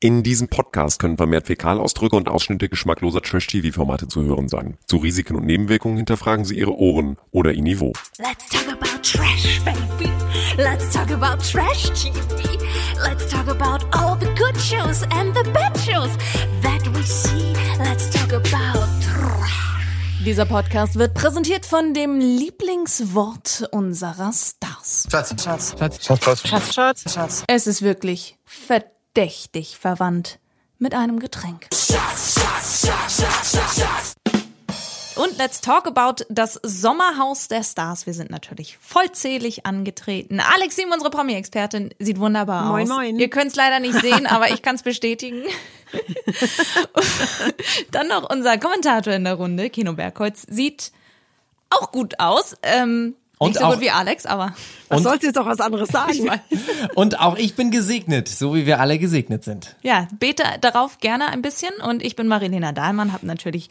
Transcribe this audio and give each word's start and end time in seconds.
In 0.00 0.22
diesem 0.22 0.46
Podcast 0.46 1.00
können 1.00 1.16
vermehrt 1.16 1.48
Fäkalausdrücke 1.48 2.14
und 2.14 2.28
Ausschnitte 2.28 2.68
geschmackloser 2.68 3.20
Trash-TV-Formate 3.20 4.06
zu 4.06 4.22
hören 4.22 4.48
sein. 4.48 4.78
Zu 4.86 4.98
Risiken 4.98 5.34
und 5.34 5.44
Nebenwirkungen 5.44 5.96
hinterfragen 5.96 6.44
Sie 6.44 6.56
Ihre 6.56 6.78
Ohren 6.78 7.16
oder 7.32 7.50
Ihr 7.50 7.64
Niveau. 7.64 7.92
Let's 8.18 8.48
talk 8.48 8.68
about 8.68 9.02
trash, 9.02 9.60
baby. 9.64 10.08
Let's 10.56 10.92
talk 10.92 11.10
about 11.10 11.42
trash 11.42 11.90
TV. 12.00 12.60
Let's 13.02 13.26
talk 13.28 13.48
about 13.48 13.84
all 13.90 14.16
the 14.20 14.28
good 14.36 14.56
shows 14.60 15.02
and 15.10 15.36
the 15.36 15.42
bad 15.50 15.76
shows 15.76 16.16
that 16.62 16.86
we 16.94 17.02
see. 17.02 17.52
Let's 17.80 18.08
talk 18.10 18.32
about 18.32 18.86
trash. 19.02 20.24
Dieser 20.24 20.46
Podcast 20.46 20.94
wird 20.96 21.14
präsentiert 21.14 21.66
von 21.66 21.92
dem 21.92 22.20
Lieblingswort 22.20 23.68
unserer 23.72 24.32
Stars. 24.32 25.08
Schatz. 25.10 25.34
Schatz. 25.42 25.74
Schatz. 25.76 26.06
Schatz. 26.06 26.22
Schatz. 26.22 26.74
Schatz. 26.74 27.12
Schatz. 27.12 27.44
Es 27.48 27.66
ist 27.66 27.82
wirklich 27.82 28.38
verdächtig 29.14 29.78
verwandt 29.78 30.38
mit 30.78 30.94
einem 30.94 31.18
Getränk. 31.18 31.66
Und 35.16 35.36
let's 35.38 35.60
talk 35.60 35.86
about 35.88 36.24
das 36.28 36.60
Sommerhaus 36.62 37.48
der 37.48 37.64
Stars. 37.64 38.06
Wir 38.06 38.14
sind 38.14 38.30
natürlich 38.30 38.78
vollzählig 38.78 39.66
angetreten. 39.66 40.38
Alex 40.38 40.76
Sim, 40.76 40.92
unsere 40.92 41.10
Promi-Expertin, 41.10 41.92
sieht 41.98 42.20
wunderbar 42.20 42.66
Moin, 42.66 42.84
aus. 42.84 42.96
moin. 42.96 43.18
Ihr 43.18 43.28
könnt 43.28 43.48
es 43.50 43.56
leider 43.56 43.80
nicht 43.80 43.98
sehen, 44.00 44.26
aber 44.26 44.50
ich 44.52 44.62
kann 44.62 44.76
es 44.76 44.82
bestätigen. 44.84 45.42
Dann 47.90 48.06
noch 48.06 48.30
unser 48.30 48.58
Kommentator 48.58 49.12
in 49.12 49.24
der 49.24 49.34
Runde, 49.34 49.70
Kino 49.70 49.94
Bergholz, 49.94 50.46
sieht 50.48 50.92
auch 51.70 51.90
gut 51.90 52.20
aus. 52.20 52.54
Ähm, 52.62 53.16
Und 53.38 53.48
nicht 53.50 53.58
so 53.58 53.64
auch- 53.64 53.72
gut 53.72 53.80
wie 53.80 53.90
Alex, 53.90 54.24
aber 54.24 54.54
Was 54.88 55.02
sollst 55.02 55.22
du 55.22 55.26
jetzt 55.26 55.36
doch 55.36 55.46
was 55.46 55.60
anderes 55.60 55.88
sagen? 55.88 56.30
Und 56.94 57.20
auch 57.20 57.36
ich 57.36 57.54
bin 57.54 57.70
gesegnet, 57.70 58.28
so 58.28 58.54
wie 58.54 58.66
wir 58.66 58.80
alle 58.80 58.98
gesegnet 58.98 59.44
sind. 59.44 59.76
Ja, 59.82 60.08
bete 60.18 60.44
darauf 60.60 60.98
gerne 60.98 61.28
ein 61.28 61.42
bisschen. 61.42 61.70
Und 61.82 62.02
ich 62.02 62.16
bin 62.16 62.28
Marilena 62.28 62.72
Dahlmann, 62.72 63.12
habe 63.12 63.26
natürlich 63.26 63.70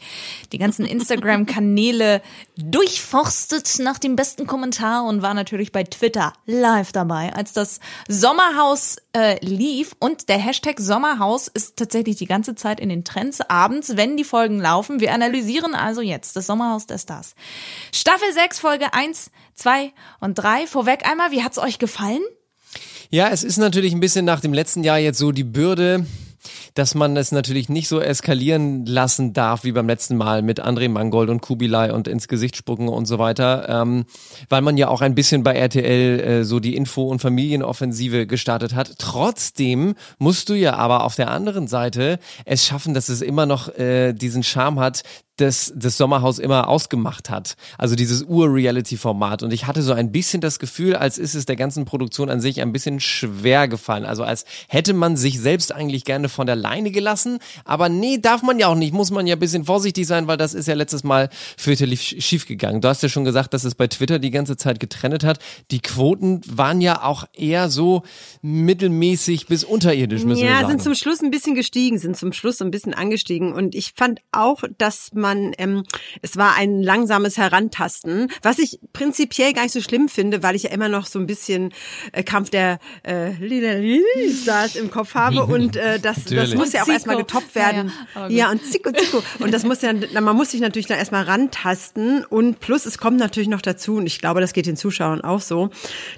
die 0.52 0.58
ganzen 0.58 0.84
Instagram-Kanäle 0.84 2.22
durchforstet 2.56 3.78
nach 3.80 3.98
dem 3.98 4.16
besten 4.16 4.46
Kommentar 4.46 5.04
und 5.04 5.22
war 5.22 5.34
natürlich 5.34 5.72
bei 5.72 5.84
Twitter 5.84 6.32
live 6.46 6.92
dabei, 6.92 7.32
als 7.34 7.52
das 7.52 7.80
Sommerhaus 8.08 8.96
äh, 9.12 9.44
lief. 9.44 9.96
Und 9.98 10.28
der 10.28 10.38
Hashtag 10.38 10.80
Sommerhaus 10.80 11.48
ist 11.48 11.76
tatsächlich 11.76 12.16
die 12.16 12.26
ganze 12.26 12.54
Zeit 12.54 12.80
in 12.80 12.88
den 12.88 13.04
Trends 13.04 13.40
abends, 13.40 13.96
wenn 13.96 14.16
die 14.16 14.24
Folgen 14.24 14.60
laufen. 14.60 15.00
Wir 15.00 15.12
analysieren 15.12 15.74
also 15.74 16.00
jetzt 16.00 16.36
das 16.36 16.46
Sommerhaus 16.46 16.86
der 16.86 16.98
Stars. 16.98 17.34
Staffel 17.92 18.32
6, 18.32 18.58
Folge 18.58 18.92
1, 18.92 19.30
2 19.54 19.92
und 20.20 20.34
3. 20.34 20.66
Vorweg 20.66 21.07
einmal, 21.08 21.30
wie 21.30 21.42
hat's 21.42 21.58
euch 21.58 21.78
gefallen? 21.78 22.22
Ja, 23.10 23.28
es 23.30 23.42
ist 23.42 23.56
natürlich 23.56 23.94
ein 23.94 24.00
bisschen 24.00 24.24
nach 24.24 24.40
dem 24.40 24.52
letzten 24.52 24.84
Jahr 24.84 24.98
jetzt 24.98 25.18
so 25.18 25.32
die 25.32 25.44
Bürde, 25.44 26.04
dass 26.74 26.94
man 26.94 27.16
es 27.16 27.32
natürlich 27.32 27.68
nicht 27.68 27.88
so 27.88 28.00
eskalieren 28.00 28.84
lassen 28.84 29.32
darf 29.32 29.64
wie 29.64 29.72
beim 29.72 29.88
letzten 29.88 30.16
Mal 30.16 30.42
mit 30.42 30.62
André 30.62 30.88
Mangold 30.88 31.30
und 31.30 31.40
Kubilai 31.40 31.92
und 31.92 32.06
ins 32.06 32.28
Gesicht 32.28 32.56
spucken 32.56 32.88
und 32.88 33.06
so 33.06 33.18
weiter, 33.18 33.66
ähm, 33.68 34.04
weil 34.50 34.60
man 34.60 34.76
ja 34.76 34.88
auch 34.88 35.00
ein 35.00 35.14
bisschen 35.14 35.42
bei 35.42 35.54
RTL 35.54 36.20
äh, 36.20 36.44
so 36.44 36.60
die 36.60 36.76
Info- 36.76 37.08
und 37.08 37.20
Familienoffensive 37.20 38.26
gestartet 38.26 38.74
hat. 38.74 38.96
Trotzdem 38.98 39.94
musst 40.18 40.50
du 40.50 40.54
ja 40.54 40.74
aber 40.76 41.04
auf 41.04 41.16
der 41.16 41.30
anderen 41.30 41.66
Seite 41.66 42.18
es 42.44 42.66
schaffen, 42.66 42.92
dass 42.92 43.08
es 43.08 43.22
immer 43.22 43.46
noch 43.46 43.68
äh, 43.76 44.12
diesen 44.12 44.42
Charme 44.42 44.80
hat, 44.80 45.02
das 45.40 45.72
das 45.74 45.96
Sommerhaus 45.96 46.38
immer 46.38 46.68
ausgemacht 46.68 47.30
hat. 47.30 47.54
Also 47.78 47.94
dieses 47.96 48.22
Ur-Reality-Format. 48.24 49.42
Und 49.42 49.52
ich 49.52 49.66
hatte 49.66 49.82
so 49.82 49.92
ein 49.92 50.12
bisschen 50.12 50.40
das 50.40 50.58
Gefühl, 50.58 50.96
als 50.96 51.18
ist 51.18 51.34
es 51.34 51.46
der 51.46 51.56
ganzen 51.56 51.84
Produktion 51.84 52.30
an 52.30 52.40
sich 52.40 52.60
ein 52.60 52.72
bisschen 52.72 53.00
schwer 53.00 53.68
gefallen. 53.68 54.04
Also 54.04 54.22
als 54.24 54.44
hätte 54.68 54.92
man 54.94 55.16
sich 55.16 55.40
selbst 55.40 55.72
eigentlich 55.74 56.04
gerne 56.04 56.28
von 56.28 56.46
der 56.46 56.56
Leine 56.56 56.90
gelassen. 56.90 57.38
Aber 57.64 57.88
nee, 57.88 58.18
darf 58.18 58.42
man 58.42 58.58
ja 58.58 58.68
auch 58.68 58.74
nicht. 58.74 58.92
Muss 58.92 59.10
man 59.10 59.26
ja 59.26 59.36
ein 59.36 59.40
bisschen 59.40 59.64
vorsichtig 59.64 60.06
sein, 60.06 60.26
weil 60.26 60.36
das 60.36 60.54
ist 60.54 60.68
ja 60.68 60.74
letztes 60.74 61.04
Mal 61.04 61.28
fürchterlich 61.56 62.16
schief 62.24 62.46
gegangen. 62.46 62.80
Du 62.80 62.88
hast 62.88 63.02
ja 63.02 63.08
schon 63.08 63.24
gesagt, 63.24 63.54
dass 63.54 63.64
es 63.64 63.74
bei 63.74 63.86
Twitter 63.86 64.18
die 64.18 64.30
ganze 64.30 64.56
Zeit 64.56 64.80
getrennt 64.80 65.24
hat. 65.24 65.38
Die 65.70 65.80
Quoten 65.80 66.40
waren 66.46 66.80
ja 66.80 67.02
auch 67.04 67.24
eher 67.32 67.68
so 67.70 68.02
mittelmäßig 68.42 69.46
bis 69.46 69.64
unterirdisch, 69.64 70.24
müssen 70.24 70.42
wir 70.42 70.48
Ja, 70.50 70.56
sagen. 70.60 70.68
sind 70.70 70.82
zum 70.82 70.94
Schluss 70.94 71.22
ein 71.22 71.30
bisschen 71.30 71.54
gestiegen, 71.54 71.98
sind 71.98 72.16
zum 72.16 72.32
Schluss 72.32 72.60
ein 72.60 72.70
bisschen 72.70 72.94
angestiegen. 72.94 73.52
Und 73.52 73.74
ich 73.74 73.92
fand 73.96 74.20
auch, 74.32 74.62
dass 74.78 75.10
man, 75.14 75.27
ähm, 75.34 75.84
es 76.22 76.36
war 76.36 76.54
ein 76.56 76.82
langsames 76.82 77.38
Herantasten, 77.38 78.30
was 78.42 78.58
ich 78.58 78.78
prinzipiell 78.92 79.52
gar 79.52 79.62
nicht 79.62 79.72
so 79.72 79.80
schlimm 79.80 80.08
finde, 80.08 80.42
weil 80.42 80.54
ich 80.54 80.64
ja 80.64 80.70
immer 80.70 80.88
noch 80.88 81.06
so 81.06 81.18
ein 81.18 81.26
bisschen 81.26 81.72
äh, 82.12 82.22
Kampf 82.22 82.50
der 82.50 82.78
äh, 83.02 83.32
Stars 84.42 84.76
im 84.76 84.90
Kopf 84.90 85.14
habe. 85.14 85.44
Und 85.48 85.76
äh, 85.76 85.98
das, 85.98 86.24
das 86.24 86.54
muss 86.54 86.72
ja 86.72 86.82
auch 86.82 86.88
erstmal 86.88 87.16
getoppt 87.16 87.54
werden. 87.54 87.92
Ja, 88.14 88.20
ja, 88.20 88.26
gut. 88.28 88.36
Ja, 88.36 88.50
und 88.50 88.64
Zico, 88.64 88.92
Zico. 88.92 89.22
Und 89.40 89.52
das 89.52 89.64
muss 89.64 89.82
ja, 89.82 89.92
man 89.92 90.36
muss 90.36 90.50
sich 90.50 90.60
natürlich 90.60 90.86
da 90.86 90.94
erstmal 90.94 91.24
rantasten. 91.24 92.24
Und 92.24 92.60
plus, 92.60 92.86
es 92.86 92.98
kommt 92.98 93.18
natürlich 93.18 93.48
noch 93.48 93.62
dazu, 93.62 93.96
und 93.96 94.06
ich 94.06 94.20
glaube, 94.20 94.40
das 94.40 94.52
geht 94.52 94.66
den 94.66 94.76
Zuschauern 94.76 95.20
auch 95.20 95.40
so, 95.40 95.70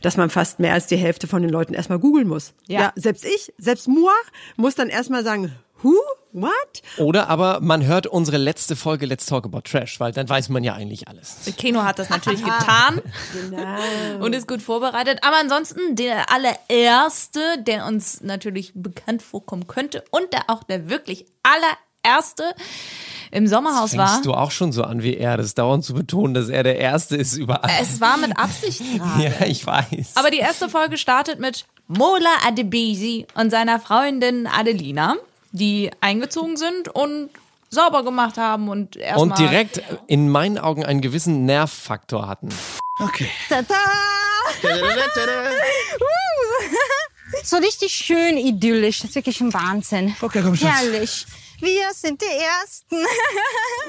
dass 0.03 0.16
man 0.16 0.31
fast 0.31 0.59
mehr 0.59 0.75
als 0.75 0.87
die 0.87 0.97
Hälfte 0.97 1.26
von 1.26 1.43
den 1.43 1.50
Leuten 1.50 1.75
erstmal 1.75 1.99
googeln 1.99 2.28
muss. 2.28 2.54
Ja. 2.66 2.93
selbst 2.97 3.25
ich, 3.25 3.53
selbst 3.59 3.88
moi, 3.88 4.12
muss 4.56 4.75
dann 4.75 4.88
erstmal 4.88 5.25
sagen, 5.25 5.53
who? 5.83 5.95
What? 6.33 6.83
Oder 6.97 7.29
aber 7.29 7.59
man 7.61 7.85
hört 7.85 8.07
unsere 8.07 8.37
letzte 8.37 8.77
Folge 8.77 9.05
Let's 9.05 9.27
Talk 9.27 9.47
About 9.47 9.63
Trash, 9.63 9.99
weil 9.99 10.13
dann 10.13 10.29
weiß 10.29 10.49
man 10.49 10.63
ja 10.63 10.75
eigentlich 10.75 11.09
alles. 11.09 11.39
Keno 11.57 11.83
hat 11.83 11.99
das 11.99 12.09
natürlich 12.09 12.45
getan 12.45 13.03
und 14.21 14.33
ist 14.33 14.47
gut 14.47 14.63
vorbereitet. 14.63 15.19
Aber 15.23 15.39
ansonsten 15.41 15.97
der 15.97 16.31
allererste, 16.31 17.41
der 17.67 17.85
uns 17.87 18.21
natürlich 18.21 18.71
bekannt 18.77 19.23
vorkommen 19.23 19.67
könnte 19.67 20.05
und 20.11 20.33
der 20.33 20.49
auch 20.49 20.63
der 20.63 20.89
wirklich 20.89 21.27
allererste 21.43 22.45
im 23.33 23.49
Sommerhaus 23.49 23.97
war. 23.97 24.09
Fängst 24.09 24.27
du 24.27 24.35
auch 24.35 24.53
schon 24.53 24.71
so 24.71 24.85
an 24.85 25.03
wie 25.03 25.17
er, 25.17 25.37
das 25.37 25.55
dauernd 25.55 25.85
zu 25.85 25.95
betonen, 25.95 26.35
dass 26.35 26.49
er 26.49 26.62
der 26.62 26.79
Erste 26.79 27.17
ist 27.17 27.37
überall. 27.37 27.71
Es 27.81 28.01
war 28.01 28.17
mit 28.19 28.39
Absicht 28.39 28.83
gerade. 28.97 29.25
ja, 29.25 29.47
ich 29.47 29.67
weiß. 29.67 30.12
Aber 30.15 30.31
die 30.31 30.39
erste 30.39 30.69
Folge 30.69 30.97
startet 30.97 31.41
mit 31.41 31.67
Mola 31.89 32.31
Adebisi 32.47 33.27
und 33.35 33.51
seiner 33.51 33.81
Freundin 33.81 34.47
Adelina, 34.47 35.17
die 35.53 35.91
eingezogen 36.00 36.56
sind 36.56 36.88
und 36.88 37.31
sauber 37.71 38.05
gemacht 38.05 38.37
haben 38.37 38.69
und 38.69 38.97
erstmal. 38.97 39.28
und 39.28 39.38
direkt 39.38 39.83
in 40.06 40.28
meinen 40.28 40.59
Augen 40.59 40.84
einen 40.84 41.00
gewissen 41.00 41.44
Nervfaktor 41.44 42.27
hatten. 42.27 42.49
Okay. 42.99 43.28
Tada! 43.49 43.75
So 47.44 47.56
richtig 47.56 47.93
schön 47.93 48.37
idyllisch. 48.37 49.00
Das 49.00 49.11
ist 49.11 49.15
wirklich 49.15 49.41
ein 49.41 49.55
Wahnsinn. 49.55 50.15
Okay, 50.21 50.43
komm, 50.43 50.56
Schatz. 50.56 50.69
Herrlich. 50.69 51.27
Wir 51.60 51.93
sind 51.93 52.22
die 52.22 52.26
Ersten. 52.26 52.97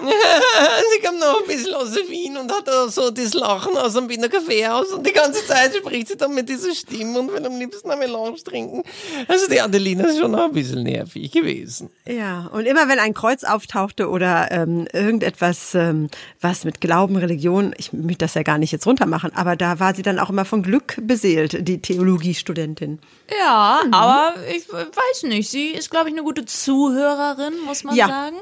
Sie 0.01 1.07
kommt 1.07 1.19
noch 1.19 1.41
ein 1.41 1.47
bisschen 1.47 1.73
aus 1.73 1.95
Wien 2.09 2.35
und 2.37 2.51
hat 2.51 2.69
so 2.91 3.11
das 3.11 3.33
Lachen 3.33 3.77
aus 3.77 3.93
dem 3.93 4.09
Wiener 4.09 4.27
Kaffeehaus 4.27 4.91
und 4.91 5.07
die 5.07 5.13
ganze 5.13 5.45
Zeit 5.45 5.73
spricht 5.75 6.09
sie 6.09 6.17
dann 6.17 6.35
mit 6.35 6.49
dieser 6.49 6.73
Stimme 6.75 7.19
und 7.19 7.31
will 7.31 7.45
am 7.45 7.57
liebsten 7.57 7.89
eine 7.89 7.99
Melange 7.99 8.43
trinken. 8.43 8.83
Also 9.27 9.47
die 9.47 9.61
Adelina 9.61 10.05
ist 10.05 10.19
schon 10.19 10.31
noch 10.31 10.45
ein 10.45 10.51
bisschen 10.51 10.83
nervig 10.83 11.31
gewesen. 11.31 11.89
Ja, 12.05 12.49
und 12.51 12.65
immer 12.65 12.89
wenn 12.89 12.99
ein 12.99 13.13
Kreuz 13.13 13.43
auftauchte 13.45 14.09
oder 14.09 14.51
ähm, 14.51 14.87
irgendetwas, 14.91 15.73
ähm, 15.73 16.09
was 16.41 16.65
mit 16.65 16.81
Glauben, 16.81 17.15
Religion, 17.15 17.73
ich 17.77 17.93
möchte 17.93 18.25
das 18.25 18.33
ja 18.33 18.43
gar 18.43 18.57
nicht 18.57 18.71
jetzt 18.71 18.85
runtermachen, 18.85 19.33
aber 19.35 19.55
da 19.55 19.79
war 19.79 19.95
sie 19.95 20.01
dann 20.01 20.19
auch 20.19 20.29
immer 20.29 20.45
von 20.45 20.61
Glück 20.61 20.97
beseelt, 21.01 21.67
die 21.67 21.81
Theologiestudentin. 21.81 22.99
Ja, 23.39 23.81
aber 23.91 24.35
ich 24.53 24.67
weiß 24.71 25.23
nicht. 25.23 25.49
Sie 25.49 25.69
ist, 25.69 25.89
glaube 25.89 26.09
ich, 26.09 26.15
eine 26.15 26.23
gute 26.23 26.45
Zuhörerin, 26.45 27.53
muss 27.65 27.83
man 27.83 27.95
Ja. 27.95 28.07
sagen. 28.07 28.37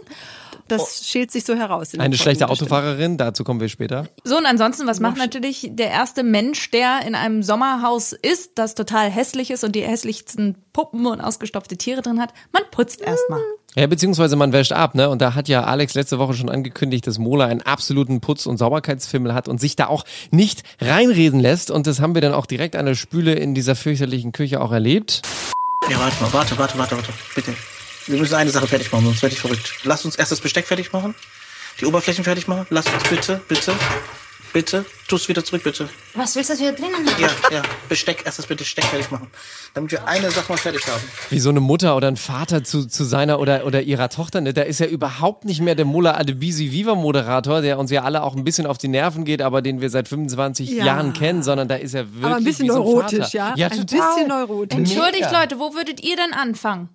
Das 0.67 1.07
schält 1.07 1.31
sich 1.31 1.45
so 1.45 1.55
heraus. 1.55 1.95
in 1.95 1.99
Eine 2.01 2.15
schlechte. 2.15 2.47
Autofahrerin, 2.47 3.17
dazu 3.17 3.43
kommen 3.43 3.59
wir 3.59 3.69
später. 3.69 4.07
So, 4.23 4.37
und 4.37 4.45
ansonsten, 4.45 4.85
was 4.85 4.99
macht 4.99 5.17
natürlich 5.17 5.67
der 5.71 5.89
erste 5.89 6.21
Mensch, 6.21 6.69
der 6.69 6.99
in 7.07 7.15
einem 7.15 7.41
Sommerhaus 7.41 8.13
ist, 8.13 8.51
das 8.55 8.75
total 8.75 9.09
hässlich 9.09 9.49
ist 9.49 9.63
und 9.63 9.73
die 9.75 9.81
hässlichsten 9.81 10.55
Puppen 10.71 11.07
und 11.07 11.21
ausgestopfte 11.21 11.75
Tiere 11.75 12.03
drin 12.03 12.21
hat? 12.21 12.33
Man 12.51 12.61
putzt 12.69 13.01
erstmal. 13.01 13.41
Ja, 13.75 13.87
beziehungsweise 13.87 14.35
man 14.35 14.53
wäscht 14.53 14.71
ab, 14.71 14.93
ne? 14.93 15.09
Und 15.09 15.21
da 15.23 15.33
hat 15.33 15.47
ja 15.47 15.63
Alex 15.63 15.95
letzte 15.95 16.19
Woche 16.19 16.35
schon 16.35 16.49
angekündigt, 16.49 17.07
dass 17.07 17.17
Mola 17.17 17.45
einen 17.45 17.63
absoluten 17.63 18.21
Putz- 18.21 18.45
und 18.47 18.57
Sauberkeitsfimmel 18.57 19.33
hat 19.33 19.47
und 19.47 19.59
sich 19.59 19.75
da 19.75 19.87
auch 19.87 20.05
nicht 20.29 20.61
reinreden 20.79 21.39
lässt. 21.39 21.71
Und 21.71 21.87
das 21.87 21.99
haben 21.99 22.13
wir 22.13 22.21
dann 22.21 22.33
auch 22.33 22.45
direkt 22.45 22.75
an 22.75 22.85
der 22.85 22.95
Spüle 22.95 23.33
in 23.33 23.55
dieser 23.55 23.75
fürchterlichen 23.75 24.33
Küche 24.33 24.61
auch 24.61 24.71
erlebt. 24.71 25.23
Ja, 25.89 25.99
warte 25.99 26.21
mal, 26.21 26.33
warte, 26.33 26.57
warte, 26.59 26.77
warte, 26.77 26.95
warte. 26.95 27.11
Bitte. 27.33 27.53
Wir 28.09 28.19
müssen 28.19 28.33
eine 28.35 28.49
Sache 28.49 28.65
fertig 28.67 28.91
machen, 28.91 29.05
sonst 29.05 29.21
werde 29.21 29.35
ich 29.35 29.41
verrückt. 29.41 29.71
Lass 29.83 30.03
uns 30.03 30.15
erst 30.15 30.31
das 30.31 30.41
Besteck 30.41 30.65
fertig 30.65 30.91
machen. 30.91 31.13
Die 31.79 31.85
Oberflächen 31.85 32.23
fertig 32.23 32.47
machen. 32.47 32.65
Lass 32.71 32.87
uns 32.87 33.03
bitte, 33.07 33.39
bitte, 33.47 33.71
bitte. 34.51 34.83
Tu 35.07 35.15
es 35.15 35.29
wieder 35.29 35.45
zurück, 35.45 35.61
bitte. 35.63 35.87
Was 36.15 36.35
willst 36.35 36.49
du, 36.49 36.53
dass 36.53 36.61
wir 36.61 36.71
drinnen 36.71 36.95
haben? 37.07 37.21
Ja, 37.21 37.29
ja. 37.51 37.61
Besteck, 37.87 38.23
erst 38.25 38.39
das 38.39 38.47
bitte 38.47 38.63
Besteck 38.63 38.83
fertig 38.85 39.11
machen. 39.11 39.27
Damit 39.75 39.91
wir 39.91 40.07
eine 40.07 40.31
Sache 40.31 40.51
mal 40.51 40.57
fertig 40.57 40.87
haben. 40.87 41.01
Wie 41.29 41.39
so 41.39 41.49
eine 41.51 41.59
Mutter 41.59 41.95
oder 41.95 42.07
ein 42.07 42.17
Vater 42.17 42.63
zu, 42.63 42.87
zu 42.87 43.03
seiner 43.03 43.39
oder, 43.39 43.65
oder 43.67 43.83
ihrer 43.83 44.09
Tochter, 44.09 44.41
ne? 44.41 44.53
Da 44.53 44.63
ist 44.63 44.79
ja 44.79 44.87
überhaupt 44.87 45.45
nicht 45.45 45.61
mehr 45.61 45.75
der 45.75 45.85
Mola 45.85 46.15
Adebisi 46.17 46.71
Viva 46.71 46.95
Moderator, 46.95 47.61
der 47.61 47.77
uns 47.77 47.91
ja 47.91 48.03
alle 48.03 48.23
auch 48.23 48.35
ein 48.35 48.43
bisschen 48.43 48.65
auf 48.65 48.79
die 48.79 48.87
Nerven 48.87 49.23
geht, 49.23 49.43
aber 49.43 49.61
den 49.61 49.81
wir 49.81 49.91
seit 49.91 50.07
25 50.07 50.71
Ja. 50.71 50.83
Jahren 50.85 51.13
kennen, 51.13 51.43
sondern 51.43 51.67
da 51.67 51.75
ist 51.75 51.93
er 51.93 52.07
wirklich 52.11 52.25
Aber 52.25 52.35
ein 52.37 52.43
bisschen 52.43 52.65
wie 52.65 52.69
so 52.71 52.75
ein 52.77 52.79
neurotisch, 52.81 53.19
Vater. 53.19 53.37
ja? 53.37 53.53
Ja, 53.55 53.67
ein 53.67 53.87
total. 53.87 54.15
bisschen 54.15 54.27
neurotisch. 54.27 54.77
Entschuldigt, 54.79 55.31
Leute, 55.31 55.59
wo 55.59 55.75
würdet 55.75 56.01
ihr 56.03 56.15
denn 56.15 56.33
anfangen? 56.33 56.89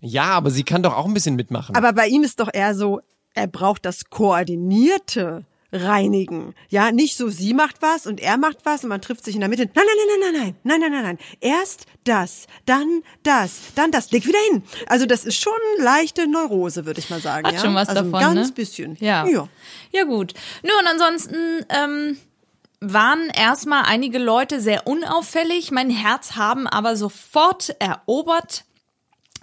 Ja, 0.00 0.24
aber 0.30 0.50
sie 0.50 0.62
kann 0.62 0.82
doch 0.82 0.96
auch 0.96 1.06
ein 1.06 1.14
bisschen 1.14 1.36
mitmachen. 1.36 1.74
Aber 1.74 1.92
bei 1.92 2.06
ihm 2.06 2.22
ist 2.22 2.40
doch 2.40 2.50
eher 2.52 2.74
so, 2.74 3.00
er 3.34 3.46
braucht 3.46 3.84
das 3.84 4.10
koordinierte 4.10 5.44
Reinigen. 5.70 6.54
Ja, 6.70 6.92
nicht 6.92 7.16
so, 7.16 7.28
sie 7.28 7.52
macht 7.52 7.82
was 7.82 8.06
und 8.06 8.20
er 8.20 8.38
macht 8.38 8.58
was 8.64 8.84
und 8.84 8.88
man 8.88 9.02
trifft 9.02 9.24
sich 9.24 9.34
in 9.34 9.40
der 9.40 9.50
Mitte. 9.50 9.68
Nein, 9.74 9.84
nein, 9.86 9.96
nein, 10.08 10.32
nein, 10.32 10.32
nein, 10.32 10.54
nein, 10.62 10.80
nein, 10.80 10.92
nein, 10.92 11.02
nein. 11.02 11.18
Erst 11.40 11.84
das, 12.04 12.46
dann 12.64 13.02
das, 13.22 13.60
dann 13.74 13.90
das. 13.90 14.10
Leg 14.10 14.26
wieder 14.26 14.38
hin. 14.50 14.62
Also 14.86 15.04
das 15.04 15.24
ist 15.24 15.38
schon 15.38 15.52
leichte 15.78 16.26
Neurose, 16.26 16.86
würde 16.86 17.00
ich 17.00 17.10
mal 17.10 17.20
sagen. 17.20 17.46
Hat 17.46 17.54
ja? 17.54 17.60
schon 17.60 17.74
was 17.74 17.88
also 17.90 18.02
davon, 18.02 18.14
Ein 18.14 18.34
ganz 18.34 18.48
ne? 18.48 18.54
bisschen. 18.54 18.96
Ja. 19.00 19.26
ja. 19.26 19.48
Ja, 19.92 20.04
gut. 20.04 20.32
Nö, 20.62 20.70
und 20.80 20.86
ansonsten 20.86 21.36
ähm, 21.68 22.16
waren 22.80 23.28
erstmal 23.34 23.84
einige 23.84 24.18
Leute 24.18 24.60
sehr 24.60 24.86
unauffällig. 24.86 25.70
Mein 25.70 25.90
Herz 25.90 26.32
haben 26.36 26.66
aber 26.66 26.96
sofort 26.96 27.76
erobert. 27.78 28.64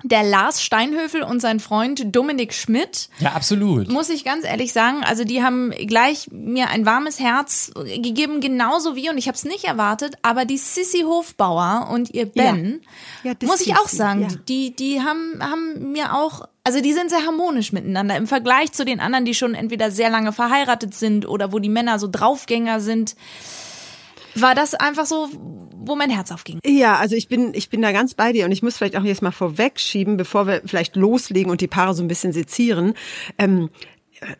Der 0.04 0.24
Lars 0.24 0.62
Steinhöfel 0.62 1.24
und 1.24 1.40
sein 1.40 1.60
Freund 1.60 2.16
Dominik 2.16 2.54
Schmidt. 2.54 3.10
ja, 3.20 3.32
absolut. 3.32 3.90
Muss 3.90 4.10
ich 4.10 4.24
ganz 4.24 4.46
ehrlich 4.46 4.74
sagen, 4.74 5.04
also 5.04 5.24
die 5.24 5.42
haben 5.42 5.72
gleich 5.72 6.28
mir 6.32 6.70
ein 6.70 6.86
warmes 6.86 7.20
Herz 7.20 7.72
gegeben, 7.76 8.42
genauso 8.42 8.96
wie, 8.96 9.10
und 9.10 9.18
ich 9.18 9.28
habe 9.28 9.36
es 9.36 9.46
nicht 9.46 9.64
erwartet, 9.64 10.16
aber 10.22 10.46
die 10.46 10.58
Sissy 10.58 11.02
Hofbauer 11.02 11.90
und 11.92 12.14
ihr 12.14 12.26
Ben, 12.26 12.82
Ja, 13.24 13.34
das 13.34 13.48
muss 13.50 13.62
ich 13.62 13.76
auch 13.76 13.86
Sissi, 13.86 13.98
sagen, 13.98 14.22
ja. 14.22 14.28
die, 14.48 14.76
die 14.76 15.02
haben, 15.02 15.40
haben 15.42 15.92
mir 15.92 16.14
auch, 16.14 16.48
also 16.64 16.82
die 16.82 16.94
sind 16.94 17.10
sehr 17.10 17.26
harmonisch 17.26 17.72
miteinander 17.72 18.16
im 18.16 18.28
Vergleich 18.28 18.72
zu 18.74 18.86
den 18.86 19.00
anderen, 19.00 19.26
die 19.26 19.34
schon 19.34 19.56
entweder 19.56 19.92
sehr 19.92 20.10
lange 20.10 20.34
verheiratet 20.34 20.94
sind 20.94 21.28
oder 21.28 21.52
wo 21.52 21.60
die 21.60 21.70
Männer 21.70 22.00
so 22.00 22.08
Draufgänger 22.12 22.80
sind. 22.80 23.16
War 24.36 24.56
das 24.56 24.76
einfach 24.76 25.06
so, 25.06 25.30
wo 25.88 25.96
mein 25.96 26.10
Herz 26.10 26.32
aufging. 26.32 26.60
Ja, 26.66 26.98
also 26.98 27.16
ich 27.16 27.28
bin, 27.28 27.54
ich 27.54 27.70
bin 27.70 27.82
da 27.82 27.92
ganz 27.92 28.14
bei 28.14 28.32
dir 28.32 28.46
und 28.46 28.52
ich 28.52 28.64
muss 28.64 28.78
vielleicht 28.78 28.98
auch 28.98 29.04
jetzt 29.04 29.22
mal 29.22 29.32
vorwegschieben, 29.32 30.18
bevor 30.18 30.48
wir 30.48 30.62
vielleicht 30.66 30.96
loslegen 30.96 31.52
und 31.52 31.62
die 31.62 31.68
Paare 31.68 31.94
so 31.94 32.04
ein 32.04 32.08
bisschen 32.08 32.34
sezieren. 32.34 32.94
Ähm, 33.38 33.70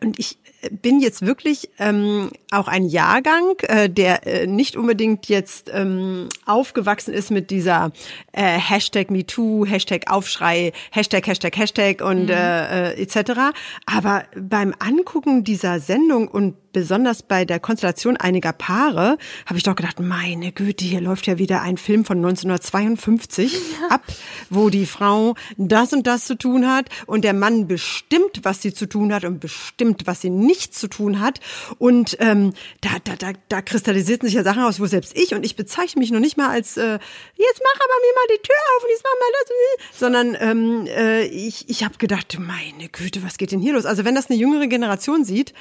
und 0.02 0.18
ich 0.18 0.38
bin 0.70 1.00
jetzt 1.00 1.24
wirklich 1.24 1.70
ähm, 1.78 2.30
auch 2.50 2.66
ein 2.66 2.86
Jahrgang, 2.86 3.56
äh, 3.62 3.88
der 3.88 4.26
äh, 4.26 4.46
nicht 4.46 4.76
unbedingt 4.76 5.28
jetzt 5.28 5.70
ähm, 5.72 6.28
aufgewachsen 6.44 7.12
ist 7.12 7.30
mit 7.30 7.50
dieser 7.50 7.92
äh, 8.32 8.58
Hashtag 8.58 9.10
MeToo, 9.10 9.66
Hashtag 9.66 10.10
Aufschrei, 10.10 10.72
Hashtag, 10.90 11.26
Hashtag, 11.26 11.56
Hashtag 11.56 12.00
und 12.02 12.30
äh, 12.30 12.92
äh, 12.92 13.02
etc. 13.02 13.52
Aber 13.84 14.24
beim 14.36 14.74
Angucken 14.78 15.44
dieser 15.44 15.78
Sendung 15.78 16.28
und 16.28 16.56
besonders 16.76 17.22
bei 17.22 17.46
der 17.46 17.58
Konstellation 17.58 18.18
einiger 18.18 18.52
Paare 18.52 19.16
habe 19.46 19.56
ich 19.56 19.62
doch 19.62 19.76
gedacht, 19.76 19.98
meine 19.98 20.52
Güte, 20.52 20.84
hier 20.84 21.00
läuft 21.00 21.26
ja 21.26 21.38
wieder 21.38 21.62
ein 21.62 21.78
Film 21.78 22.04
von 22.04 22.18
1952 22.18 23.58
ab, 23.88 24.02
wo 24.50 24.68
die 24.68 24.84
Frau 24.84 25.36
das 25.56 25.94
und 25.94 26.06
das 26.06 26.26
zu 26.26 26.36
tun 26.36 26.70
hat 26.70 26.90
und 27.06 27.24
der 27.24 27.32
Mann 27.32 27.66
bestimmt, 27.66 28.40
was 28.42 28.60
sie 28.60 28.74
zu 28.74 28.84
tun 28.84 29.14
hat 29.14 29.24
und 29.24 29.40
bestimmt, 29.40 30.02
was 30.06 30.20
sie 30.20 30.28
nicht 30.28 30.74
zu 30.74 30.86
tun 30.88 31.18
hat. 31.18 31.40
Und 31.78 32.18
ähm, 32.20 32.52
da, 32.82 32.90
da, 33.02 33.16
da, 33.16 33.32
da 33.48 33.62
kristallisierten 33.62 34.28
sich 34.28 34.36
ja 34.36 34.42
Sachen 34.42 34.62
aus, 34.62 34.78
wo 34.78 34.84
selbst 34.84 35.16
ich, 35.16 35.34
und 35.34 35.46
ich 35.46 35.56
bezeichne 35.56 36.00
mich 36.00 36.10
noch 36.10 36.20
nicht 36.20 36.36
mal 36.36 36.50
als, 36.50 36.76
äh, 36.76 36.82
jetzt 36.82 37.62
mach 37.62 37.80
aber 37.80 37.96
mir 38.02 38.14
mal 38.14 38.36
die 38.36 38.42
Tür 38.42 38.56
auf 38.76 38.84
und 38.84 38.90
jetzt 38.90 39.02
mach 39.02 39.18
mal 39.18 39.32
das, 39.40 39.98
sondern 39.98 40.36
ähm, 40.40 40.86
äh, 40.88 41.24
ich, 41.24 41.70
ich 41.70 41.84
habe 41.84 41.96
gedacht, 41.96 42.36
meine 42.38 42.90
Güte, 42.90 43.22
was 43.22 43.38
geht 43.38 43.52
denn 43.52 43.60
hier 43.60 43.72
los? 43.72 43.86
Also 43.86 44.04
wenn 44.04 44.14
das 44.14 44.28
eine 44.28 44.38
jüngere 44.38 44.66
Generation 44.66 45.24
sieht, 45.24 45.54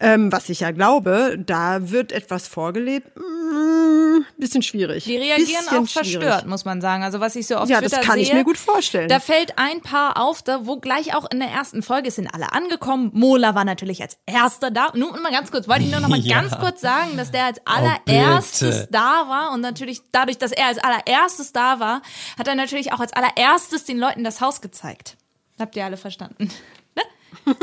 ähm, 0.00 0.32
was 0.32 0.48
ich 0.48 0.60
ja 0.60 0.70
glaube, 0.70 1.38
da 1.44 1.90
wird 1.90 2.10
etwas 2.12 2.48
vorgelebt. 2.48 3.14
Mm, 3.16 4.24
bisschen 4.38 4.62
schwierig. 4.62 5.04
Die 5.04 5.16
reagieren 5.16 5.46
bisschen 5.46 5.68
auch 5.78 5.86
verstört, 5.88 6.22
schwierig. 6.22 6.46
muss 6.46 6.64
man 6.64 6.80
sagen. 6.80 7.02
Also 7.04 7.20
was 7.20 7.36
ich 7.36 7.46
so 7.46 7.56
auf 7.56 7.68
Ja, 7.68 7.80
das 7.80 7.92
Twitter 7.92 8.04
kann 8.06 8.14
sehe, 8.14 8.22
ich 8.24 8.32
mir 8.32 8.44
gut 8.44 8.56
vorstellen. 8.58 9.08
Da 9.08 9.20
fällt 9.20 9.58
ein 9.58 9.80
Paar 9.82 10.16
auf, 10.16 10.42
da, 10.42 10.66
wo 10.66 10.78
gleich 10.78 11.14
auch 11.14 11.30
in 11.30 11.38
der 11.40 11.48
ersten 11.50 11.82
Folge 11.82 12.10
sind 12.10 12.26
alle 12.34 12.52
angekommen. 12.52 13.10
Mola 13.14 13.54
war 13.54 13.64
natürlich 13.64 14.00
als 14.02 14.16
erster 14.26 14.70
da. 14.70 14.88
Nur 14.94 15.18
mal 15.20 15.32
ganz 15.32 15.50
kurz, 15.50 15.68
wollte 15.68 15.82
ich 15.82 15.90
nur 15.90 16.00
noch 16.00 16.08
mal 16.08 16.18
Ja. 16.20 16.40
ganz 16.42 16.58
kurz 16.58 16.80
sagen, 16.80 17.16
dass 17.16 17.30
der 17.30 17.44
als 17.44 17.58
Oh, 17.60 17.70
allererstes 17.72 18.76
bitte. 18.80 18.88
da 18.92 19.28
war 19.28 19.52
und 19.52 19.60
natürlich 19.60 20.00
dadurch, 20.12 20.38
dass 20.38 20.52
er 20.52 20.66
als 20.66 20.78
allererstes 20.78 21.52
da 21.52 21.78
war, 21.80 22.02
hat 22.38 22.48
er 22.48 22.54
natürlich 22.54 22.92
auch 22.92 23.00
als 23.00 23.12
allererstes 23.12 23.84
den 23.84 23.98
Leuten 23.98 24.24
das 24.24 24.40
Haus 24.40 24.60
gezeigt. 24.60 25.16
Habt 25.58 25.76
ihr 25.76 25.84
alle 25.84 25.96
verstanden? 25.98 26.50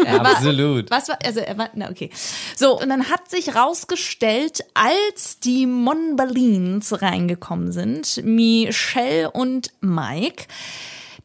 Absolut. 0.07 0.89
Was 0.91 1.09
war, 1.09 1.17
also 1.23 1.39
er 1.39 1.57
war, 1.57 1.69
na 1.75 1.89
okay. 1.89 2.09
So, 2.55 2.79
und 2.79 2.89
dann 2.89 3.09
hat 3.09 3.29
sich 3.29 3.55
rausgestellt, 3.55 4.65
als 4.73 5.39
die 5.39 5.65
Monbalins 5.65 7.01
reingekommen 7.01 7.71
sind, 7.71 8.21
Michelle 8.23 9.31
und 9.31 9.71
Mike, 9.81 10.45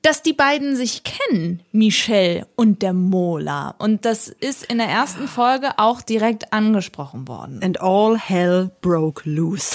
dass 0.02 0.22
die 0.22 0.32
beiden 0.32 0.74
sich 0.76 1.02
kennen, 1.04 1.62
Michelle 1.70 2.46
und 2.56 2.82
der 2.82 2.92
Mola. 2.92 3.74
Und 3.78 4.04
das 4.04 4.28
ist 4.28 4.64
in 4.64 4.78
der 4.78 4.88
ersten 4.88 5.28
Folge 5.28 5.78
auch 5.78 6.02
direkt 6.02 6.52
angesprochen 6.52 7.28
worden. 7.28 7.60
And 7.62 7.80
all 7.80 8.18
hell 8.18 8.70
broke 8.80 9.28
loose. 9.28 9.74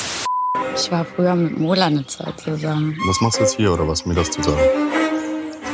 Ich 0.75 0.91
war 0.91 1.05
früher 1.05 1.35
mit 1.35 1.57
Mola 1.57 1.85
eine 1.85 2.05
Zeit 2.05 2.39
zusammen. 2.39 2.97
Was 3.07 3.21
machst 3.21 3.39
du 3.39 3.43
jetzt 3.43 3.55
hier 3.55 3.71
oder 3.71 3.87
was, 3.87 4.05
mir 4.05 4.15
das 4.15 4.29
zu 4.31 4.43
sagen? 4.43 4.59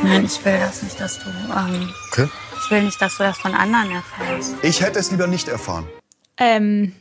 Nein, 0.02 0.24
ich 0.26 0.44
will 0.44 0.58
das 0.58 0.82
nicht, 0.82 1.00
dass 1.00 1.18
du. 1.18 1.26
Ähm, 1.28 1.90
Okay. 2.12 2.28
Ich 2.64 2.70
will 2.70 2.82
nicht, 2.82 3.00
dass 3.00 3.16
du 3.16 3.22
das 3.22 3.38
von 3.38 3.54
anderen 3.54 3.90
erfährst. 3.90 4.54
Ich 4.62 4.80
hätte 4.80 4.98
es 4.98 5.10
lieber 5.10 5.26
nicht 5.26 5.48
erfahren. 5.48 5.86
Ähm, 6.38 6.94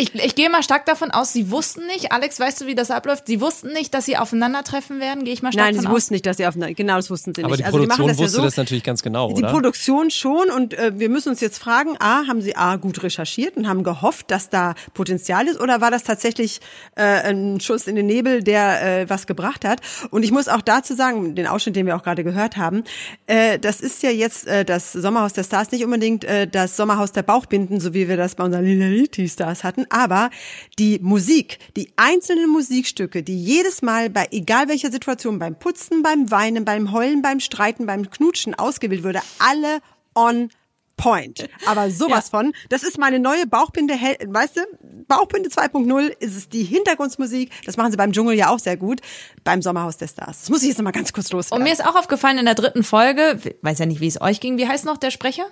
ich, 0.00 0.14
ich 0.14 0.34
gehe 0.34 0.48
mal 0.48 0.62
stark 0.62 0.86
davon 0.86 1.10
aus, 1.10 1.32
sie 1.32 1.50
wussten 1.50 1.86
nicht, 1.86 2.12
Alex, 2.12 2.40
weißt 2.40 2.62
du, 2.62 2.66
wie 2.66 2.74
das 2.74 2.90
abläuft? 2.90 3.26
Sie 3.26 3.40
wussten 3.40 3.72
nicht, 3.72 3.92
dass 3.92 4.06
sie 4.06 4.16
aufeinandertreffen 4.16 4.98
werden, 5.00 5.24
gehe 5.24 5.34
ich 5.34 5.42
mal 5.42 5.52
stark 5.52 5.66
Nein, 5.66 5.74
davon 5.74 5.82
sie 5.82 5.88
aus. 5.88 5.94
wussten 5.94 6.14
nicht, 6.14 6.26
dass 6.26 6.38
sie 6.38 6.46
auf 6.46 6.54
genau 6.54 6.96
das 6.96 7.10
wussten 7.10 7.34
sie 7.34 7.42
nicht. 7.42 7.46
Aber 7.46 7.56
die 7.56 7.64
also 7.64 7.78
die 7.78 7.86
Produktion 7.86 8.08
das 8.08 8.16
ja 8.16 8.24
wusste 8.24 8.36
so, 8.38 8.42
das 8.42 8.56
natürlich 8.56 8.84
ganz 8.84 9.02
genau, 9.02 9.28
Die 9.28 9.42
oder? 9.42 9.50
Produktion 9.50 10.10
schon 10.10 10.50
und 10.50 10.74
äh, 10.74 10.92
wir 10.98 11.08
müssen 11.08 11.28
uns 11.28 11.40
jetzt 11.40 11.58
fragen, 11.58 11.96
A, 11.98 12.26
haben 12.26 12.40
sie 12.40 12.56
A 12.56 12.76
gut 12.76 13.02
recherchiert 13.02 13.56
und 13.56 13.68
haben 13.68 13.82
gehofft, 13.84 14.30
dass 14.30 14.48
da 14.48 14.74
Potenzial 14.94 15.46
ist 15.46 15.60
oder 15.60 15.80
war 15.80 15.90
das 15.90 16.02
tatsächlich 16.04 16.60
äh, 16.96 17.02
ein 17.02 17.60
Schuss 17.60 17.86
in 17.86 17.96
den 17.96 18.06
Nebel, 18.06 18.42
der 18.42 19.00
äh, 19.02 19.10
was 19.10 19.26
gebracht 19.26 19.64
hat? 19.64 19.80
Und 20.10 20.22
ich 20.22 20.30
muss 20.32 20.48
auch 20.48 20.62
dazu 20.62 20.94
sagen, 20.94 21.34
den 21.34 21.46
Ausschnitt, 21.46 21.76
den 21.76 21.86
wir 21.86 21.96
auch 21.96 22.02
gerade 22.02 22.24
gehört 22.24 22.56
haben, 22.56 22.84
äh, 23.26 23.58
das 23.58 23.80
ist 23.80 24.02
ja 24.02 24.10
jetzt 24.10 24.46
äh, 24.46 24.64
das 24.64 24.92
Sommerhaus 24.92 25.34
der 25.34 25.44
Stars 25.44 25.70
nicht 25.72 25.84
unbedingt 25.84 26.24
äh, 26.24 26.46
das 26.46 26.76
Sommerhaus 26.76 27.12
der 27.12 27.22
Bauchbinden, 27.22 27.80
so 27.80 27.92
wie 27.94 28.08
wir 28.08 28.16
das 28.16 28.34
bei 28.34 28.44
unseren 28.44 28.64
Lility 28.64 29.28
Stars 29.28 29.62
hatten, 29.64 29.86
aber 29.90 30.30
die 30.78 30.98
Musik, 31.00 31.58
die 31.76 31.92
einzelnen 31.96 32.50
Musikstücke, 32.50 33.22
die 33.22 33.42
jedes 33.42 33.82
Mal 33.82 34.10
bei 34.10 34.28
egal 34.30 34.68
welcher 34.68 34.90
Situation, 34.90 35.38
beim 35.38 35.58
Putzen, 35.58 36.02
beim 36.02 36.30
Weinen, 36.30 36.64
beim 36.64 36.92
Heulen, 36.92 37.22
beim 37.22 37.40
Streiten, 37.40 37.86
beim 37.86 38.10
Knutschen 38.10 38.54
ausgewählt 38.54 39.04
wurde, 39.04 39.20
alle 39.38 39.80
on 40.14 40.50
point. 40.96 41.48
Aber 41.66 41.90
sowas 41.90 42.28
von, 42.28 42.52
das 42.68 42.82
ist 42.82 42.98
meine 42.98 43.18
neue 43.18 43.46
Bauchbinde, 43.46 43.94
weißt 43.94 44.56
du, 44.56 44.60
Bauchbinde 45.08 45.48
2.0 45.48 46.08
ist 46.20 46.36
es 46.36 46.48
die 46.48 46.62
Hintergrundmusik, 46.62 47.50
das 47.64 47.76
machen 47.76 47.90
sie 47.90 47.96
beim 47.96 48.12
Dschungel 48.12 48.36
ja 48.36 48.50
auch 48.50 48.58
sehr 48.58 48.76
gut, 48.76 49.00
beim 49.42 49.62
Sommerhaus 49.62 49.96
der 49.96 50.08
Stars. 50.08 50.40
Das 50.40 50.50
muss 50.50 50.62
ich 50.62 50.68
jetzt 50.68 50.78
nochmal 50.78 50.92
ganz 50.92 51.12
kurz 51.12 51.26
Und 51.26 51.38
loswerden. 51.38 51.64
mir 51.64 51.72
ist 51.72 51.84
auch 51.84 51.96
aufgefallen 51.96 52.38
in 52.38 52.44
der 52.44 52.54
dritten 52.54 52.84
Folge, 52.84 53.40
weiß 53.62 53.78
ja 53.78 53.86
nicht, 53.86 54.00
wie 54.00 54.06
es 54.06 54.20
euch 54.20 54.40
ging, 54.40 54.58
wie 54.58 54.68
heißt 54.68 54.84
noch 54.84 54.98
der 54.98 55.10
Sprecher? 55.10 55.46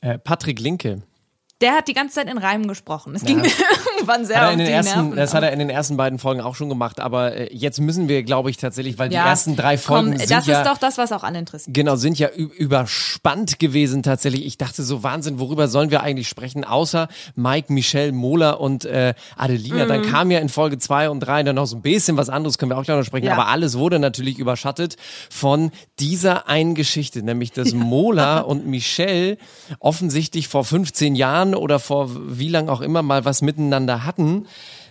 Äh, 0.00 0.18
Patrick 0.18 0.58
Linke. 0.60 1.02
Der 1.60 1.72
hat 1.72 1.88
die 1.88 1.94
ganze 1.94 2.16
Zeit 2.16 2.28
in 2.28 2.38
Reimen 2.38 2.68
gesprochen. 2.68 3.14
Es 3.14 3.24
ging 3.24 3.40
mir 3.40 3.50
irgendwann 4.00 4.24
sehr 4.24 4.40
Hat 4.40 4.50
auf 4.50 4.56
die 4.56 4.62
ersten, 4.64 5.00
Nerven. 5.00 5.16
das 5.16 5.34
hat 5.34 5.42
er 5.42 5.52
in 5.52 5.58
den 5.58 5.70
ersten 5.70 5.96
beiden 5.96 6.18
Folgen 6.18 6.40
auch 6.40 6.54
schon 6.54 6.68
gemacht, 6.68 7.00
aber 7.00 7.34
äh, 7.34 7.48
jetzt 7.54 7.80
müssen 7.80 8.08
wir, 8.08 8.22
glaube 8.22 8.50
ich, 8.50 8.56
tatsächlich, 8.56 8.98
weil 8.98 9.12
Ja, 9.12 9.22
die 9.24 9.28
ersten 9.28 9.56
drei 9.56 9.76
Folgen 9.78 10.10
komm, 10.10 10.18
sind 10.18 10.30
das 10.30 10.46
ja 10.46 10.60
ist 10.60 10.66
doch 10.68 10.78
das, 10.78 10.98
was 10.98 11.12
auch 11.12 11.22
alle 11.24 11.38
interessiert. 11.38 11.74
Genau, 11.74 11.96
sind 11.96 12.18
ja 12.18 12.28
überspannt 12.28 13.58
gewesen 13.58 14.02
tatsächlich. 14.02 14.46
Ich 14.46 14.58
dachte 14.58 14.82
so, 14.82 15.02
Wahnsinn, 15.02 15.38
worüber 15.38 15.68
sollen 15.68 15.90
wir 15.90 16.02
eigentlich 16.02 16.28
sprechen, 16.28 16.64
außer 16.64 17.08
Mike, 17.34 17.72
Michelle, 17.72 18.12
Mola 18.12 18.52
und 18.52 18.84
äh, 18.84 19.14
Adelina. 19.36 19.86
Dann 19.86 20.02
Mhm. 20.02 20.10
kam 20.10 20.30
ja 20.30 20.38
in 20.38 20.48
Folge 20.48 20.78
zwei 20.78 21.10
und 21.10 21.20
drei 21.20 21.42
dann 21.42 21.56
noch 21.56 21.66
so 21.66 21.76
ein 21.76 21.82
bisschen 21.82 22.16
was 22.16 22.28
anderes, 22.28 22.58
können 22.58 22.70
wir 22.70 22.78
auch 22.78 22.84
gleich 22.84 22.96
noch 22.98 23.04
sprechen. 23.04 23.26
Ja. 23.26 23.32
Aber 23.34 23.48
alles 23.48 23.76
wurde 23.78 23.98
natürlich 23.98 24.38
überschattet 24.38 24.96
von 25.30 25.70
dieser 25.98 26.48
einen 26.48 26.74
Geschichte, 26.74 27.22
nämlich 27.22 27.52
dass 27.52 27.72
Mola 27.74 28.40
und 28.40 28.66
Michelle 28.66 29.38
offensichtlich 29.80 30.48
vor 30.48 30.64
15 30.64 31.14
Jahren 31.14 31.54
oder 31.54 31.78
vor 31.78 32.10
wie 32.38 32.48
lang 32.48 32.68
auch 32.68 32.80
immer 32.80 33.02
mal 33.02 33.24
was 33.24 33.42
miteinander 33.42 33.87
hatten. 34.04 34.46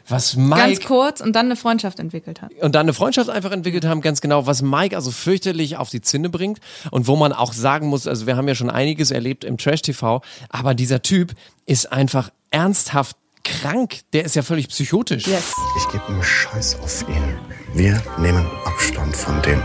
Was 0.10 0.38
Mike 0.38 0.56
Ganz 0.56 0.80
kurz 0.82 1.22
und 1.22 1.36
dann 1.36 1.48
eine 1.48 1.58
Freundschaft 1.58 2.00
entwickelt 2.00 2.42
hat. 2.42 2.54
und 2.62 2.76
dann 2.76 2.86
eine 2.86 2.94
Freundschaft 2.94 3.30
einfach 3.30 3.52
entwickelt 3.52 3.84
haben, 3.84 4.00
ganz 4.00 4.22
genau, 4.22 4.48
was 4.48 4.62
Mike 4.62 4.96
also 4.96 5.12
fürchterlich 5.12 5.76
auf 5.76 5.90
die 5.90 6.00
Zinne 6.00 6.30
bringt 6.30 6.60
und 6.92 7.08
wo 7.08 7.18
man 7.18 7.34
auch 7.34 7.52
sagen 7.52 7.88
muss, 7.88 8.08
also 8.08 8.26
wir 8.26 8.38
haben 8.38 8.48
ja 8.48 8.56
schon 8.56 8.70
einiges 8.70 9.12
erlebt 9.12 9.44
im 9.44 9.58
Trash-TV, 9.58 10.22
aber 10.50 10.74
dieser 10.76 11.02
Typ 11.02 11.34
ist 11.66 11.92
einfach 11.92 12.32
ernsthaft 12.52 13.18
krank, 13.44 14.00
der 14.14 14.24
ist 14.24 14.36
ja 14.36 14.44
völlig 14.44 14.70
psychotisch. 14.70 15.28
Yes. 15.28 15.54
Ich 15.78 15.92
gebe 15.92 16.06
einen 16.08 16.24
Scheiß 16.24 16.80
auf 16.82 17.06
ihn. 17.10 17.38
Wir 17.74 18.02
nehmen 18.18 18.46
Abstand 18.66 19.16
von 19.16 19.42
dem. 19.42 19.62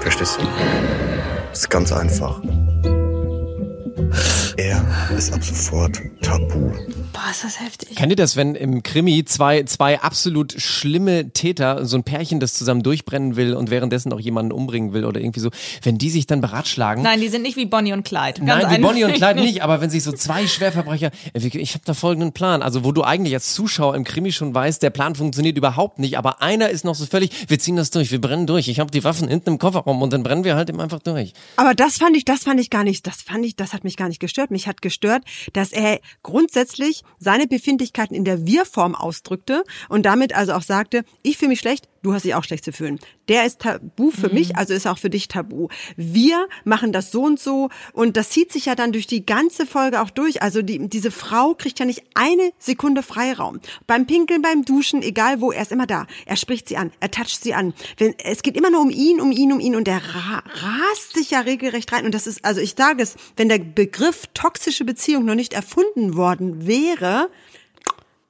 Verstehst 0.00 0.38
du? 0.40 0.46
ist 1.52 1.68
ganz 1.70 1.92
einfach. 1.92 2.40
Er 4.56 4.84
ist 5.16 5.32
ab 5.32 5.42
sofort 5.42 6.00
tabu. 6.20 6.72
Boah, 7.12 7.30
ist 7.30 7.44
das 7.44 7.60
heftig. 7.60 7.96
Kennt 7.96 8.12
ihr 8.12 8.16
das, 8.16 8.36
wenn 8.36 8.54
im 8.54 8.82
Krimi 8.82 9.24
zwei, 9.24 9.62
zwei 9.62 10.00
absolut 10.00 10.52
schlimme 10.60 11.30
Täter, 11.30 11.86
so 11.86 11.96
ein 11.96 12.04
Pärchen, 12.04 12.38
das 12.38 12.54
zusammen 12.54 12.82
durchbrennen 12.82 13.36
will 13.36 13.54
und 13.54 13.70
währenddessen 13.70 14.12
auch 14.12 14.20
jemanden 14.20 14.52
umbringen 14.52 14.92
will 14.92 15.04
oder 15.04 15.20
irgendwie 15.20 15.40
so, 15.40 15.50
wenn 15.82 15.96
die 15.96 16.10
sich 16.10 16.26
dann 16.26 16.40
beratschlagen? 16.40 17.02
Nein, 17.02 17.20
die 17.20 17.28
sind 17.28 17.42
nicht 17.42 17.56
wie 17.56 17.66
Bonnie 17.66 17.92
und 17.92 18.04
Clyde. 18.04 18.44
Ganz 18.44 18.64
Nein, 18.64 18.76
wie 18.76 18.82
Bonnie 18.82 19.04
und 19.04 19.14
Clyde 19.14 19.40
nicht, 19.40 19.62
aber 19.62 19.80
wenn 19.80 19.90
sich 19.90 20.02
so 20.02 20.12
zwei 20.12 20.46
Schwerverbrecher, 20.46 21.10
ich 21.34 21.74
habe 21.74 21.84
da 21.84 21.94
folgenden 21.94 22.32
Plan, 22.32 22.62
also 22.62 22.84
wo 22.84 22.92
du 22.92 23.02
eigentlich 23.04 23.34
als 23.34 23.54
Zuschauer 23.54 23.94
im 23.94 24.04
Krimi 24.04 24.32
schon 24.32 24.54
weißt, 24.54 24.82
der 24.82 24.90
Plan 24.90 25.14
funktioniert 25.14 25.56
überhaupt 25.56 25.98
nicht, 25.98 26.18
aber 26.18 26.42
einer 26.42 26.68
ist 26.68 26.84
noch 26.84 26.94
so 26.94 27.06
völlig, 27.06 27.30
wir 27.48 27.58
ziehen 27.58 27.76
das 27.76 27.90
durch, 27.90 28.10
wir 28.10 28.20
brennen 28.20 28.46
durch, 28.46 28.68
ich 28.68 28.80
habe 28.80 28.90
die 28.90 29.04
Waffen 29.04 29.28
hinten 29.28 29.50
im 29.50 29.58
Kofferraum 29.58 30.02
und 30.02 30.12
dann 30.12 30.22
brennen 30.22 30.44
wir 30.44 30.56
halt 30.56 30.68
eben 30.68 30.80
einfach 30.80 31.00
durch. 31.00 31.32
Aber 31.56 31.74
das 31.74 31.96
fand 31.96 32.16
ich, 32.16 32.24
das 32.24 32.44
fand 32.44 32.60
ich 32.60 32.68
gar 32.68 32.84
nicht, 32.84 33.06
das 33.06 33.22
fand 33.22 33.46
ich, 33.46 33.56
das 33.56 33.72
hat 33.72 33.84
mich 33.84 33.96
gar 33.96 34.08
nicht 34.08 34.20
gestört. 34.20 34.41
Mich 34.50 34.66
hat 34.66 34.82
gestört, 34.82 35.24
dass 35.52 35.72
er 35.72 36.00
grundsätzlich 36.22 37.02
seine 37.18 37.46
Befindlichkeiten 37.46 38.14
in 38.14 38.24
der 38.24 38.46
Wir-Form 38.46 38.94
ausdrückte 38.94 39.64
und 39.88 40.04
damit 40.04 40.34
also 40.34 40.52
auch 40.52 40.62
sagte, 40.62 41.04
ich 41.22 41.38
fühle 41.38 41.50
mich 41.50 41.60
schlecht, 41.60 41.88
du 42.02 42.12
hast 42.12 42.24
dich 42.24 42.34
auch 42.34 42.44
schlecht 42.44 42.64
zu 42.64 42.72
fühlen. 42.72 42.98
Der 43.28 43.46
ist 43.46 43.60
tabu 43.60 44.10
für 44.10 44.28
mich, 44.28 44.56
also 44.56 44.74
ist 44.74 44.86
auch 44.86 44.98
für 44.98 45.10
dich 45.10 45.28
tabu. 45.28 45.68
Wir 45.96 46.48
machen 46.64 46.92
das 46.92 47.10
so 47.10 47.22
und 47.22 47.40
so 47.40 47.70
und 47.92 48.16
das 48.16 48.30
zieht 48.30 48.52
sich 48.52 48.66
ja 48.66 48.74
dann 48.74 48.92
durch 48.92 49.06
die 49.06 49.24
ganze 49.24 49.66
Folge 49.66 50.02
auch 50.02 50.10
durch. 50.10 50.42
Also 50.42 50.62
die, 50.62 50.88
diese 50.88 51.10
Frau 51.10 51.54
kriegt 51.54 51.78
ja 51.78 51.86
nicht 51.86 52.02
eine 52.14 52.52
Sekunde 52.58 53.02
Freiraum. 53.02 53.60
Beim 53.86 54.06
Pinkeln, 54.06 54.42
beim 54.42 54.64
Duschen, 54.64 55.02
egal 55.02 55.40
wo, 55.40 55.52
er 55.52 55.62
ist 55.62 55.72
immer 55.72 55.86
da. 55.86 56.06
Er 56.26 56.36
spricht 56.36 56.68
sie 56.68 56.76
an, 56.76 56.90
er 57.00 57.10
toucht 57.10 57.42
sie 57.42 57.54
an. 57.54 57.74
Wenn, 57.96 58.14
es 58.18 58.42
geht 58.42 58.56
immer 58.56 58.70
nur 58.70 58.80
um 58.80 58.90
ihn, 58.90 59.20
um 59.20 59.30
ihn, 59.30 59.52
um 59.52 59.60
ihn 59.60 59.76
und 59.76 59.86
der 59.86 60.02
ra 60.02 60.42
rast 60.44 61.14
sich 61.14 61.30
ja 61.30 61.40
regelrecht 61.40 61.92
rein. 61.92 62.04
Und 62.04 62.14
das 62.14 62.26
ist, 62.26 62.44
also 62.44 62.60
ich 62.60 62.74
sage 62.76 63.02
es, 63.02 63.16
wenn 63.36 63.48
der 63.48 63.58
Begriff 63.58 64.26
toxische 64.34 64.84
Beziehung 64.84 65.24
noch 65.24 65.34
nicht 65.34 65.52
erfunden 65.52 66.16
worden 66.16 66.66
wäre, 66.66 67.30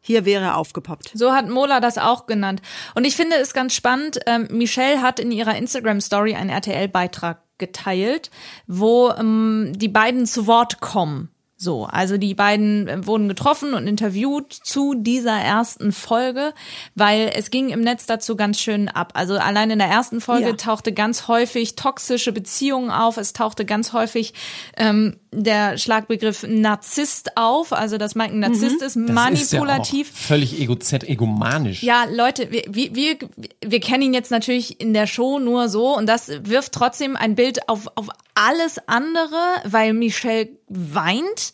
hier 0.03 0.25
wäre 0.25 0.45
er 0.45 0.57
aufgepoppt. 0.57 1.13
So 1.15 1.33
hat 1.33 1.49
Mola 1.49 1.81
das 1.81 1.97
auch 1.97 2.27
genannt. 2.27 2.61
Und 2.95 3.05
ich 3.05 3.17
finde 3.17 3.37
es 3.37 3.55
ganz 3.55 3.75
spannend. 3.75 4.19
Ähm, 4.27 4.49
Michelle 4.51 5.01
hat 5.01 5.21
in 5.21 5.31
ihrer 5.31 5.57
Instagram-Story 5.57 6.35
einen 6.35 6.51
RTL-Beitrag 6.51 7.39
geteilt, 7.59 8.31
wo 8.67 9.11
ähm, 9.11 9.73
die 9.77 9.89
beiden 9.89 10.27
zu 10.27 10.49
Wort 10.49 10.81
kommen. 10.81 11.31
So, 11.63 11.85
also 11.85 12.19
die 12.19 12.35
beiden 12.35 12.89
äh, 12.89 13.07
wurden 13.07 13.29
getroffen 13.29 13.73
und 13.75 13.87
interviewt 13.87 14.53
zu 14.53 14.95
dieser 14.97 15.37
ersten 15.39 15.93
Folge, 15.93 16.55
weil 16.97 17.31
es 17.37 17.51
ging 17.51 17.69
im 17.69 17.83
Netz 17.83 18.05
dazu 18.07 18.35
ganz 18.35 18.59
schön 18.59 18.89
ab. 18.89 19.13
Also 19.15 19.35
allein 19.35 19.71
in 19.71 19.79
der 19.79 19.87
ersten 19.87 20.21
Folge 20.21 20.49
Ja. 20.49 20.53
tauchte 20.55 20.93
ganz 20.93 21.29
häufig 21.29 21.77
toxische 21.77 22.33
Beziehungen 22.33 22.91
auf. 22.91 23.17
Es 23.17 23.33
tauchte 23.33 23.65
ganz 23.65 23.93
häufig 23.93 24.35
ähm, 24.77 25.19
der 25.31 25.79
Schlagbegriff 25.79 26.45
Narzisst 26.49 27.37
auf, 27.37 27.73
also 27.73 27.97
dass 27.97 28.17
Mike 28.17 28.33
ein 28.35 28.41
Narzisst 28.41 28.83
ist, 28.83 28.97
Das 28.97 28.97
manipulativ. 28.97 30.11
Ist 30.11 30.19
ja 30.21 30.27
völlig 30.27 30.61
egozet, 30.61 31.05
egomanisch. 31.05 31.85
Ja, 31.85 32.07
Leute, 32.11 32.51
wir, 32.51 32.65
wir, 32.69 32.95
wir, 32.95 33.17
wir 33.65 33.81
kennen 33.81 34.03
ihn 34.03 34.15
jetzt 34.15 34.33
natürlich 34.33 34.81
in 34.81 34.93
der 34.95 35.07
Show 35.07 35.39
nur 35.39 35.69
so 35.69 35.97
und 35.97 36.07
das 36.09 36.29
wirft 36.43 36.73
trotzdem 36.73 37.15
ein 37.15 37.37
Bild 37.37 37.69
auf, 37.69 37.87
auf 37.95 38.09
alles 38.35 38.81
andere, 38.89 39.37
weil 39.65 39.93
Michelle 39.93 40.49
weint. 40.75 41.53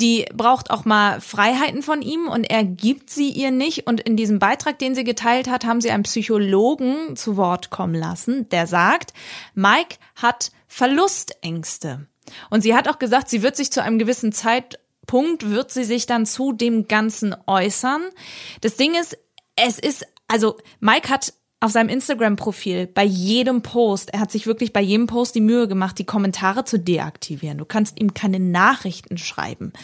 Die 0.00 0.26
braucht 0.34 0.70
auch 0.70 0.84
mal 0.84 1.20
Freiheiten 1.20 1.82
von 1.82 2.02
ihm 2.02 2.28
und 2.28 2.44
er 2.44 2.64
gibt 2.64 3.10
sie 3.10 3.30
ihr 3.30 3.50
nicht. 3.50 3.86
Und 3.86 4.00
in 4.00 4.16
diesem 4.16 4.38
Beitrag, 4.38 4.78
den 4.78 4.94
sie 4.94 5.04
geteilt 5.04 5.48
hat, 5.48 5.64
haben 5.64 5.80
sie 5.80 5.90
einen 5.90 6.04
Psychologen 6.04 7.16
zu 7.16 7.36
Wort 7.36 7.70
kommen 7.70 7.94
lassen, 7.94 8.48
der 8.48 8.66
sagt, 8.66 9.12
Mike 9.54 9.96
hat 10.16 10.52
Verlustängste. 10.66 12.06
Und 12.48 12.62
sie 12.62 12.74
hat 12.74 12.88
auch 12.88 12.98
gesagt, 12.98 13.28
sie 13.28 13.42
wird 13.42 13.56
sich 13.56 13.72
zu 13.72 13.82
einem 13.82 13.98
gewissen 13.98 14.32
Zeitpunkt, 14.32 15.50
wird 15.50 15.70
sie 15.70 15.84
sich 15.84 16.06
dann 16.06 16.26
zu 16.26 16.52
dem 16.52 16.86
Ganzen 16.86 17.34
äußern. 17.46 18.02
Das 18.60 18.76
Ding 18.76 18.94
ist, 18.94 19.18
es 19.56 19.78
ist, 19.78 20.06
also 20.28 20.58
Mike 20.78 21.08
hat 21.08 21.34
auf 21.62 21.72
seinem 21.72 21.90
Instagram-Profil 21.90 22.86
bei 22.86 23.04
jedem 23.04 23.60
Post, 23.60 24.14
er 24.14 24.20
hat 24.20 24.32
sich 24.32 24.46
wirklich 24.46 24.72
bei 24.72 24.80
jedem 24.80 25.06
Post 25.06 25.34
die 25.34 25.42
Mühe 25.42 25.68
gemacht, 25.68 25.98
die 25.98 26.06
Kommentare 26.06 26.64
zu 26.64 26.78
deaktivieren. 26.78 27.58
Du 27.58 27.66
kannst 27.66 28.00
ihm 28.00 28.14
keine 28.14 28.40
Nachrichten 28.40 29.18
schreiben. 29.18 29.74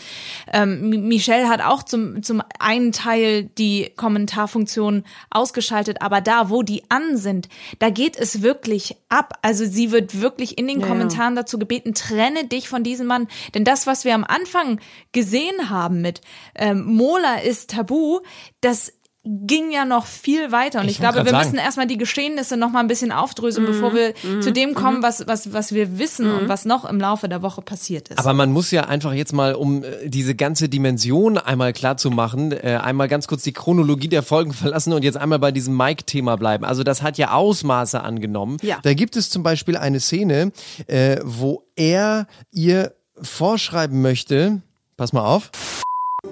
Ähm, 0.51 0.89
Mi- 0.89 0.99
Michelle 0.99 1.51
hat 1.51 1.61
auch 1.61 1.83
zum, 1.83 2.23
zum 2.23 2.43
einen 2.59 2.93
Teil 2.93 3.45
die 3.45 3.91
Kommentarfunktion 3.95 5.05
ausgeschaltet, 5.29 6.01
aber 6.01 6.23
da, 6.23 6.49
wo 6.49 6.63
die 6.63 6.83
an 6.89 7.19
sind, 7.19 7.51
da 7.79 7.91
geht 7.91 8.17
es 8.17 8.41
wirklich 8.41 8.97
ab. 9.11 9.39
Also 9.43 9.67
sie 9.67 9.93
wird 9.93 10.23
wirklich 10.23 10.57
in 10.57 10.67
den 10.69 10.81
Ja, 10.81 10.87
ja. 10.87 10.93
Kommentaren 10.93 11.37
dazu 11.37 11.59
gebeten, 11.59 11.93
trenne 11.93 12.47
dich 12.47 12.71
von 12.71 12.85
diesem 12.85 13.07
Mann. 13.07 13.29
Denn 13.55 13.65
das, 13.65 13.87
was 13.87 14.07
wir 14.07 14.15
am 14.15 14.25
Anfang 14.25 14.81
gesehen 15.13 15.69
haben 15.69 16.01
mit 16.01 16.23
ähm, 16.55 16.85
Mola 16.87 17.41
ist 17.41 17.71
tabu, 17.71 18.21
das 18.63 18.95
ging 19.29 19.73
ja 19.73 19.85
noch 19.85 20.07
viel 20.07 20.53
weiter. 20.53 20.79
Und 20.81 20.85
ich, 20.87 20.93
Ich 20.93 20.99
glaube, 21.01 21.17
wir 21.17 21.25
grad 21.25 21.41
müssen 21.41 21.57
sagen. 21.57 21.65
erstmal 21.65 21.87
die 21.89 21.99
Geschehnisse 21.99 22.57
noch 22.57 22.71
mal 22.71 22.79
ein 22.81 22.87
bisschen 22.87 23.11
aufdröseln, 23.11 23.65
Mhm. 23.67 23.71
bevor 23.73 23.93
wir 23.95 24.15
zu 24.41 24.53
dem 24.53 24.75
kommen, 24.75 25.03
was, 25.03 25.27
was, 25.27 25.53
was 25.53 25.73
wir 25.73 25.99
wissen 25.99 26.31
und 26.31 26.49
was 26.49 26.65
noch 26.65 26.85
im 26.85 27.01
Laufe 27.01 27.29
der 27.29 27.43
Woche 27.43 27.61
passiert 27.61 28.09
ist. 28.09 28.19
Aber 28.19 28.33
man 28.35 28.53
muss 28.53 28.71
ja 28.71 28.85
einfach 28.85 29.13
jetzt 29.13 29.33
mal, 29.33 29.55
um 29.55 29.83
äh, 29.83 30.09
diese 30.09 30.35
ganze 30.37 30.69
Dimension 30.69 31.39
einmal 31.39 31.73
klar 31.73 31.97
zu 31.97 32.11
machen, 32.11 32.53
äh, 32.53 32.79
einmal 32.83 33.09
ganz 33.09 33.27
kurz 33.27 33.43
die 33.43 33.53
Chronologie 33.53 34.09
der 34.09 34.23
Folgen 34.23 34.53
verlassen 34.53 34.93
und 34.93 35.03
jetzt 35.03 35.17
einmal 35.17 35.39
bei 35.41 35.51
diesem 35.51 35.77
Mike-Thema 35.77 36.37
bleiben. 36.37 36.65
Also 36.65 36.85
das 36.85 37.03
hat 37.03 37.19
ja 37.19 37.33
Ausmaße 37.33 38.01
angenommen. 38.01 38.59
Ja. 38.63 38.79
Da 38.83 38.95
gibt 38.95 39.17
es 39.17 39.29
zum 39.31 39.43
Beispiel 39.43 39.77
eine 39.77 39.99
Szene, 40.01 40.53
äh, 40.87 41.17
wo 41.25 41.65
er 41.75 42.27
ihr 42.53 42.93
vorschreiben 43.21 44.03
möchte, 44.03 44.63
pass 44.97 45.13
mal 45.13 45.25
auf, 45.25 45.51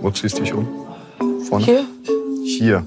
Wo 0.01 0.11
ziehst 0.11 0.39
du 0.39 0.43
dich 0.43 0.53
um? 0.55 0.69
Vorne? 1.49 1.65
Hier? 1.65 1.85
Hier. 2.45 2.87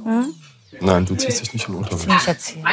Nein, 0.79 1.05
du 1.05 1.15
ziehst 1.15 1.41
dich 1.41 1.53
nicht 1.53 1.67
im 1.67 1.75
Unterwäsche. 1.75 2.07
Nicht 2.07 2.27
erzählen. 2.27 2.65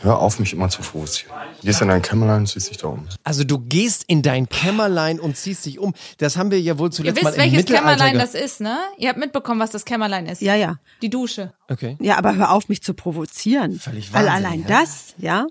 Hör 0.00 0.18
auf, 0.18 0.38
mich 0.38 0.52
immer 0.52 0.68
zu 0.68 0.82
provozieren. 0.82 1.32
Gehst 1.62 1.80
in 1.82 1.88
dein 1.88 2.02
Kämmerlein 2.02 2.40
und 2.40 2.46
ziehst 2.48 2.70
dich 2.70 2.78
da 2.78 2.88
um. 2.88 3.06
also 3.22 3.44
du 3.44 3.58
gehst 3.58 4.04
in 4.06 4.22
dein 4.22 4.48
Kämmerlein 4.48 5.20
und 5.20 5.36
ziehst 5.36 5.66
dich 5.66 5.78
um. 5.78 5.94
Das 6.18 6.36
haben 6.36 6.50
wir 6.50 6.60
ja 6.60 6.78
wohl 6.78 6.88
Ihr 6.88 6.92
zuletzt 6.92 7.22
mal 7.22 7.30
wisst, 7.30 7.38
im 7.38 7.52
welches 7.52 7.66
Kämmerlein 7.66 8.18
das 8.18 8.34
ist, 8.34 8.60
ne? 8.60 8.78
Ihr 8.98 9.08
habt 9.08 9.18
mitbekommen, 9.18 9.60
was 9.60 9.70
das 9.70 9.84
Kämmerlein 9.84 10.26
ist. 10.26 10.42
Ja, 10.42 10.54
ja. 10.54 10.78
Die 11.02 11.10
Dusche. 11.10 11.52
Okay. 11.68 11.96
Ja, 12.00 12.16
aber 12.18 12.34
hör 12.34 12.50
auf, 12.50 12.68
mich 12.68 12.82
zu 12.82 12.94
provozieren. 12.94 13.78
Völlig 13.78 14.12
Weil 14.12 14.26
wahnsinnig, 14.26 14.46
allein 14.46 14.60
ja. 14.62 14.80
das, 14.80 15.14
ja. 15.18 15.46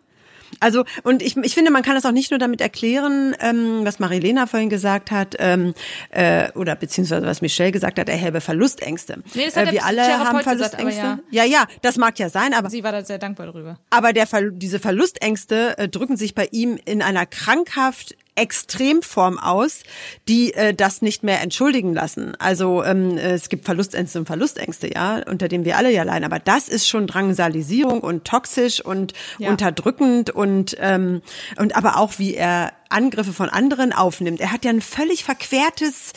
Also, 0.60 0.84
und 1.04 1.22
ich, 1.22 1.36
ich 1.38 1.54
finde, 1.54 1.72
man 1.72 1.84
kann 1.84 1.96
das 1.96 2.06
auch 2.06 2.12
nicht 2.12 2.32
nur 2.32 2.40
damit 2.40 2.62
erklären, 2.62 3.36
ähm, 3.40 3.82
was 3.84 4.00
Marilena 4.00 4.46
vorhin 4.48 4.70
gesagt 4.70 5.12
hat, 5.12 5.36
ähm, 5.40 5.74
äh, 6.10 6.52
oder 6.54 6.76
beziehungsweise 6.76 7.26
was 7.26 7.42
Michelle 7.42 7.72
gesagt 7.72 8.00
hat, 8.00 8.10
er 8.10 8.20
habe 8.20 8.42
Verlustängste. 8.42 9.24
Nee, 9.34 9.46
das 9.46 9.56
hat 9.58 9.68
äh, 9.68 9.72
wir 9.74 9.86
alle 9.86 10.02
haben 10.04 10.38
gesagt, 10.38 10.38
aber 10.38 10.44
Verlustängste. 10.44 11.20
ja. 11.32 11.44
ja, 11.44 11.66
das 11.82 11.98
mag 11.98 12.18
ja 12.20 12.30
sein, 12.30 12.54
aber 12.54 12.70
Sie 12.70 12.84
war 12.84 12.92
da 12.92 13.04
sehr 13.04 13.18
dankbar 13.18 13.48
darüber. 13.48 13.80
aber 13.90 14.14
der, 14.14 14.28
Ver- 14.28 14.52
diese 14.52 14.80
Verlustängste 14.80 15.78
äh, 15.78 15.88
drücken 15.90 16.18
sich 16.18 16.36
bei 16.36 16.48
ihm 16.52 16.78
in 16.86 17.02
einer 17.02 17.26
krankhaft 17.26 18.16
Extremform 18.36 19.38
aus, 19.40 19.84
die 20.28 20.54
äh, 20.54 20.74
das 20.74 21.02
nicht 21.02 21.24
mehr 21.24 21.42
entschuldigen 21.42 21.94
lassen. 21.94 22.34
Also 22.40 22.84
ähm, 22.84 23.18
äh, 23.18 23.34
es 23.34 23.50
gibt 23.50 23.66
Verlustängste 23.66 24.20
und 24.20 24.26
Verlustängste, 24.26 24.94
ja, 24.94 25.22
unter 25.30 25.48
denen 25.48 25.66
wir 25.66 25.78
alle 25.78 25.92
ja 25.92 26.04
leiden. 26.04 26.24
Aber 26.26 26.40
das 26.40 26.70
ist 26.70 26.88
schon 26.88 27.08
Drangsalisierung 27.08 28.02
und 28.02 28.26
toxisch 28.26 28.84
und 28.84 29.14
Ja. 29.38 29.50
unterdrückend 29.50 30.30
und 30.32 30.76
ähm, 30.80 31.22
und 31.58 31.76
aber 31.76 31.98
auch 31.98 32.14
wie 32.20 32.36
er 32.36 32.74
Angriffe 32.90 33.34
von 33.34 33.50
anderen 33.50 33.92
aufnimmt. 33.94 34.40
Er 34.40 34.52
hat 34.52 34.66
ja 34.66 34.72
ein 34.72 34.82
völlig 34.82 35.24
verquertes 35.24 36.14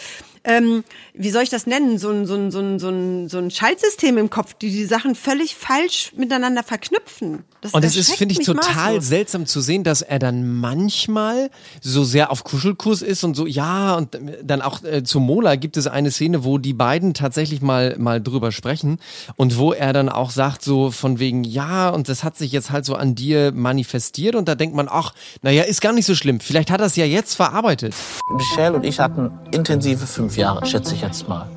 ähm, 0.47 0.85
wie 1.13 1.31
soll 1.31 1.43
ich 1.43 1.51
das 1.51 1.67
nennen, 1.67 1.99
so 1.99 2.11
ein, 2.11 2.25
so 2.25 2.35
ein, 2.37 2.51
so 2.51 2.61
ein, 2.61 2.79
so 2.79 2.89
ein, 2.89 3.29
so 3.29 3.39
ein 3.39 3.51
Schaltsystem 3.51 4.17
im 4.17 4.31
Kopf, 4.31 4.55
die 4.55 4.71
die 4.71 4.85
Sachen 4.85 5.15
völlig 5.15 5.57
falsch 5.57 6.13
miteinander 6.17 6.63
verknüpfen. 6.63 7.45
Das 7.61 7.75
Und 7.75 7.85
es 7.85 7.97
ist, 7.97 8.15
finde 8.15 8.35
ich, 8.39 8.47
total 8.47 8.95
maßlos. 8.95 9.09
seltsam 9.09 9.47
zu 9.47 9.61
sehen, 9.61 9.83
dass 9.83 10.03
er 10.03 10.21
dann 10.21 10.57
manchmal 10.57 11.51
so 11.81 12.05
sehr 12.05 12.31
auf 12.31 12.45
Kuschelkurs 12.45 13.03
ist 13.03 13.25
und 13.25 13.35
so, 13.35 13.47
ja, 13.47 13.97
und 13.97 14.17
dann 14.43 14.63
auch 14.63 14.85
äh, 14.85 15.03
zu 15.03 15.19
Mola 15.19 15.57
gibt 15.57 15.77
es 15.77 15.89
eine 15.89 16.13
Szene, 16.13 16.45
wo 16.45 16.59
die 16.59 16.75
beiden 16.75 17.13
tatsächlich 17.13 17.61
mal, 17.61 17.97
mal 17.99 18.23
drüber 18.23 18.53
sprechen 18.53 18.99
und 19.35 19.59
wo 19.59 19.73
er 19.73 19.93
dann 19.93 20.09
auch 20.09 20.31
sagt, 20.31 20.63
so 20.63 20.93
von 20.93 21.19
wegen, 21.19 21.43
ja, 21.43 21.89
und 21.89 22.09
das 22.09 22.23
hat 22.23 22.37
sich 22.37 22.53
jetzt 22.53 22.71
halt 22.71 22.85
so 22.85 22.95
an 22.95 23.17
dir 23.17 23.51
manifestiert 23.53 24.37
und 24.37 24.47
da 24.47 24.55
denkt 24.55 24.77
man, 24.77 24.89
ach, 24.89 25.13
naja, 25.43 25.65
ist 25.65 25.81
gar 25.81 25.93
nicht 25.93 26.07
so 26.07 26.15
schlimm. 26.15 26.39
Vielleicht 26.39 26.71
hat 26.71 26.81
er 26.81 26.87
es 26.87 26.95
ja 26.95 27.05
jetzt 27.05 27.35
verarbeitet. 27.35 27.95
Michelle 28.37 28.77
und 28.77 28.85
ich 28.85 29.01
hatten 29.01 29.33
intensive 29.51 30.07
fünf 30.07 30.36
Jahre, 30.37 30.65
schätze 30.67 30.95
ich 30.95 31.03
jetzt 31.03 31.29
mal. 31.29 31.49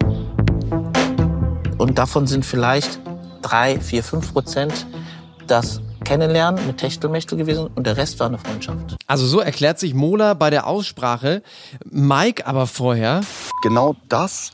Und 1.78 1.98
davon 1.98 2.28
sind 2.28 2.46
vielleicht 2.46 3.00
drei, 3.42 3.80
vier, 3.80 4.04
fünf 4.04 4.34
Prozent 4.34 4.86
das 5.48 5.82
Kennenlernen 6.04 6.66
mit 6.66 6.78
Techtelmechtel 6.78 7.38
gewesen 7.38 7.70
und 7.76 7.86
der 7.86 7.98
Rest 7.98 8.20
war 8.20 8.28
eine 8.28 8.38
Freundschaft. 8.38 8.98
Also 9.08 9.26
so 9.26 9.40
erklärt 9.40 9.80
sich 9.80 9.94
Mola 9.94 10.34
bei 10.34 10.50
der 10.50 10.66
Aussprache, 10.68 11.44
Mike 11.86 12.48
aber 12.48 12.68
vorher. 12.68 13.22
Genau 13.62 13.96
das 14.08 14.52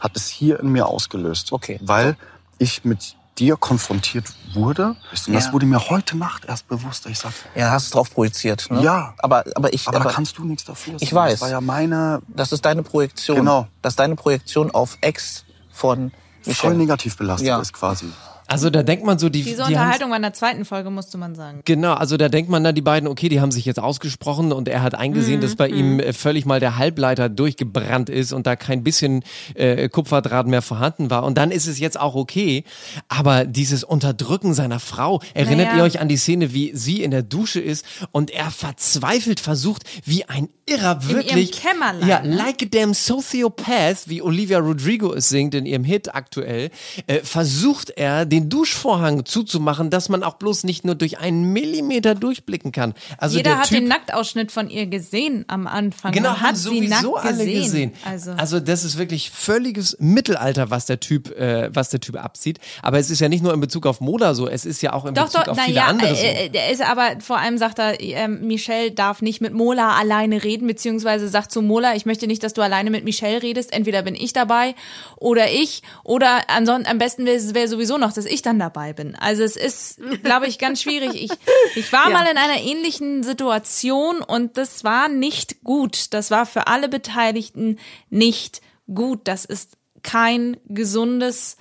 hat 0.00 0.16
es 0.16 0.28
hier 0.28 0.60
in 0.60 0.70
mir 0.70 0.86
ausgelöst. 0.86 1.52
Okay. 1.52 1.78
Weil 1.82 2.16
ich 2.58 2.84
mit 2.84 3.16
dir 3.38 3.56
konfrontiert 3.56 4.26
wurde. 4.54 4.88
Und 5.26 5.34
das 5.34 5.46
Ja. 5.46 5.52
wurde 5.52 5.66
mir 5.66 5.90
heute 5.90 6.16
Nacht 6.16 6.44
erst 6.44 6.68
bewusst. 6.68 7.06
Ich 7.06 7.18
sag, 7.18 7.32
Ja, 7.54 7.70
hast 7.70 7.88
du 7.90 7.94
drauf 7.94 8.12
projiziert, 8.12 8.70
ne? 8.70 8.80
Ja. 8.82 9.14
Aber, 9.18 9.44
aber 9.56 9.72
ich, 9.72 9.88
aber, 9.88 10.00
da 10.00 10.10
kannst 10.10 10.38
du 10.38 10.44
nichts 10.44 10.64
dafür. 10.64 10.96
ich 11.00 11.12
weiß. 11.12 11.32
Das 11.32 11.40
war 11.42 11.50
ja 11.50 11.60
meine 11.60 12.22
das 12.28 12.52
ist 12.52 12.64
deine 12.64 12.82
Projektion. 12.82 13.36
Genau. 13.38 13.66
Das 13.82 13.92
ist 13.94 13.98
deine 13.98 14.14
Projektion 14.16 14.70
auf 14.70 14.98
Ex 15.00 15.44
von 15.72 16.12
Michelle. 16.44 16.54
Voll 16.54 16.74
negativ 16.74 17.16
belastet 17.16 17.48
Ja. 17.48 17.60
ist 17.60 17.72
quasi. 17.72 18.06
Also 18.46 18.68
da 18.70 18.82
denkt 18.82 19.04
man 19.04 19.18
so, 19.18 19.28
die, 19.28 19.42
Diese 19.42 19.56
die 19.56 19.62
Unterhaltung 19.68 20.10
war 20.10 20.16
in 20.16 20.22
der 20.22 20.34
zweiten 20.34 20.64
Folge, 20.64 20.90
musste 20.90 21.16
man 21.18 21.34
sagen. 21.34 21.60
Genau, 21.64 21.94
also 21.94 22.16
da 22.16 22.28
denkt 22.28 22.50
man, 22.50 22.62
na, 22.62 22.72
die 22.72 22.82
beiden, 22.82 23.08
okay, 23.08 23.28
die 23.28 23.40
haben 23.40 23.50
sich 23.50 23.64
jetzt 23.64 23.80
ausgesprochen 23.80 24.52
und 24.52 24.68
er 24.68 24.82
hat 24.82 24.94
eingesehen, 24.94 25.40
dass 25.40 25.56
bei 25.56 25.68
ihm 25.68 25.98
äh, 25.98 26.12
völlig 26.12 26.44
mal 26.44 26.60
der 26.60 26.76
Halbleiter 26.76 27.28
durchgebrannt 27.28 28.10
ist 28.10 28.32
und 28.32 28.46
da 28.46 28.54
kein 28.56 28.84
bisschen 28.84 29.24
äh, 29.54 29.88
Kupferdraht 29.88 30.46
mehr 30.46 30.62
vorhanden 30.62 31.10
war. 31.10 31.24
Und 31.24 31.38
dann 31.38 31.50
ist 31.50 31.66
es 31.66 31.78
jetzt 31.78 31.98
auch 31.98 32.14
okay. 32.14 32.64
Aber 33.08 33.44
dieses 33.46 33.82
Unterdrücken 33.82 34.52
seiner 34.54 34.80
Frau, 34.80 35.20
erinnert 35.32 35.68
Naja. 35.68 35.78
ihr 35.78 35.84
euch 35.84 36.00
an 36.00 36.08
die 36.08 36.16
Szene, 36.18 36.52
wie 36.52 36.72
sie 36.74 37.02
in 37.02 37.10
der 37.10 37.22
Dusche 37.22 37.60
ist 37.60 37.84
und 38.12 38.30
er 38.30 38.50
verzweifelt 38.50 39.40
versucht, 39.40 39.84
wie 40.04 40.24
ein 40.26 40.48
Irrer 40.66 41.00
ihrem 41.02 41.08
wirklich. 41.08 41.52
Kämmerlein, 41.52 42.08
Ja, 42.08 42.22
ne? 42.22 42.34
like 42.36 42.62
a 42.62 42.66
damn 42.70 42.94
sociopath, 42.94 44.08
wie 44.08 44.22
Olivia 44.22 44.58
Rodrigo 44.58 45.12
es 45.12 45.28
singt 45.28 45.54
in 45.54 45.66
ihrem 45.66 45.84
Hit 45.84 46.14
aktuell, 46.14 46.70
äh, 47.06 47.20
versucht 47.20 47.90
er, 47.90 48.24
den 48.34 48.48
Duschvorhang 48.48 49.24
zuzumachen, 49.24 49.90
dass 49.90 50.08
man 50.08 50.22
auch 50.24 50.34
bloß 50.34 50.64
nicht 50.64 50.84
nur 50.84 50.94
durch 50.96 51.18
einen 51.18 51.52
Millimeter 51.52 52.14
durchblicken 52.14 52.72
kann. 52.72 52.94
Also 53.16 53.36
Jeder 53.36 53.50
der 53.50 53.58
hat 53.60 53.68
typ, 53.68 53.78
den 53.78 53.88
Nacktausschnitt 53.88 54.50
von 54.50 54.70
ihr 54.70 54.86
gesehen 54.86 55.44
am 55.46 55.66
Anfang. 55.66 56.12
Genau, 56.12 56.30
man 56.30 56.40
hat 56.40 56.56
sie 56.56 56.80
nackt 56.80 57.02
sowieso 57.02 57.16
alle 57.16 57.44
gesehen. 57.44 57.62
gesehen. 57.62 57.92
Also, 58.04 58.32
Also, 58.32 58.60
das 58.60 58.84
ist 58.84 58.98
wirklich 58.98 59.30
völliges 59.30 59.96
Mittelalter, 60.00 60.70
was 60.70 60.86
der 60.86 60.98
Typ, 60.98 61.30
äh, 61.38 61.70
was 61.72 61.90
der 61.90 62.00
Typ 62.00 62.16
abzieht. 62.16 62.58
Aber 62.82 62.98
es 62.98 63.10
ist 63.10 63.20
ja 63.20 63.28
nicht 63.28 63.42
nur 63.42 63.54
in 63.54 63.60
Bezug 63.60 63.86
auf 63.86 64.00
Moda 64.00 64.34
so, 64.34 64.48
es 64.48 64.64
ist 64.64 64.82
ja 64.82 64.92
auch 64.92 65.04
in 65.04 65.14
doch, 65.14 65.26
Bezug 65.26 65.44
doch, 65.44 65.52
auf 65.52 65.60
viele 65.60 65.76
ja, 65.76 65.86
andere 65.86 66.14
so. 66.14 66.22
äh, 66.22 66.46
äh, 66.46 66.48
der 66.48 66.70
ist 66.70 66.82
aber 66.82 67.20
vor 67.20 67.38
allem 67.38 67.56
sagt 67.56 67.78
er, 67.78 68.00
ähm, 68.00 68.46
Michelle 68.46 68.90
darf 68.90 69.22
nicht 69.22 69.40
mit 69.40 69.54
Mola 69.54 69.94
alleine 69.96 70.42
reden, 70.42 70.66
beziehungsweise 70.66 71.28
sagt 71.28 71.52
zu 71.52 71.62
Mola, 71.62 71.94
ich 71.94 72.04
möchte 72.04 72.26
nicht, 72.26 72.42
dass 72.42 72.52
du 72.52 72.62
alleine 72.62 72.90
mit 72.90 73.04
Michelle 73.04 73.42
redest. 73.42 73.72
Entweder 73.72 74.02
bin 74.02 74.16
ich 74.16 74.32
dabei 74.32 74.74
oder 75.16 75.52
ich 75.52 75.82
oder 76.02 76.42
ansonsten 76.48 76.90
am 76.90 76.98
besten 76.98 77.26
wäre 77.26 77.54
wär 77.54 77.68
sowieso 77.68 77.98
noch, 77.98 78.12
dass 78.24 78.32
ich 78.32 78.42
dann 78.42 78.58
dabei 78.58 78.92
bin. 78.92 79.14
Also 79.16 79.42
es 79.42 79.56
ist, 79.56 80.00
glaube 80.22 80.46
ich, 80.46 80.58
ganz 80.58 80.82
schwierig. 80.82 81.14
Ich, 81.14 81.30
ich 81.74 81.92
war 81.92 82.10
mal 82.10 82.26
in 82.26 82.38
einer 82.38 82.60
ähnlichen 82.60 83.22
Situation 83.22 84.20
und 84.20 84.56
das 84.56 84.84
war 84.84 85.08
nicht 85.08 85.62
gut. 85.62 86.12
Das 86.14 86.30
war 86.30 86.46
für 86.46 86.66
alle 86.66 86.88
Beteiligten 86.88 87.78
nicht 88.10 88.62
gut. 88.92 89.20
Das 89.24 89.44
ist 89.44 89.76
kein 90.02 90.56
gesundes 90.68 91.56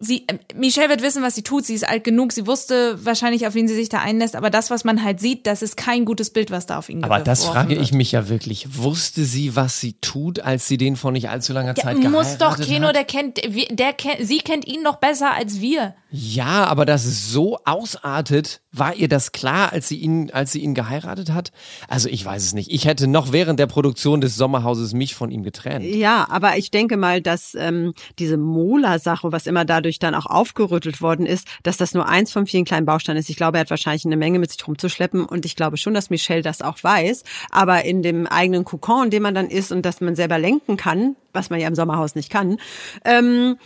sie, 0.00 0.24
äh, 0.28 0.38
Michelle 0.54 0.88
wird 0.88 1.02
wissen, 1.02 1.22
was 1.22 1.34
sie 1.34 1.42
tut. 1.42 1.66
Sie 1.66 1.74
ist 1.74 1.86
alt 1.88 2.04
genug. 2.04 2.32
Sie 2.32 2.46
wusste 2.46 3.04
wahrscheinlich, 3.04 3.46
auf 3.46 3.54
wen 3.54 3.66
sie 3.68 3.74
sich 3.74 3.88
da 3.88 3.98
einlässt. 3.98 4.36
Aber 4.36 4.50
das, 4.50 4.70
was 4.70 4.84
man 4.84 5.02
halt 5.02 5.20
sieht, 5.20 5.46
das 5.46 5.62
ist 5.62 5.76
kein 5.76 6.04
gutes 6.04 6.30
Bild, 6.30 6.50
was 6.50 6.66
da 6.66 6.78
auf 6.78 6.88
ihn 6.88 7.02
Aber 7.04 7.18
das 7.20 7.44
frage 7.44 7.70
wird. 7.70 7.82
ich 7.82 7.92
mich 7.92 8.12
ja 8.12 8.28
wirklich. 8.28 8.66
Wusste 8.76 9.24
sie, 9.24 9.56
was 9.56 9.80
sie 9.80 9.94
tut, 9.94 10.40
als 10.40 10.68
sie 10.68 10.76
den 10.76 10.96
vor 10.96 11.10
nicht 11.12 11.28
allzu 11.28 11.52
langer 11.52 11.74
Der 11.74 11.84
Zeit 11.84 11.98
muss 11.98 12.38
doch, 12.38 12.56
geheiratet 12.56 12.66
Keno, 12.66 12.88
hat? 12.88 12.96
der 12.96 13.04
kennt, 13.04 13.40
der 13.70 13.92
kennt, 13.92 14.26
sie 14.26 14.38
kennt 14.38 14.66
ihn 14.66 14.82
noch 14.82 14.96
besser 14.96 15.32
als 15.34 15.60
wir. 15.60 15.94
Ja, 16.10 16.64
aber 16.64 16.86
dass 16.86 17.04
es 17.04 17.30
so 17.30 17.58
ausartet, 17.66 18.62
war 18.72 18.94
ihr 18.94 19.08
das 19.08 19.32
klar, 19.32 19.72
als 19.72 19.88
sie 19.88 19.96
ihn, 19.96 20.30
als 20.30 20.52
sie 20.52 20.60
ihn 20.60 20.74
geheiratet 20.74 21.30
hat? 21.30 21.52
Also 21.86 22.08
ich 22.08 22.24
weiß 22.24 22.42
es 22.42 22.54
nicht. 22.54 22.70
Ich 22.72 22.86
hätte 22.86 23.06
noch 23.06 23.30
während 23.32 23.60
der 23.60 23.66
Produktion 23.66 24.22
des 24.22 24.34
Sommerhauses 24.34 24.94
mich 24.94 25.14
von 25.14 25.30
ihm 25.30 25.42
getrennt. 25.42 25.84
Ja, 25.84 26.26
aber 26.30 26.56
ich 26.56 26.70
denke 26.70 26.96
mal, 26.96 27.20
dass 27.20 27.54
ähm, 27.54 27.92
diese 28.18 28.38
Mola-Sache, 28.38 29.32
was 29.32 29.46
immer 29.46 29.66
dadurch 29.66 29.98
dann 29.98 30.14
auch 30.14 30.24
aufgerüttelt 30.24 31.02
worden 31.02 31.26
ist, 31.26 31.46
dass 31.62 31.76
das 31.76 31.92
nur 31.92 32.08
eins 32.08 32.32
von 32.32 32.46
vielen 32.46 32.64
kleinen 32.64 32.86
Bausteinen 32.86 33.20
ist. 33.20 33.28
Ich 33.28 33.36
glaube, 33.36 33.58
er 33.58 33.62
hat 33.62 33.70
wahrscheinlich 33.70 34.06
eine 34.06 34.16
Menge 34.16 34.38
mit 34.38 34.50
sich 34.50 34.66
rumzuschleppen 34.66 35.26
und 35.26 35.44
ich 35.44 35.56
glaube 35.56 35.76
schon, 35.76 35.92
dass 35.92 36.08
Michelle 36.08 36.42
das 36.42 36.62
auch 36.62 36.82
weiß. 36.82 37.22
Aber 37.50 37.84
in 37.84 38.02
dem 38.02 38.26
eigenen 38.26 38.64
Kokon, 38.64 39.04
in 39.04 39.10
dem 39.10 39.24
man 39.24 39.34
dann 39.34 39.48
ist 39.48 39.72
und 39.72 39.84
dass 39.84 40.00
man 40.00 40.16
selber 40.16 40.38
lenken 40.38 40.78
kann, 40.78 41.16
was 41.34 41.50
man 41.50 41.60
ja 41.60 41.68
im 41.68 41.74
Sommerhaus 41.74 42.14
nicht 42.14 42.30
kann, 42.30 42.56
ähm, 43.04 43.56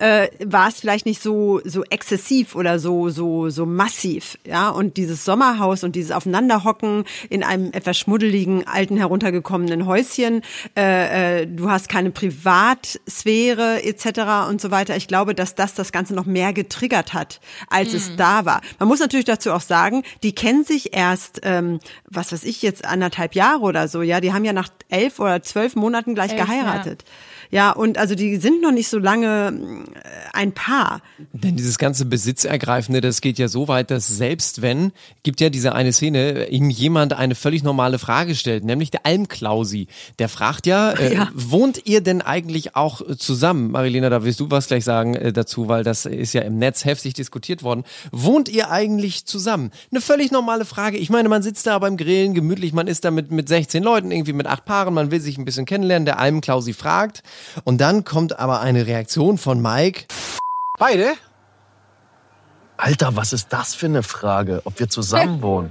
äh, 0.00 0.28
war 0.44 0.68
es 0.68 0.80
vielleicht 0.80 1.06
nicht 1.06 1.22
so 1.22 1.60
so 1.64 1.84
exzessiv 1.84 2.56
oder 2.56 2.78
so 2.78 3.10
so 3.10 3.50
so 3.50 3.66
massiv, 3.66 4.38
ja. 4.44 4.70
Und 4.70 4.96
dieses 4.96 5.24
Sommerhaus 5.24 5.84
und 5.84 5.94
dieses 5.94 6.10
Aufeinanderhocken 6.10 7.04
in 7.28 7.44
einem 7.44 7.72
etwas 7.72 7.98
schmuddeligen 7.98 8.66
alten 8.66 8.96
heruntergekommenen 8.96 9.86
Häuschen, 9.86 10.42
äh, 10.76 11.42
äh, 11.42 11.46
du 11.46 11.70
hast 11.70 11.88
keine 11.88 12.10
Privatsphäre 12.10 13.82
etc. 13.84 14.48
und 14.48 14.60
so 14.60 14.70
weiter. 14.70 14.96
Ich 14.96 15.06
glaube, 15.06 15.34
dass 15.34 15.54
das 15.54 15.74
das 15.74 15.92
Ganze 15.92 16.14
noch 16.14 16.26
mehr 16.26 16.52
getriggert 16.52 17.12
hat, 17.12 17.40
als 17.68 17.92
es 17.92 18.16
da 18.16 18.46
war. 18.46 18.62
Man 18.78 18.88
muss 18.88 19.00
natürlich 19.00 19.26
dazu 19.26 19.52
auch 19.52 19.60
sagen, 19.60 20.02
die 20.22 20.34
kennen 20.34 20.64
sich 20.64 20.96
erst, 20.96 21.40
ähm, 21.42 21.78
was 22.08 22.32
weiß 22.32 22.44
ich 22.44 22.62
jetzt 22.62 22.86
anderthalb 22.86 23.34
Jahre 23.34 23.60
oder 23.60 23.86
so, 23.86 24.00
ja. 24.00 24.20
Die 24.20 24.32
haben 24.32 24.46
ja 24.46 24.54
nach 24.54 24.70
elf 24.88 25.20
oder 25.20 25.42
zwölf 25.42 25.76
Monaten 25.76 26.14
gleich 26.14 26.32
Elf, 26.32 26.40
geheiratet. 26.40 27.04
Ja, 27.06 27.14
und 27.72 27.98
also 27.98 28.14
die 28.14 28.36
sind 28.36 28.62
noch 28.62 28.70
nicht 28.70 28.88
so 28.88 28.98
lange 28.98 29.52
äh, 29.94 29.98
ein 30.32 30.52
Paar. 30.52 31.02
Denn 31.32 31.56
dieses 31.56 31.78
ganze 31.78 32.04
Besitzergreifende, 32.04 33.00
das 33.00 33.20
geht 33.20 33.38
ja 33.38 33.48
so 33.48 33.66
weit, 33.66 33.90
dass 33.90 34.06
selbst 34.06 34.62
wenn, 34.62 34.92
gibt 35.24 35.40
ja 35.40 35.50
diese 35.50 35.74
eine 35.74 35.92
Szene, 35.92 36.46
ihm 36.46 36.70
jemand 36.70 37.12
eine 37.12 37.34
völlig 37.34 37.64
normale 37.64 37.98
Frage 37.98 38.36
stellt, 38.36 38.64
nämlich 38.64 38.92
der 38.92 39.04
Almklausi. 39.04 39.88
Der 40.20 40.28
fragt 40.28 40.66
ja, 40.66 40.92
äh, 40.92 41.14
Ja. 41.14 41.28
wohnt 41.34 41.86
ihr 41.86 42.00
denn 42.02 42.22
eigentlich 42.22 42.76
auch 42.76 43.00
äh, 43.00 43.16
zusammen? 43.16 43.72
Marilena, 43.72 44.10
da 44.10 44.24
wirst 44.24 44.38
du 44.38 44.50
was 44.50 44.68
gleich 44.68 44.84
sagen 44.84 45.14
äh, 45.14 45.32
dazu, 45.32 45.66
weil 45.66 45.82
das 45.82 46.06
ist 46.06 46.32
ja 46.32 46.42
im 46.42 46.56
Netz 46.58 46.84
heftig 46.84 47.14
diskutiert 47.14 47.64
worden. 47.64 47.82
Wohnt 48.12 48.48
ihr 48.48 48.70
eigentlich 48.70 49.26
zusammen? 49.26 49.72
Eine 49.90 50.00
völlig 50.00 50.30
normale 50.30 50.64
Frage. 50.64 50.98
Ich 50.98 51.10
meine, 51.10 51.28
man 51.28 51.42
sitzt 51.42 51.66
da 51.66 51.78
beim 51.80 51.96
Grillen 51.96 52.34
gemütlich, 52.34 52.72
man 52.72 52.86
ist 52.86 53.04
da 53.04 53.10
mit, 53.10 53.32
mit 53.32 53.48
16 53.48 53.82
Leuten, 53.82 54.12
irgendwie 54.12 54.34
mit 54.34 54.46
acht 54.46 54.64
Paaren, 54.64 54.94
man 54.94 55.10
will 55.10 55.20
sich 55.20 55.36
ein 55.36 55.44
bisschen 55.44 55.66
kennenlernen. 55.66 56.06
Der 56.06 56.20
Almklausi 56.20 56.74
fragt 56.74 57.24
und 57.64 57.80
dann 57.80 58.04
kommt 58.04 58.38
aber 58.38 58.60
eine 58.60 58.86
Reaktion 58.86 59.38
von 59.38 59.60
Mike. 59.60 60.06
Beide? 60.78 61.14
Alter, 62.76 63.14
was 63.16 63.32
ist 63.32 63.52
das 63.52 63.74
für 63.74 63.86
eine 63.86 64.02
Frage, 64.02 64.62
ob 64.64 64.78
wir 64.80 64.88
zusammen 64.88 65.42
wohnen? 65.42 65.70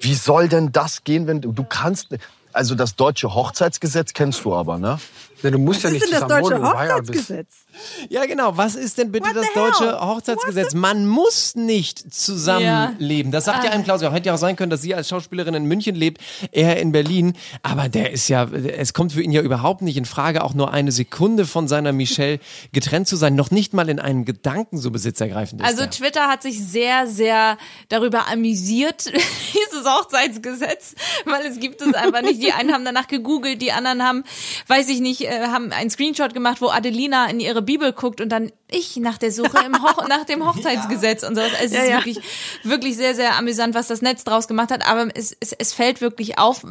Wie 0.00 0.14
soll 0.14 0.48
denn 0.48 0.72
das 0.72 1.04
gehen, 1.04 1.26
wenn 1.26 1.40
du, 1.40 1.52
du 1.52 1.64
kannst, 1.64 2.08
also 2.52 2.74
das 2.74 2.96
deutsche 2.96 3.34
Hochzeitsgesetz 3.34 4.14
kennst 4.14 4.44
du 4.44 4.54
aber, 4.54 4.78
ne? 4.78 4.98
Ne, 5.42 5.50
du 5.50 5.58
musst 5.58 5.82
ja 5.82 5.88
Was 5.88 5.94
nicht 5.94 6.04
ist 6.04 6.12
denn 6.12 6.28
das 6.28 6.40
zusammen 6.42 6.62
deutsche. 6.62 6.72
Hochzeitsgesetz? 6.72 7.66
Ja, 8.08 8.26
genau. 8.26 8.56
Was 8.56 8.74
ist 8.74 8.98
denn 8.98 9.12
bitte 9.12 9.28
What 9.28 9.36
das 9.36 9.46
deutsche? 9.54 10.00
Hochzeitsgesetz? 10.00 10.74
Man 10.74 11.06
muss 11.06 11.54
nicht 11.54 12.12
zusammenleben. 12.12 13.32
Das 13.32 13.44
sagt 13.44 13.64
ja 13.64 13.70
einem 13.70 13.84
Klaus. 13.84 14.02
Ja, 14.02 14.12
hätte 14.12 14.26
ja 14.26 14.34
auch 14.34 14.38
sein 14.38 14.56
können, 14.56 14.70
dass 14.70 14.82
sie 14.82 14.94
als 14.94 15.08
Schauspielerin 15.08 15.54
in 15.54 15.64
München 15.64 15.94
lebt, 15.94 16.20
er 16.50 16.78
in 16.78 16.92
Berlin. 16.92 17.34
Aber 17.62 17.88
der 17.88 18.12
ist 18.12 18.28
ja, 18.28 18.44
es 18.44 18.92
kommt 18.92 19.12
für 19.12 19.22
ihn 19.22 19.32
ja 19.32 19.42
überhaupt 19.42 19.82
nicht 19.82 19.96
in 19.96 20.04
Frage, 20.04 20.44
auch 20.44 20.54
nur 20.54 20.72
eine 20.72 20.92
Sekunde 20.92 21.46
von 21.46 21.68
seiner 21.68 21.92
Michelle 21.92 22.40
getrennt 22.72 23.08
zu 23.08 23.16
sein. 23.16 23.34
Noch 23.34 23.50
nicht 23.50 23.72
mal 23.74 23.88
in 23.88 23.98
einem 23.98 24.24
Gedanken 24.24 24.78
so 24.78 24.90
besitzergreifend 24.90 25.60
ist 25.60 25.66
Also 25.66 25.82
er. 25.82 25.90
Twitter 25.90 26.28
hat 26.28 26.42
sich 26.42 26.62
sehr, 26.62 27.06
sehr 27.06 27.56
darüber 27.88 28.28
amüsiert, 28.28 29.06
dieses 29.14 29.86
Hochzeitsgesetz, 29.86 30.94
weil 31.24 31.46
es 31.46 31.58
gibt 31.58 31.80
es 31.80 31.94
einfach 31.94 32.22
nicht. 32.22 32.42
Die 32.42 32.52
einen 32.52 32.72
haben 32.72 32.84
danach 32.84 33.08
gegoogelt, 33.08 33.62
die 33.62 33.72
anderen 33.72 34.02
haben, 34.02 34.24
weiß 34.66 34.88
ich 34.88 35.00
nicht, 35.00 35.22
äh, 35.22 35.46
haben 35.48 35.72
einen 35.72 35.90
Screenshot 35.90 36.34
gemacht, 36.34 36.60
wo 36.60 36.68
Adelina 36.68 37.26
in 37.26 37.40
ihre 37.40 37.61
Bibel 37.62 37.92
guckt 37.92 38.20
und 38.20 38.28
dann 38.30 38.52
ich 38.70 38.96
nach 38.96 39.18
der 39.18 39.32
Suche 39.32 39.58
Hoch 39.58 40.06
nach 40.08 40.24
dem 40.24 40.46
Hochzeitsgesetz 40.46 41.22
und 41.22 41.34
sowas. 41.34 41.52
Es 41.58 41.72
ist 41.72 41.74
Ja, 41.74 41.84
ja. 41.84 41.96
wirklich, 41.96 42.20
wirklich 42.62 42.96
sehr, 42.96 43.14
sehr 43.14 43.36
amüsant, 43.36 43.74
was 43.74 43.88
das 43.88 44.02
Netz 44.02 44.24
draus 44.24 44.48
gemacht 44.48 44.70
hat. 44.70 44.86
Aber 44.86 45.08
es, 45.14 45.36
es, 45.40 45.52
es 45.52 45.72
fällt 45.72 46.00
wirklich 46.00 46.38
auf. 46.38 46.64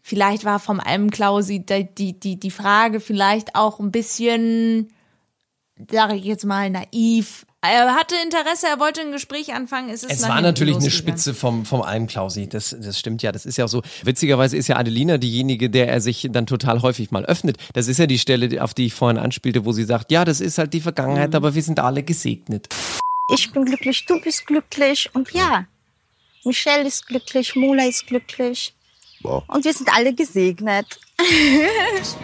Vielleicht 0.00 0.44
war 0.44 0.58
vom 0.58 0.80
Almklausi 0.80 1.60
die, 1.60 1.88
die, 1.94 2.18
die, 2.18 2.38
die 2.38 2.50
Frage 2.50 3.00
vielleicht 3.00 3.54
auch 3.54 3.80
ein 3.80 3.92
bisschen 3.92 4.92
sage 5.90 6.14
ich 6.14 6.24
jetzt 6.24 6.44
mal, 6.44 6.70
naiv. 6.70 7.46
Er 7.64 7.94
hatte 7.94 8.16
Interesse, 8.24 8.66
er 8.66 8.80
wollte 8.80 9.02
ein 9.02 9.12
Gespräch 9.12 9.54
anfangen. 9.54 9.88
Es, 9.88 10.02
ist 10.02 10.10
Es 10.10 10.28
war 10.28 10.40
natürlich 10.40 10.76
eine. 10.76 10.90
Spitze 10.90 11.32
vom, 11.32 11.64
vom 11.64 11.80
Almklausi. 11.80 12.48
Das, 12.48 12.76
das 12.76 12.98
stimmt 12.98 13.22
ja. 13.22 13.30
Das 13.30 13.46
ist 13.46 13.56
ja 13.56 13.66
auch 13.66 13.68
so. 13.68 13.82
Witzigerweise 14.02 14.56
ist 14.56 14.66
ja 14.66 14.76
Adelina 14.76 15.16
diejenige, 15.16 15.70
der 15.70 15.88
er 15.88 16.00
sich 16.00 16.26
dann 16.30 16.46
total 16.46 16.82
häufig 16.82 17.12
mal 17.12 17.24
öffnet. 17.24 17.58
Das 17.72 17.86
ist 17.86 17.98
ja 17.98 18.06
die 18.06 18.18
Stelle, 18.18 18.60
auf 18.62 18.74
die 18.74 18.86
ich 18.86 18.94
vorhin 18.94 19.16
anspielte, 19.16 19.64
wo 19.64 19.70
sie 19.70 19.84
sagt, 19.84 20.10
ja, 20.10 20.24
das 20.24 20.40
ist 20.40 20.58
halt 20.58 20.74
die 20.74 20.80
Vergangenheit, 20.80 21.30
Mhm. 21.30 21.36
aber 21.36 21.54
wir 21.54 21.62
sind 21.62 21.78
alle 21.78 22.02
gesegnet. 22.02 22.68
Ich 23.32 23.52
bin 23.52 23.64
glücklich, 23.64 24.04
du 24.06 24.20
bist 24.20 24.44
glücklich 24.44 25.08
und 25.14 25.30
ja, 25.32 25.66
Michelle 26.44 26.88
ist 26.88 27.06
glücklich, 27.06 27.54
Mola 27.54 27.84
ist 27.86 28.08
glücklich. 28.08 28.74
Wow. 29.22 29.44
Und 29.46 29.64
wir 29.64 29.72
sind 29.72 29.88
alle 29.96 30.12
gesegnet. 30.12 30.98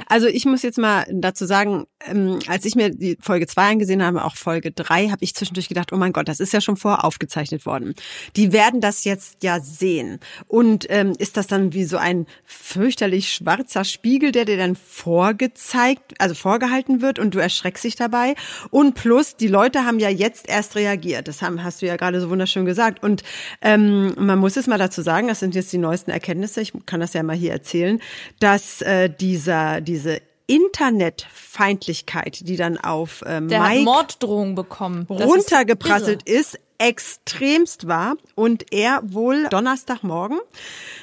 Also 0.07 0.27
ich 0.27 0.46
muss 0.46 0.62
jetzt 0.62 0.79
mal 0.79 1.07
dazu 1.11 1.44
sagen, 1.44 1.87
ähm, 2.07 2.38
als 2.46 2.64
ich 2.64 2.74
mir 2.74 2.90
die 2.90 3.18
Folge 3.20 3.46
2 3.46 3.72
angesehen 3.72 4.03
habe, 4.03 4.24
auch 4.24 4.37
Folge 4.37 4.70
3, 4.72 5.09
habe 5.09 5.22
ich 5.22 5.35
zwischendurch 5.35 5.68
gedacht, 5.68 5.92
oh 5.92 5.96
mein 5.96 6.12
Gott, 6.12 6.29
das 6.29 6.40
ist 6.40 6.53
ja 6.53 6.61
schon 6.61 6.77
vorher 6.77 7.05
aufgezeichnet 7.05 7.66
worden. 7.66 7.94
Die 8.37 8.53
werden 8.53 8.81
das 8.81 9.05
jetzt 9.05 9.42
ja 9.42 9.61
sehen. 9.61 10.18
Und 10.46 10.87
ähm, 10.88 11.12
ist 11.18 11.37
das 11.37 11.46
dann 11.46 11.74
wie 11.74 11.85
so 11.85 11.98
ein 11.98 12.27
fürchterlich 12.44 13.33
schwarzer 13.33 13.85
Spiegel, 13.85 14.33
der 14.33 14.44
dir 14.44 14.57
dann 14.57 14.77
vorgezeigt, 14.77 16.14
also 16.18 16.35
vorgehalten 16.35 17.03
wird 17.03 17.18
und 17.18 17.35
du 17.35 17.38
erschreckst 17.38 17.85
dich 17.85 17.96
dabei? 17.96 18.35
Und 18.70 18.94
plus, 18.94 19.37
die 19.37 19.48
Leute 19.48 19.85
haben 19.85 19.98
ja 19.98 20.09
jetzt 20.09 20.48
erst 20.48 20.77
reagiert. 20.77 21.29
Das 21.29 21.42
haben, 21.42 21.62
hast 21.62 21.83
du 21.83 21.87
ja 21.87 21.96
gerade 21.96 22.20
so 22.20 22.31
wunderschön 22.31 22.64
gesagt. 22.64 23.03
Und 23.03 23.22
ähm, 23.61 24.14
man 24.16 24.38
muss 24.38 24.57
es 24.57 24.66
mal 24.66 24.79
dazu 24.79 25.03
sagen, 25.03 25.29
das 25.29 25.40
sind 25.40 25.55
jetzt 25.55 25.72
die 25.72 25.79
neuesten 25.79 26.11
Erkenntnisse, 26.11 26.61
ich 26.61 26.72
kann 26.87 27.01
das 27.01 27.12
ja 27.12 27.22
mal 27.22 27.37
hier 27.37 27.53
erzählen, 27.53 28.01
dass 28.40 28.78
äh, 28.83 29.09
dieser, 29.09 29.81
diese 29.81 30.21
Internetfeindlichkeit, 30.47 32.41
die 32.49 32.57
dann 32.57 32.79
auf 32.79 33.23
äh, 33.23 33.41
Der 33.43 33.61
Mike 33.61 33.85
Morddrohungen 33.85 34.55
bekommen. 34.55 35.07
Das 35.09 35.21
ist 35.21 35.27
runtergeprasselt 35.27 36.27
irre. 36.27 36.41
ist, 36.41 36.59
extremst 36.79 37.88
war 37.88 38.14
und 38.37 38.73
er 38.73 39.01
wohl 39.03 39.49
Donnerstagmorgen 39.51 40.38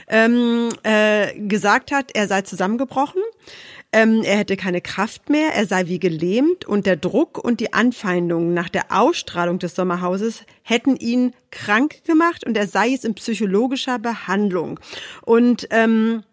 ähm, 0.08 0.70
äh, 0.84 1.38
gesagt 1.38 1.92
hat, 1.92 2.12
er 2.16 2.28
sei 2.28 2.42
zusammengebrochen. 2.42 3.22
Ähm, 3.92 4.24
er 4.24 4.38
hätte 4.38 4.58
keine 4.58 4.82
Kraft 4.82 5.30
mehr, 5.30 5.54
er 5.54 5.66
sei 5.66 5.88
wie 5.88 6.00
gelähmt 6.00 6.66
und 6.66 6.86
der 6.86 6.96
Druck 6.96 7.38
und 7.38 7.60
die 7.60 7.74
Anfeindungen 7.74 8.54
nach 8.54 8.70
der 8.70 8.86
Ausstrahlung 8.90 9.60
des 9.60 9.76
Sommerhauses 9.76 10.44
hätten 10.64 10.96
ihn 10.98 11.34
krank 11.52 12.04
gemacht 12.06 12.46
und 12.46 12.58
er 12.58 12.68
sei 12.68 12.88
jetzt 12.88 13.06
in 13.06 13.14
psychologischer 13.14 14.00
Behandlung. 14.00 14.80
Und 15.24 15.68
ähm, 15.72 16.24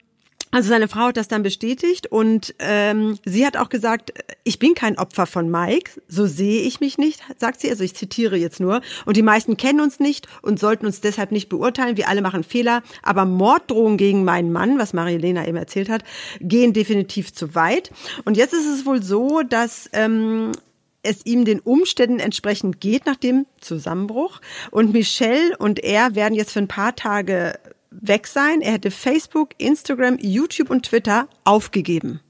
also 0.52 0.68
seine 0.68 0.86
Frau 0.86 1.06
hat 1.06 1.16
das 1.16 1.28
dann 1.28 1.42
bestätigt 1.42 2.08
und 2.08 2.54
ähm, 2.58 3.18
sie 3.24 3.46
hat 3.46 3.56
auch 3.56 3.70
gesagt, 3.70 4.12
ich 4.44 4.58
bin 4.58 4.74
kein 4.74 4.98
Opfer 4.98 5.24
von 5.24 5.50
Mike, 5.50 6.02
so 6.08 6.26
sehe 6.26 6.60
ich 6.60 6.78
mich 6.78 6.98
nicht, 6.98 7.20
sagt 7.38 7.60
sie. 7.60 7.70
Also 7.70 7.82
ich 7.84 7.94
zitiere 7.94 8.36
jetzt 8.36 8.60
nur. 8.60 8.82
Und 9.06 9.16
die 9.16 9.22
meisten 9.22 9.56
kennen 9.56 9.80
uns 9.80 9.98
nicht 9.98 10.26
und 10.42 10.60
sollten 10.60 10.84
uns 10.84 11.00
deshalb 11.00 11.32
nicht 11.32 11.48
beurteilen. 11.48 11.96
Wir 11.96 12.08
alle 12.08 12.20
machen 12.20 12.44
Fehler. 12.44 12.82
Aber 13.02 13.24
Morddrohungen 13.24 13.96
gegen 13.96 14.24
meinen 14.24 14.52
Mann, 14.52 14.78
was 14.78 14.92
Marilena 14.92 15.48
eben 15.48 15.56
erzählt 15.56 15.88
hat, 15.88 16.04
gehen 16.40 16.74
definitiv 16.74 17.32
zu 17.32 17.54
weit. 17.54 17.90
Und 18.26 18.36
jetzt 18.36 18.52
ist 18.52 18.66
es 18.66 18.84
wohl 18.84 19.02
so, 19.02 19.40
dass 19.42 19.88
ähm, 19.94 20.52
es 21.02 21.24
ihm 21.24 21.46
den 21.46 21.60
Umständen 21.60 22.20
entsprechend 22.20 22.78
geht 22.78 23.06
nach 23.06 23.16
dem 23.16 23.46
Zusammenbruch. 23.60 24.42
Und 24.70 24.92
Michelle 24.92 25.56
und 25.56 25.82
er 25.82 26.14
werden 26.14 26.34
jetzt 26.34 26.52
für 26.52 26.60
ein 26.60 26.68
paar 26.68 26.94
Tage 26.94 27.58
weg 28.00 28.26
sein. 28.26 28.60
Er 28.60 28.72
hätte 28.72 28.90
Facebook, 28.90 29.50
Instagram, 29.58 30.18
YouTube 30.20 30.70
und 30.70 30.86
Twitter 30.86 31.28
aufgegeben. 31.44 32.20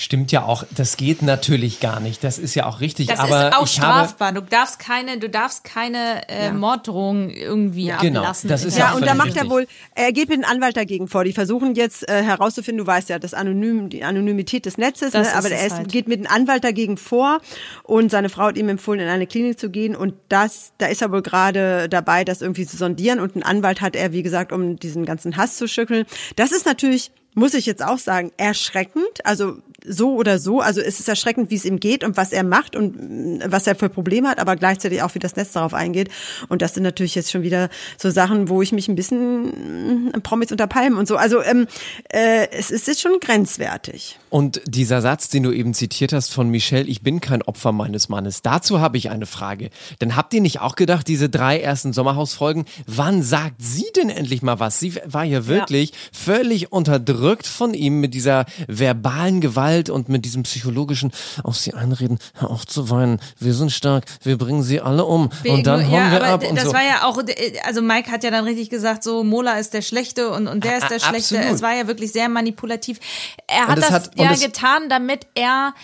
Stimmt 0.00 0.30
ja 0.30 0.44
auch, 0.44 0.62
das 0.70 0.96
geht 0.96 1.22
natürlich 1.22 1.80
gar 1.80 1.98
nicht. 1.98 2.22
Das 2.22 2.38
ist 2.38 2.54
ja 2.54 2.66
auch 2.66 2.80
richtig. 2.80 3.08
Das 3.08 3.18
aber 3.18 3.48
ist 3.48 3.56
auch 3.56 3.66
strafbar. 3.66 4.32
Du 4.32 4.42
darfst 4.42 4.78
keine, 4.78 5.18
du 5.18 5.28
darfst 5.28 5.64
keine 5.64 6.28
äh, 6.28 6.52
Morddrohungen 6.52 7.30
irgendwie 7.30 7.92
Genau, 8.00 8.20
ablassen. 8.20 8.48
das 8.48 8.64
ist 8.64 8.78
Ja, 8.78 8.92
auch 8.92 8.96
und 8.96 9.04
da 9.06 9.14
macht 9.14 9.36
er 9.36 9.50
wohl, 9.50 9.66
er 9.96 10.12
geht 10.12 10.28
mit 10.28 10.44
einem 10.44 10.48
Anwalt 10.50 10.76
dagegen 10.76 11.08
vor. 11.08 11.24
Die 11.24 11.32
versuchen 11.32 11.74
jetzt 11.74 12.08
äh, 12.08 12.22
herauszufinden, 12.22 12.84
du 12.84 12.86
weißt 12.86 13.08
ja, 13.08 13.18
das 13.18 13.34
Anonym, 13.34 13.88
die 13.90 14.04
Anonymität 14.04 14.66
des 14.66 14.78
Netzes, 14.78 15.14
ne? 15.14 15.22
ist 15.22 15.34
aber 15.34 15.50
er 15.50 15.68
halt. 15.68 15.88
geht 15.88 16.06
mit 16.06 16.18
einem 16.18 16.28
Anwalt 16.32 16.62
dagegen 16.62 16.96
vor 16.96 17.40
und 17.82 18.10
seine 18.12 18.28
Frau 18.28 18.44
hat 18.44 18.56
ihm 18.56 18.68
empfohlen, 18.68 19.00
in 19.00 19.08
eine 19.08 19.26
Klinik 19.26 19.58
zu 19.58 19.68
gehen 19.68 19.96
und 19.96 20.14
das, 20.28 20.72
da 20.78 20.86
ist 20.86 21.02
er 21.02 21.10
wohl 21.10 21.22
gerade 21.22 21.88
dabei, 21.88 22.22
das 22.24 22.40
irgendwie 22.40 22.66
zu 22.66 22.76
sondieren 22.76 23.18
und 23.18 23.34
einen 23.34 23.42
Anwalt 23.42 23.80
hat 23.80 23.96
er, 23.96 24.12
wie 24.12 24.22
gesagt, 24.22 24.52
um 24.52 24.76
diesen 24.76 25.04
ganzen 25.04 25.36
Hass 25.36 25.56
zu 25.56 25.66
schütteln. 25.66 26.06
Das 26.36 26.52
ist 26.52 26.66
natürlich 26.66 27.10
muss 27.34 27.54
ich 27.54 27.66
jetzt 27.66 27.82
auch 27.82 27.98
sagen, 27.98 28.32
erschreckend. 28.36 29.24
Also 29.24 29.58
so 29.86 30.14
oder 30.14 30.38
so. 30.38 30.60
Also 30.60 30.80
es 30.80 30.98
ist 30.98 31.08
erschreckend, 31.08 31.50
wie 31.50 31.54
es 31.54 31.64
ihm 31.64 31.78
geht 31.78 32.02
und 32.02 32.16
was 32.16 32.32
er 32.32 32.42
macht 32.42 32.74
und 32.74 32.96
mm, 32.96 33.42
was 33.46 33.66
er 33.66 33.76
für 33.76 33.88
Probleme 33.88 34.28
hat, 34.28 34.38
aber 34.38 34.56
gleichzeitig 34.56 35.02
auch, 35.02 35.14
wie 35.14 35.18
das 35.18 35.36
Netz 35.36 35.52
darauf 35.52 35.74
eingeht. 35.74 36.10
Und 36.48 36.62
das 36.62 36.74
sind 36.74 36.82
natürlich 36.82 37.14
jetzt 37.14 37.30
schon 37.30 37.42
wieder 37.42 37.68
so 37.96 38.10
Sachen, 38.10 38.48
wo 38.48 38.60
ich 38.62 38.72
mich 38.72 38.88
ein 38.88 38.96
bisschen 38.96 40.08
mm, 40.08 40.22
Promis 40.22 40.50
unter 40.50 40.66
Palmen 40.66 40.98
und 40.98 41.06
so. 41.06 41.16
Also 41.16 41.42
ähm, 41.42 41.66
äh, 42.12 42.48
es 42.50 42.70
ist 42.70 42.88
jetzt 42.88 43.00
schon 43.00 43.20
grenzwertig. 43.20 44.18
Und 44.30 44.60
dieser 44.66 45.00
Satz, 45.00 45.28
den 45.28 45.44
du 45.44 45.52
eben 45.52 45.74
zitiert 45.74 46.12
hast 46.12 46.34
von 46.34 46.48
Michelle, 46.50 46.84
ich 46.84 47.02
bin 47.02 47.20
kein 47.20 47.42
Opfer 47.42 47.72
meines 47.72 48.08
Mannes, 48.08 48.42
dazu 48.42 48.80
habe 48.80 48.98
ich 48.98 49.10
eine 49.10 49.26
Frage. 49.26 49.70
Denn 50.00 50.16
habt 50.16 50.34
ihr 50.34 50.40
nicht 50.40 50.60
auch 50.60 50.76
gedacht, 50.76 51.06
diese 51.08 51.28
drei 51.28 51.60
ersten 51.60 51.92
Sommerhausfolgen, 51.92 52.64
wann 52.86 53.22
sagt 53.22 53.56
sie 53.62 53.86
denn 53.96 54.10
endlich 54.10 54.42
mal 54.42 54.60
was? 54.60 54.80
Sie 54.80 54.94
war 55.06 55.24
ja 55.24 55.46
wirklich 55.46 55.92
völlig 56.12 56.72
unterdrückt 56.72 57.46
von 57.46 57.74
ihm 57.74 58.00
mit 58.00 58.14
dieser 58.14 58.44
verbalen 58.66 59.40
Gewalt 59.40 59.67
und 59.90 60.08
mit 60.08 60.24
diesem 60.24 60.42
psychologischen 60.44 61.12
auf 61.44 61.56
sie 61.56 61.74
einreden, 61.74 62.18
hör 62.34 62.50
auf 62.50 62.66
zu 62.66 62.90
weinen, 62.90 63.20
wir 63.38 63.54
sind 63.54 63.70
stark, 63.72 64.04
wir 64.22 64.36
bringen 64.38 64.62
sie 64.62 64.80
alle 64.80 65.04
um 65.04 65.30
Wir 65.42 65.52
und 65.52 65.66
dann 65.66 65.82
hauen 65.86 65.92
ja, 65.92 66.10
wir 66.10 66.22
aber 66.24 66.26
ab 66.34 66.44
und 66.48 66.56
das 66.56 66.64
so. 66.66 66.72
war 66.72 66.82
ja 66.84 67.04
auch, 67.04 67.20
also 67.64 67.82
Mike 67.82 68.10
hat 68.10 68.24
ja 68.24 68.30
dann 68.30 68.44
richtig 68.44 68.70
gesagt, 68.70 69.02
so 69.04 69.22
Mola 69.24 69.58
ist 69.58 69.74
der 69.74 69.82
Schlechte 69.82 70.30
und, 70.30 70.48
und 70.48 70.64
der 70.64 70.78
ist 70.78 70.88
der 70.90 70.96
A- 70.96 71.00
Schlechte. 71.00 71.36
absolut. 71.36 71.54
Es 71.56 71.62
war 71.62 71.74
ja 71.76 71.86
wirklich 71.86 72.12
sehr 72.12 72.28
manipulativ. 72.28 72.98
Er 73.46 73.66
hat 73.68 73.78
das 73.78 73.90
hat- 73.90 74.10
ja 74.18 74.32
getan, 74.34 74.88
damit 74.88 75.26
er, 75.34 75.74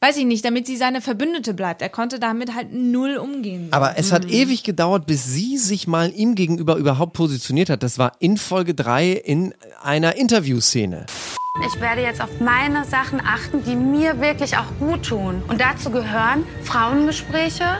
weiß 0.00 0.16
ich 0.16 0.24
nicht, 0.24 0.44
damit 0.44 0.66
sie 0.66 0.76
seine 0.76 1.00
Verbündete 1.00 1.52
bleibt. 1.54 1.82
Er 1.82 1.88
konnte 1.90 2.18
damit 2.18 2.54
halt 2.54 2.72
null 2.72 3.16
umgehen. 3.16 3.68
Aber 3.70 3.98
es 3.98 4.10
Mhm. 4.10 4.14
hat 4.14 4.24
ewig 4.30 4.62
gedauert, 4.64 5.06
bis 5.06 5.24
sie 5.24 5.58
sich 5.58 5.86
mal 5.86 6.10
ihm 6.14 6.34
gegenüber 6.34 6.76
überhaupt 6.76 7.12
positioniert 7.12 7.68
hat. 7.70 7.82
Das 7.82 7.98
war 7.98 8.12
in 8.18 8.36
Folge 8.38 8.74
3 8.74 9.10
in 9.12 9.54
einer 9.82 10.16
Interviewszene. 10.16 11.06
Ich 11.66 11.80
werde 11.80 12.02
jetzt 12.02 12.20
auf 12.22 12.40
meine 12.40 12.84
Sachen 12.84 13.20
achten, 13.24 13.62
die 13.64 13.76
mir 13.76 14.20
wirklich 14.20 14.56
auch 14.56 14.66
gut 14.78 15.06
tun. 15.06 15.42
Und 15.48 15.60
dazu 15.60 15.90
gehören 15.90 16.46
Frauengespräche 16.62 17.78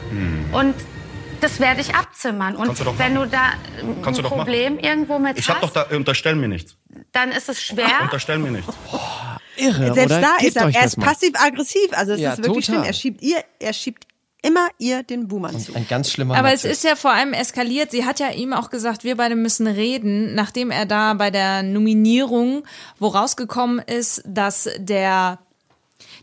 und 0.53 0.75
das 1.41 1.59
werde 1.61 1.81
ich 1.81 1.95
abzimmern. 1.95 2.55
Und 2.57 2.79
du 2.79 2.85
doch 2.85 2.99
wenn 2.99 3.15
du 3.15 3.21
machen. 3.21 3.31
da 3.33 4.09
ein 4.09 4.15
du 4.15 4.23
doch 4.23 4.31
Problem 4.31 4.79
irgendwo 4.79 5.19
mit 5.19 5.39
Ich 5.39 5.49
hab 5.49 5.61
doch 5.61 5.75
hast, 5.75 5.91
da, 5.91 5.97
unterstell 5.97 6.35
mir 6.35 6.49
nichts. 6.49 6.77
dann 7.13 7.33
ist 7.33 7.49
es 7.49 7.63
schwer. 7.63 7.87
Unterstell 8.03 8.39
mir 8.39 8.51
nichts. 8.51 8.73
Irre, 9.57 9.95
Selbst 9.95 10.13
oder? 10.17 10.21
da 10.21 10.37
Gebt 10.39 10.49
ist 10.49 10.57
er, 10.57 10.75
er 10.75 10.85
ist 10.85 10.99
passiv-aggressiv. 11.01 11.89
Also 11.93 12.13
es 12.13 12.21
Ja, 12.21 12.33
ist 12.33 12.45
wirklich 12.45 12.67
total. 12.67 12.81
schlimm. 12.81 12.87
Er 12.89 12.93
schiebt 12.93 13.23
ihr, 13.23 13.45
er 13.59 13.73
schiebt 13.73 14.05
immer 14.43 14.69
ihr 14.79 15.03
den 15.03 15.29
Buhmann 15.29 15.59
zu. 15.59 15.75
Ein 15.75 15.87
ganz 15.89 16.11
schlimmer 16.11 16.37
Aber 16.37 16.49
es 16.53 16.65
Narzisst. 16.65 16.85
ist 16.85 16.89
ja 16.91 16.97
vor 16.97 17.13
allem 17.13 17.33
eskaliert. 17.33 17.91
Sie 17.91 18.05
hat 18.05 18.21
ja 18.21 18.31
ihm 18.31 18.53
auch 18.53 18.71
gesagt, 18.71 19.05
wir 19.05 19.17
beide 19.17 19.37
müssen 19.37 19.67
reden, 19.67 20.35
nachdem 20.35 20.71
er 20.71 20.87
da 20.87 21.15
bei 21.15 21.31
der 21.31 21.63
Nominierung, 21.63 22.65
wo 22.99 23.09
rausgekommen 23.09 23.79
ist, 23.81 24.23
dass 24.27 24.69
der 24.79 25.39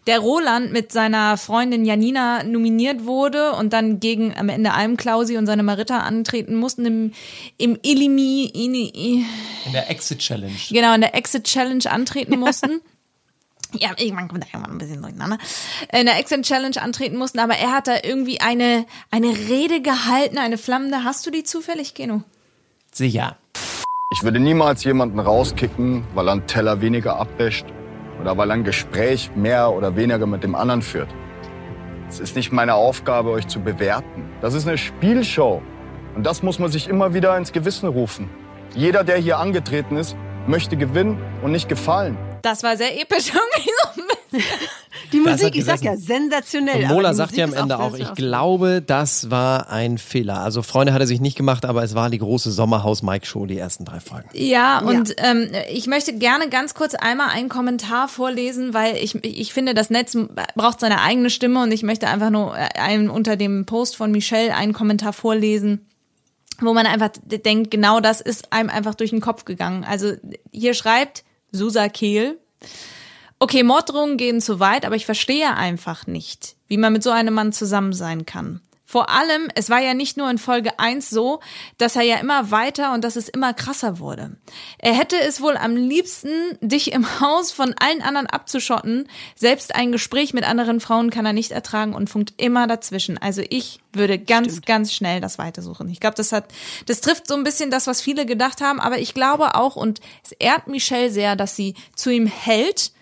der 0.08 0.19
Roland 0.19 0.71
mit 0.71 0.93
seiner 0.93 1.36
Freundin 1.36 1.84
Janina 1.84 2.41
nominiert 2.43 3.03
wurde 3.06 3.51
und 3.53 3.73
dann 3.73 3.99
gegen 3.99 4.34
am 4.38 4.47
Ende 4.47 4.71
Almklausi 4.73 5.36
und 5.38 5.45
seine 5.47 5.63
Marita 5.63 5.99
antreten 5.99 6.56
mussten 6.56 6.86
im, 6.86 7.12
im 7.58 7.77
Illimi, 7.84 8.45
Ini, 8.53 9.25
In 9.65 9.73
der 9.73 9.89
Exit 9.89 10.19
Challenge. 10.19 10.53
genau, 10.69 10.93
in 10.93 11.01
der 11.01 11.13
Exit 11.13 11.43
Challenge 11.43 11.84
antreten 11.91 12.39
mussten. 12.39 12.80
Ja, 13.73 13.89
irgendwann 13.97 14.27
kommt 14.27 14.43
da 14.43 14.47
irgendwann 14.47 14.75
ein 14.75 14.77
bisschen 14.77 15.01
durcheinander. 15.01 15.38
In 15.91 16.06
der 16.06 16.17
Exit 16.19 16.43
Challenge 16.43 16.82
antreten 16.82 17.17
mussten, 17.17 17.39
aber 17.39 17.56
er 17.56 17.71
hat 17.71 17.88
da 17.88 17.95
irgendwie 18.03 18.39
eine, 18.39 18.86
eine 19.12 19.27
Rede 19.27 19.82
gehalten, 19.82 20.38
eine 20.38 20.58
flammende. 20.58 21.03
Hast 21.03 21.25
du 21.25 21.32
die 21.32 21.43
zufällig, 21.43 21.93
Geno? 21.93 22.23
Sicher. 22.91 23.38
Ich 24.13 24.23
würde 24.23 24.39
niemals 24.39 24.84
jemanden 24.86 25.19
rauskicken, 25.19 26.06
weil 26.13 26.30
er 26.30 26.32
einen 26.32 26.47
Teller 26.47 26.82
weniger 26.82 27.17
abwäscht 27.17 27.65
oder 28.21 28.38
weil 28.38 28.49
er 28.49 28.53
ein 28.53 28.63
Gespräch 28.63 29.32
mehr 29.36 29.71
oder 29.71 29.95
weniger 29.95 30.25
mit 30.25 30.43
dem 30.43 30.56
anderen 30.56 30.82
führt. 30.82 31.10
Es 32.10 32.21
ist 32.21 32.38
nicht 32.38 32.53
meine 32.53 32.75
Aufgabe, 32.75 33.32
euch 33.32 33.47
zu 33.47 33.60
bewerten. 33.60 34.30
Das 34.39 34.53
ist 34.53 34.65
eine 34.65 34.77
Spielshow. 34.77 35.62
Und 36.15 36.25
das 36.25 36.41
muss 36.41 36.58
man 36.58 36.71
sich 36.71 36.88
immer 36.88 37.13
wieder 37.13 37.38
ins 37.38 37.51
Gewissen 37.51 37.89
rufen. 37.89 38.30
Jeder, 38.75 39.03
der 39.03 39.17
hier 39.17 39.39
angetreten 39.39 39.97
ist, 39.97 40.15
möchte 40.47 40.77
gewinnen 40.77 41.21
und 41.43 41.51
nicht 41.51 41.67
gefallen. 41.67 42.17
Das 42.48 42.64
war 42.64 42.78
sehr 42.78 43.00
episch. 43.00 43.32
Irgendwie. 44.32 44.46
Die 45.12 45.20
Musik, 45.20 45.56
ich 45.56 45.66
sag 45.66 45.82
ja, 45.82 45.98
sensationell. 45.98 46.84
Und 46.84 46.88
Mola 46.90 47.14
sagt 47.14 47.32
Musik 47.32 47.40
ja 47.40 47.46
am 47.46 47.54
Ende 47.54 47.78
auch, 47.78 47.92
sehr, 47.92 48.08
ich 48.08 48.16
glaube, 48.16 48.82
das 48.82 49.30
war 49.30 49.70
ein 49.70 49.98
Fehler. 49.98 50.40
Also 50.40 50.62
Freunde 50.62 50.94
hat 50.94 51.02
er 51.02 51.08
sich 51.08 51.20
nicht 51.20 51.36
gemacht, 51.36 51.66
aber 51.66 51.84
es 51.84 51.94
war 51.94 52.10
die 52.10 52.20
große 52.20 52.52
Sommerhaus-Mike-Show, 52.52 53.46
die 53.48 53.58
ersten 53.58 53.84
drei 53.84 54.00
Folgen. 54.00 54.30
Ja, 54.34 54.80
und 54.80 55.14
Ähm, 55.18 55.50
ich 55.70 55.88
möchte 55.88 56.14
gerne 56.14 56.50
ganz 56.50 56.74
kurz 56.74 56.96
einmal 56.96 57.30
einen 57.30 57.50
Kommentar 57.50 58.08
vorlesen, 58.08 58.74
weil 58.74 58.96
ich, 58.96 59.16
ich 59.24 59.54
finde, 59.54 59.74
das 59.74 59.90
Netz 59.90 60.18
braucht 60.56 60.80
seine 60.80 61.02
eigene 61.02 61.30
Stimme 61.30 61.64
und 61.64 61.72
ich 61.72 61.84
möchte 61.84 62.08
einfach 62.08 62.30
nur 62.30 62.54
einen, 62.54 63.10
unter 63.10 63.36
dem 63.36 63.66
Post 63.66 63.98
von 63.98 64.12
Michelle 64.12 64.56
einen 64.56 64.74
Kommentar 64.74 65.14
vorlesen 65.14 65.86
wo 66.60 66.74
man 66.74 66.88
einfach 66.88 67.12
denkt, 67.24 67.70
genau 67.70 68.00
das 68.00 68.20
ist 68.20 68.52
einem 68.52 68.72
einfach 68.72 68.96
durch 68.96 69.12
den 69.12 69.22
Kopf 69.22 69.46
gegangen. 69.46 69.84
Also 69.84 70.14
hier 70.52 70.74
schreibt 70.74 71.24
Susa 71.58 71.89
Kehl, 71.89 72.39
okay, 73.39 73.63
Morddrohungen 73.63 74.17
gehen 74.17 74.39
zu 74.41 74.60
weit, 74.60 74.86
aber 74.86 74.96
ich 74.96 75.06
verstehe 75.06 75.56
einfach 75.56 76.08
nicht, 76.08 76.56
wie 76.67 76.78
man 76.78 76.93
mit 76.93 77.04
so 77.04 77.10
einem 77.10 77.34
Mann 77.34 77.52
zusammen 77.52 77.93
sein 77.93 78.26
kann. 78.26 78.62
Vor 78.89 79.10
allem, 79.10 79.50
es 79.54 79.69
war 79.69 79.82
ja 79.82 79.93
nicht 79.93 80.15
nur 80.15 80.30
in 80.32 80.38
Folge 80.38 80.80
1 80.80 81.10
so, 81.10 81.41
dass 81.78 81.97
er 81.97 82.04
ja 82.04 82.19
immer 82.19 82.52
weiter 82.52 82.93
und 82.93 83.04
dass 83.04 83.17
es 83.17 83.28
immer 83.28 83.54
krasser 83.54 84.00
wurde. 84.00 84.38
Er 84.78 84.93
hätte 84.93 85.19
es 85.19 85.41
wohl 85.41 85.58
am 85.58 85.76
liebsten, 85.76 86.30
dich 86.62 86.93
im 86.93 87.19
Haus 87.19 87.52
von 87.52 87.76
allen 87.78 88.02
anderen 88.02 88.28
abzuschotten. 88.28 89.10
Selbst 89.36 89.76
ein 89.76 89.91
Gespräch 89.91 90.34
mit 90.34 90.47
anderen 90.47 90.80
Frauen 90.80 91.10
kann 91.10 91.26
er 91.26 91.34
nicht 91.34 91.52
ertragen 91.52 91.93
und 91.93 92.10
funkt 92.10 92.36
immer 92.38 92.65
dazwischen. 92.65 93.17
Also 93.17 93.43
ich 93.50 93.82
würde 93.91 94.17
ganz, 94.17 94.62
ganz 94.62 94.93
schnell 94.93 95.19
das 95.19 95.38
weitersuchen. 95.38 95.89
Ich 95.89 96.00
glaube, 96.00 96.15
das 96.15 96.32
hat, 96.32 96.45
das 96.86 97.02
trifft 97.02 97.28
so 97.28 97.36
ein 97.36 97.43
bisschen 97.43 97.69
das, 97.69 97.88
was 97.88 98.00
viele 98.00 98.26
gedacht 98.26 98.62
haben, 98.62 98.80
aber 98.80 99.00
ich 99.00 99.13
glaube 99.13 99.56
auch, 99.56 99.76
und 99.76 100.00
es 100.23 100.32
ehrt 100.32 100.67
Michelle 100.67 101.12
sehr, 101.12 101.36
dass 101.36 101.58
sie 101.58 101.76
zu 101.93 102.10
ihm 102.10 102.26
hält 102.26 102.93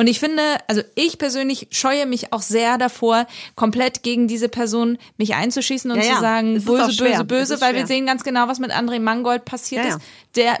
Und 0.00 0.06
ich 0.06 0.18
finde, 0.18 0.42
also 0.66 0.80
ich 0.94 1.18
persönlich 1.18 1.68
scheue 1.72 2.06
mich 2.06 2.32
auch 2.32 2.40
sehr 2.40 2.78
davor, 2.78 3.26
komplett 3.54 4.02
gegen 4.02 4.28
diese 4.28 4.48
Person 4.48 4.96
mich 5.18 5.34
einzuschießen 5.34 5.90
und 5.90 5.98
Ja, 5.98 6.04
ja. 6.04 6.14
zu 6.14 6.20
sagen, 6.22 6.56
ist 6.56 6.64
böse, 6.64 6.96
böse, 6.96 7.24
böse, 7.24 7.54
ist 7.54 7.60
weil 7.60 7.74
wir 7.74 7.86
sehen 7.86 8.06
ganz 8.06 8.24
genau, 8.24 8.48
was 8.48 8.60
mit 8.60 8.70
André 8.70 8.98
Mangold 8.98 9.44
passiert 9.44 9.84
Ja, 9.84 9.96
ist. 9.96 10.00
Der, 10.36 10.58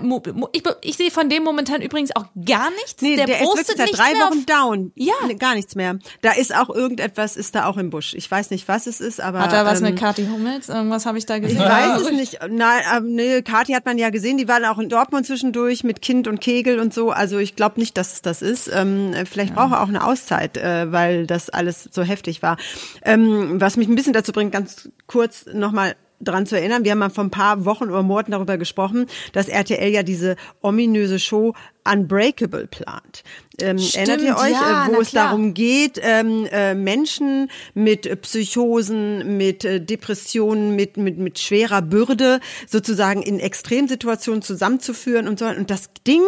ich, 0.52 0.64
ich 0.82 0.96
sehe 0.96 1.12
von 1.12 1.28
dem 1.28 1.44
momentan 1.44 1.80
übrigens 1.80 2.10
auch 2.16 2.24
gar 2.44 2.70
nichts. 2.70 3.00
Nee, 3.00 3.14
der, 3.14 3.26
der, 3.26 3.40
ist 3.40 3.46
postet 3.46 3.78
wirklich 3.78 3.96
seit 3.96 4.14
drei 4.14 4.18
Wochen 4.18 4.44
down. 4.44 4.92
Ja. 4.96 5.14
Gar 5.38 5.54
nichts 5.54 5.76
mehr. 5.76 5.96
Da 6.22 6.32
ist 6.32 6.52
auch 6.54 6.68
irgendetwas, 6.70 7.36
ist 7.36 7.54
da 7.54 7.66
auch 7.66 7.76
im 7.76 7.88
Busch. 7.88 8.14
Ich 8.14 8.28
weiß 8.28 8.50
nicht, 8.50 8.66
was 8.66 8.88
es 8.88 9.00
ist, 9.00 9.20
aber. 9.20 9.38
Hat 9.38 9.52
er 9.52 9.64
was 9.64 9.78
ähm, 9.80 9.90
mit 9.90 9.98
Kathi 9.98 10.26
Hummels? 10.26 10.68
Irgendwas 10.68 11.06
habe 11.06 11.18
ich 11.18 11.26
da 11.26 11.38
gesehen. 11.38 11.56
Ich 11.56 11.64
weiß 11.64 12.00
es 12.00 12.10
nicht. 12.10 12.40
Nein, 12.48 12.82
aber 12.90 13.06
nee, 13.06 13.42
Kathi 13.42 13.72
hat 13.72 13.86
man 13.86 13.96
ja 13.96 14.10
gesehen, 14.10 14.38
die 14.38 14.48
waren 14.48 14.64
auch 14.64 14.78
in 14.78 14.88
Dortmund 14.88 15.24
zwischendurch 15.24 15.84
mit 15.84 16.02
Kind 16.02 16.26
und 16.26 16.40
Kegel 16.40 16.80
und 16.80 16.92
so. 16.92 17.10
Also 17.10 17.38
ich 17.38 17.54
glaube 17.54 17.78
nicht, 17.78 17.96
dass 17.96 18.12
es 18.12 18.22
das 18.22 18.42
ist. 18.42 18.68
Ähm, 18.74 19.14
vielleicht 19.30 19.54
braucht 19.54 19.72
er 19.72 19.82
auch 19.82 19.88
eine 19.88 20.04
Auszeit, 20.04 20.56
äh, 20.56 20.90
weil 20.92 21.26
das 21.26 21.50
alles 21.50 21.88
so 21.90 22.02
heftig 22.02 22.42
war. 22.42 22.56
Ähm, 23.02 23.60
was 23.60 23.76
mich 23.76 23.88
ein 23.88 23.94
bisschen 23.94 24.12
dazu 24.12 24.32
bringt, 24.32 24.52
ganz 24.52 24.90
kurz 25.06 25.46
nochmal 25.52 25.94
dran 26.20 26.46
zu 26.46 26.56
erinnern, 26.56 26.84
wir 26.84 26.92
haben 26.92 26.98
mal 26.98 27.10
vor 27.10 27.24
ein 27.24 27.30
paar 27.30 27.64
Wochen 27.64 27.84
oder 27.84 28.02
Monaten 28.02 28.32
darüber 28.32 28.58
gesprochen, 28.58 29.06
dass 29.32 29.48
RTL 29.48 29.90
ja 29.90 30.02
diese 30.02 30.36
ominöse 30.60 31.18
Show 31.18 31.54
Unbreakable 31.90 32.66
plant. 32.66 33.24
Ähm, 33.58 33.78
Stimmt, 33.78 34.08
erinnert 34.08 34.26
ihr 34.26 34.36
euch, 34.36 34.52
ja, 34.52 34.84
äh, 34.84 34.88
wo 34.88 34.92
na 34.92 34.98
es 34.98 35.10
klar. 35.10 35.28
darum 35.28 35.54
geht, 35.54 35.98
ähm, 36.02 36.46
äh, 36.52 36.74
Menschen 36.74 37.50
mit 37.72 38.20
Psychosen, 38.20 39.38
mit 39.38 39.64
äh, 39.64 39.80
Depressionen, 39.80 40.76
mit, 40.76 40.98
mit, 40.98 41.18
mit 41.18 41.38
schwerer 41.38 41.80
Bürde 41.80 42.40
sozusagen 42.68 43.22
in 43.22 43.40
Extremsituationen 43.40 44.42
zusammenzuführen 44.42 45.26
und 45.26 45.38
so. 45.38 45.46
Und 45.46 45.70
das 45.70 45.90
Ding, 46.06 46.22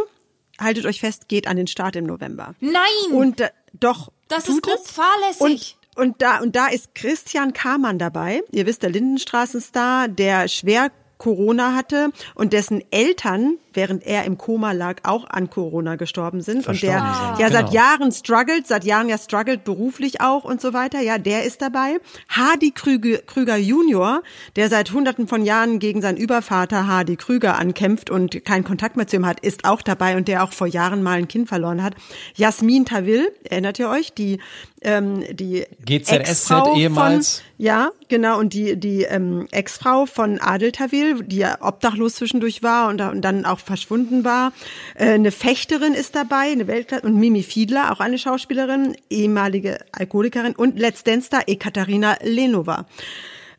haltet 0.63 0.87
euch 0.87 1.01
fest, 1.01 1.29
geht 1.29 1.47
an 1.47 1.57
den 1.57 1.67
Start 1.67 1.97
im 1.97 2.05
November. 2.05 2.55
Nein! 2.61 3.13
Und 3.13 3.41
äh, 3.41 3.51
doch. 3.73 4.13
Das 4.29 4.49
ist 4.49 4.63
grob 4.63 4.87
fahrlässig. 4.87 5.77
Und, 5.97 6.03
und 6.03 6.23
da, 6.23 6.41
und 6.41 6.57
da 6.57 6.69
ist 6.69 6.95
Christian 6.95 7.53
Kamann 7.53 7.99
dabei. 7.99 8.43
Ihr 8.51 8.67
wisst, 8.67 8.83
der 8.83 8.91
Lindenstraßenstar, 8.91 10.09
der 10.09 10.49
schwer 10.49 10.91
Corona 11.19 11.75
hatte 11.75 12.11
und 12.35 12.53
dessen 12.53 12.83
Eltern, 12.91 13.59
während 13.75 14.07
er 14.07 14.25
im 14.25 14.39
Koma 14.39 14.73
lag, 14.73 14.97
auch 15.03 15.29
an 15.29 15.51
Corona 15.51 15.97
gestorben 15.97 16.41
sind 16.41 16.67
und 16.67 16.83
der 16.83 16.99
sind, 16.99 17.41
ja 17.41 17.49
genau. 17.49 17.51
seit 17.51 17.73
Jahren 17.73 18.13
struggelt, 18.13 18.67
seit 18.67 18.85
Jahren 18.85 19.09
ja 19.09 19.19
struggelt 19.19 19.65
beruflich 19.65 20.21
auch 20.21 20.45
und 20.45 20.61
so 20.61 20.73
weiter. 20.73 21.01
Ja, 21.01 21.19
der 21.19 21.45
ist 21.45 21.63
dabei. 21.63 21.99
Hardy 22.29 22.71
Krüger, 22.71 23.19
Krüger 23.19 23.57
Junior, 23.57 24.23
der 24.57 24.69
seit 24.69 24.93
hunderten 24.93 25.29
von 25.29 25.45
Jahren 25.45 25.79
gegen 25.79 26.03
seinen 26.03 26.17
Übervater 26.17 26.87
Hardy 26.87 27.17
Krüger 27.17 27.59
ankämpft 27.59 28.11
und 28.11 28.45
keinen 28.45 28.65
Kontakt 28.65 28.97
mehr 28.97 29.07
zu 29.07 29.17
ihm 29.17 29.27
hat, 29.27 29.41
ist 29.41 29.65
auch 29.65 29.83
dabei 29.83 30.17
und 30.17 30.29
der 30.29 30.45
auch 30.45 30.53
vor 30.53 30.67
Jahren 30.67 31.03
mal 31.03 31.19
ein 31.19 31.29
Kind 31.29 31.49
verloren 31.49 31.83
hat. 31.83 31.95
Jasmin 32.35 32.85
Tawil, 32.85 33.33
erinnert 33.45 33.79
ihr 33.79 33.89
euch, 33.89 34.13
die 34.13 34.39
ähm, 34.85 35.25
die 35.31 35.65
GZSZ 35.85 36.13
Ex-Frau 36.13 36.65
von- 36.71 36.79
ehemals. 36.79 37.43
ja, 37.57 37.91
genau. 38.09 38.39
Und 38.39 38.53
die, 38.53 38.77
die 38.77 39.03
ähm, 39.03 39.47
Ex-Frau 39.51 40.07
von 40.07 40.41
Adel 40.41 40.73
Tawil, 40.73 41.23
die 41.23 41.37
ja 41.37 41.59
obdachlos 41.61 42.17
zwischendurch 42.17 42.63
war 42.63 42.89
und, 42.89 43.01
und 43.01 43.21
dann 43.23 43.45
auch 43.45 43.61
verschwunden 43.63 44.25
war. 44.25 44.53
Äh, 44.95 45.11
eine 45.11 45.31
Fechterin 45.31 45.95
ist 45.95 46.15
dabei, 46.15 46.51
eine 46.51 46.67
Weltklasse. 46.67 47.07
Und 47.07 47.17
Mimi 47.17 47.43
Fiedler, 47.43 47.93
auch 47.93 48.01
eine 48.01 48.19
Schauspielerin, 48.19 48.97
ehemalige 49.11 49.79
Alkoholikerin. 49.93 50.55
Und 50.55 50.79
Let's 50.79 51.05
Dance 51.05 51.27
Star 51.27 51.43
Ekaterina 51.47 52.17
Lenova. 52.23 52.87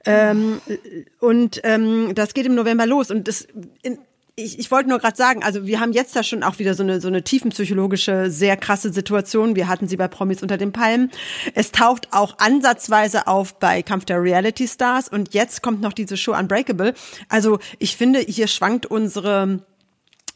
Ähm, 0.06 0.62
und 1.20 1.62
ähm, 1.64 2.12
das 2.14 2.34
geht 2.34 2.46
im 2.46 2.56
November 2.56 2.86
los. 2.86 3.10
Und 3.10 3.28
das 3.28 3.48
in, 3.82 3.98
ich, 4.36 4.58
ich 4.58 4.72
wollte 4.72 4.90
nur 4.90 4.98
gerade 4.98 5.16
sagen, 5.16 5.44
also 5.44 5.68
wir 5.68 5.80
haben 5.80 5.94
jetzt 5.94 6.16
da 6.16 6.24
schon 6.24 6.42
auch 6.42 6.58
wieder 6.58 6.74
so 6.74 6.82
eine 6.82 7.00
so 7.00 7.08
eine 7.08 7.24
tiefenpsychologische, 7.24 8.32
sehr 8.32 8.58
krasse 8.58 8.92
Situation. 8.92 9.56
Wir 9.56 9.68
hatten 9.68 9.88
sie 9.88 9.98
bei 9.98 10.08
Promis 10.08 10.42
unter 10.42 10.58
den 10.58 10.72
Palmen. 10.72 11.12
Es 11.54 11.72
taucht 11.72 12.08
auch 12.12 12.40
ansatzweise 12.40 13.28
auf 13.28 13.60
bei 13.60 13.84
Kampf 13.84 14.06
der 14.06 14.22
Reality 14.22 14.68
Stars 14.68 15.08
und 15.08 15.34
jetzt 15.34 15.62
kommt 15.62 15.82
noch 15.82 15.94
diese 15.94 16.18
Show 16.18 16.34
Unbreakable. 16.34 16.96
Also 17.30 17.60
ich 17.78 17.96
finde, 17.96 18.20
hier 18.20 18.48
schwankt 18.48 18.88
unsere 18.88 19.60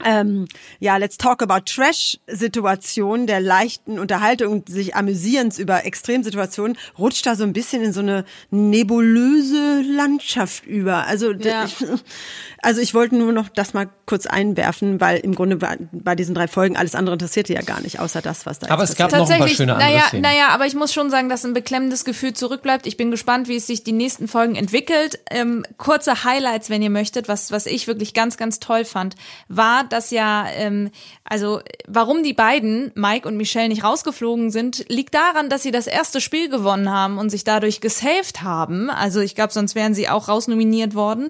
ähm, 0.03 0.47
ja, 0.79 0.97
let's 0.97 1.17
talk 1.17 1.41
about 1.41 1.61
Trash-Situation 1.65 3.27
der 3.27 3.39
leichten 3.41 3.99
Unterhaltung 3.99 4.51
und 4.53 4.69
sich 4.69 4.95
Amüsierens 4.95 5.57
über 5.59 5.85
Extremsituationen, 5.85 6.77
rutscht 6.97 7.25
da 7.25 7.35
so 7.35 7.43
ein 7.43 7.53
bisschen 7.53 7.81
in 7.83 7.93
so 7.93 8.01
eine 8.01 8.25
nebulöse 8.51 9.81
Landschaft 9.81 10.65
über. 10.65 11.05
Also, 11.07 11.31
Ja. 11.31 11.65
ich, 11.65 11.75
also 12.61 12.81
ich 12.81 12.93
wollte 12.93 13.15
nur 13.15 13.31
noch 13.33 13.49
das 13.49 13.73
mal 13.73 13.89
kurz 14.05 14.25
einwerfen, 14.25 15.01
weil 15.01 15.17
im 15.19 15.35
Grunde 15.35 15.57
bei, 15.57 15.77
bei 15.91 16.15
diesen 16.15 16.33
drei 16.35 16.47
Folgen 16.47 16.77
alles 16.77 16.95
andere 16.95 17.13
interessierte 17.13 17.53
ja 17.53 17.61
gar 17.61 17.81
nicht, 17.81 17.99
außer 17.99 18.21
das, 18.21 18.45
was 18.45 18.59
da 18.59 18.69
Aber 18.69 18.83
jetzt 18.83 18.91
es 18.91 18.95
gab 18.97 19.09
passiert. 19.11 19.19
noch 19.21 19.25
ein 19.35 19.39
paar 19.39 19.47
Tatsächlich, 19.47 19.57
schöne 19.57 19.73
andere 19.75 19.89
naja, 19.89 20.07
Szenen. 20.07 20.21
naja, 20.23 20.47
aber 20.49 20.65
ich 20.65 20.75
muss 20.75 20.93
schon 20.93 21.09
sagen, 21.09 21.29
dass 21.29 21.43
ein 21.45 21.53
beklemmendes 21.53 22.05
Gefühl 22.05 22.33
zurückbleibt. 22.33 22.87
Ich 22.87 22.97
bin 22.97 23.11
gespannt, 23.11 23.47
wie 23.47 23.55
es 23.57 23.67
sich 23.67 23.83
die 23.83 23.91
nächsten 23.91 24.27
Folgen 24.27 24.55
entwickelt. 24.55 25.19
Ähm, 25.29 25.65
kurze 25.77 26.23
Highlights, 26.23 26.69
wenn 26.69 26.81
ihr 26.81 26.89
möchtet, 26.89 27.27
was, 27.27 27.51
was 27.51 27.65
ich 27.65 27.87
wirklich 27.87 28.13
ganz, 28.13 28.37
ganz 28.37 28.59
toll 28.59 28.85
fand, 28.85 29.15
war, 29.47 29.83
dass 29.87 30.11
ja, 30.11 30.47
ähm, 30.49 30.91
also 31.23 31.61
warum 31.87 32.23
die 32.23 32.33
beiden, 32.33 32.91
Mike 32.95 33.27
und 33.27 33.37
Michelle, 33.37 33.69
nicht 33.69 33.83
rausgeflogen 33.83 34.51
sind, 34.51 34.85
liegt 34.89 35.13
daran, 35.13 35.49
dass 35.49 35.63
sie 35.63 35.71
das 35.71 35.87
erste 35.87 36.21
Spiel 36.21 36.49
gewonnen 36.49 36.91
haben 36.91 37.17
und 37.17 37.29
sich 37.29 37.43
dadurch 37.43 37.81
gesaved 37.81 38.41
haben. 38.43 38.89
Also 38.89 39.19
ich 39.21 39.35
glaube, 39.35 39.53
sonst 39.53 39.75
wären 39.75 39.93
sie 39.93 40.09
auch 40.09 40.27
rausnominiert 40.27 40.95
worden. 40.95 41.29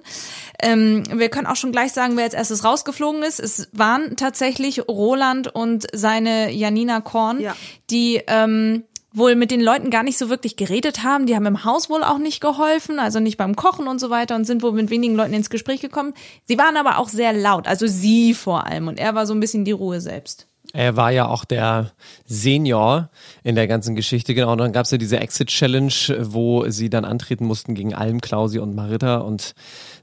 Ähm, 0.62 1.02
wir 1.12 1.28
können 1.28 1.46
auch 1.46 1.56
schon 1.56 1.72
gleich 1.72 1.92
sagen, 1.92 2.16
wer 2.16 2.24
als 2.24 2.34
erstes 2.34 2.64
rausgeflogen 2.64 3.22
ist. 3.22 3.40
Es 3.40 3.68
waren 3.72 4.16
tatsächlich 4.16 4.86
Roland 4.88 5.48
und 5.54 5.86
seine 5.92 6.50
Janina 6.50 7.00
Korn, 7.00 7.40
Ja. 7.40 7.56
die 7.90 8.22
ähm, 8.26 8.84
wohl 9.12 9.34
mit 9.34 9.50
den 9.50 9.60
Leuten 9.60 9.90
gar 9.90 10.02
nicht 10.02 10.18
so 10.18 10.28
wirklich 10.28 10.56
geredet 10.56 11.02
haben. 11.02 11.26
Die 11.26 11.34
haben 11.34 11.46
im 11.46 11.64
Haus 11.64 11.88
wohl 11.88 12.02
auch 12.02 12.18
nicht 12.18 12.40
geholfen, 12.40 12.98
also 12.98 13.20
nicht 13.20 13.36
beim 13.36 13.56
Kochen 13.56 13.88
und 13.88 13.98
so 13.98 14.10
weiter 14.10 14.36
und 14.36 14.44
sind 14.44 14.62
wohl 14.62 14.72
mit 14.72 14.90
wenigen 14.90 15.14
Leuten 15.14 15.32
ins 15.32 15.50
Gespräch 15.50 15.80
gekommen. 15.80 16.14
Sie 16.44 16.58
waren 16.58 16.76
aber 16.76 16.98
auch 16.98 17.08
sehr 17.08 17.32
laut, 17.32 17.66
also 17.66 17.86
sie 17.86 18.34
vor 18.34 18.66
allem. 18.66 18.88
Und 18.88 18.98
er 18.98 19.14
war 19.14 19.26
so 19.26 19.34
ein 19.34 19.40
bisschen 19.40 19.64
die 19.64 19.72
Ruhe 19.72 20.00
selbst. 20.00 20.46
Er 20.74 20.96
war 20.96 21.10
ja 21.10 21.26
auch 21.26 21.46
der 21.46 21.92
Senior 22.26 23.08
in 23.42 23.54
der 23.54 23.66
ganzen 23.66 23.94
Geschichte, 23.94 24.34
genau. 24.34 24.52
Und 24.52 24.58
dann 24.58 24.72
gab 24.72 24.84
es 24.84 24.90
ja 24.90 24.98
diese 24.98 25.18
Exit-Challenge, 25.18 25.92
wo 26.20 26.68
sie 26.68 26.90
dann 26.90 27.06
antreten 27.06 27.46
mussten 27.46 27.74
gegen 27.74 27.94
Alm, 27.94 28.20
Klausi 28.20 28.58
und 28.58 28.74
Maritta. 28.74 29.18
Und 29.18 29.54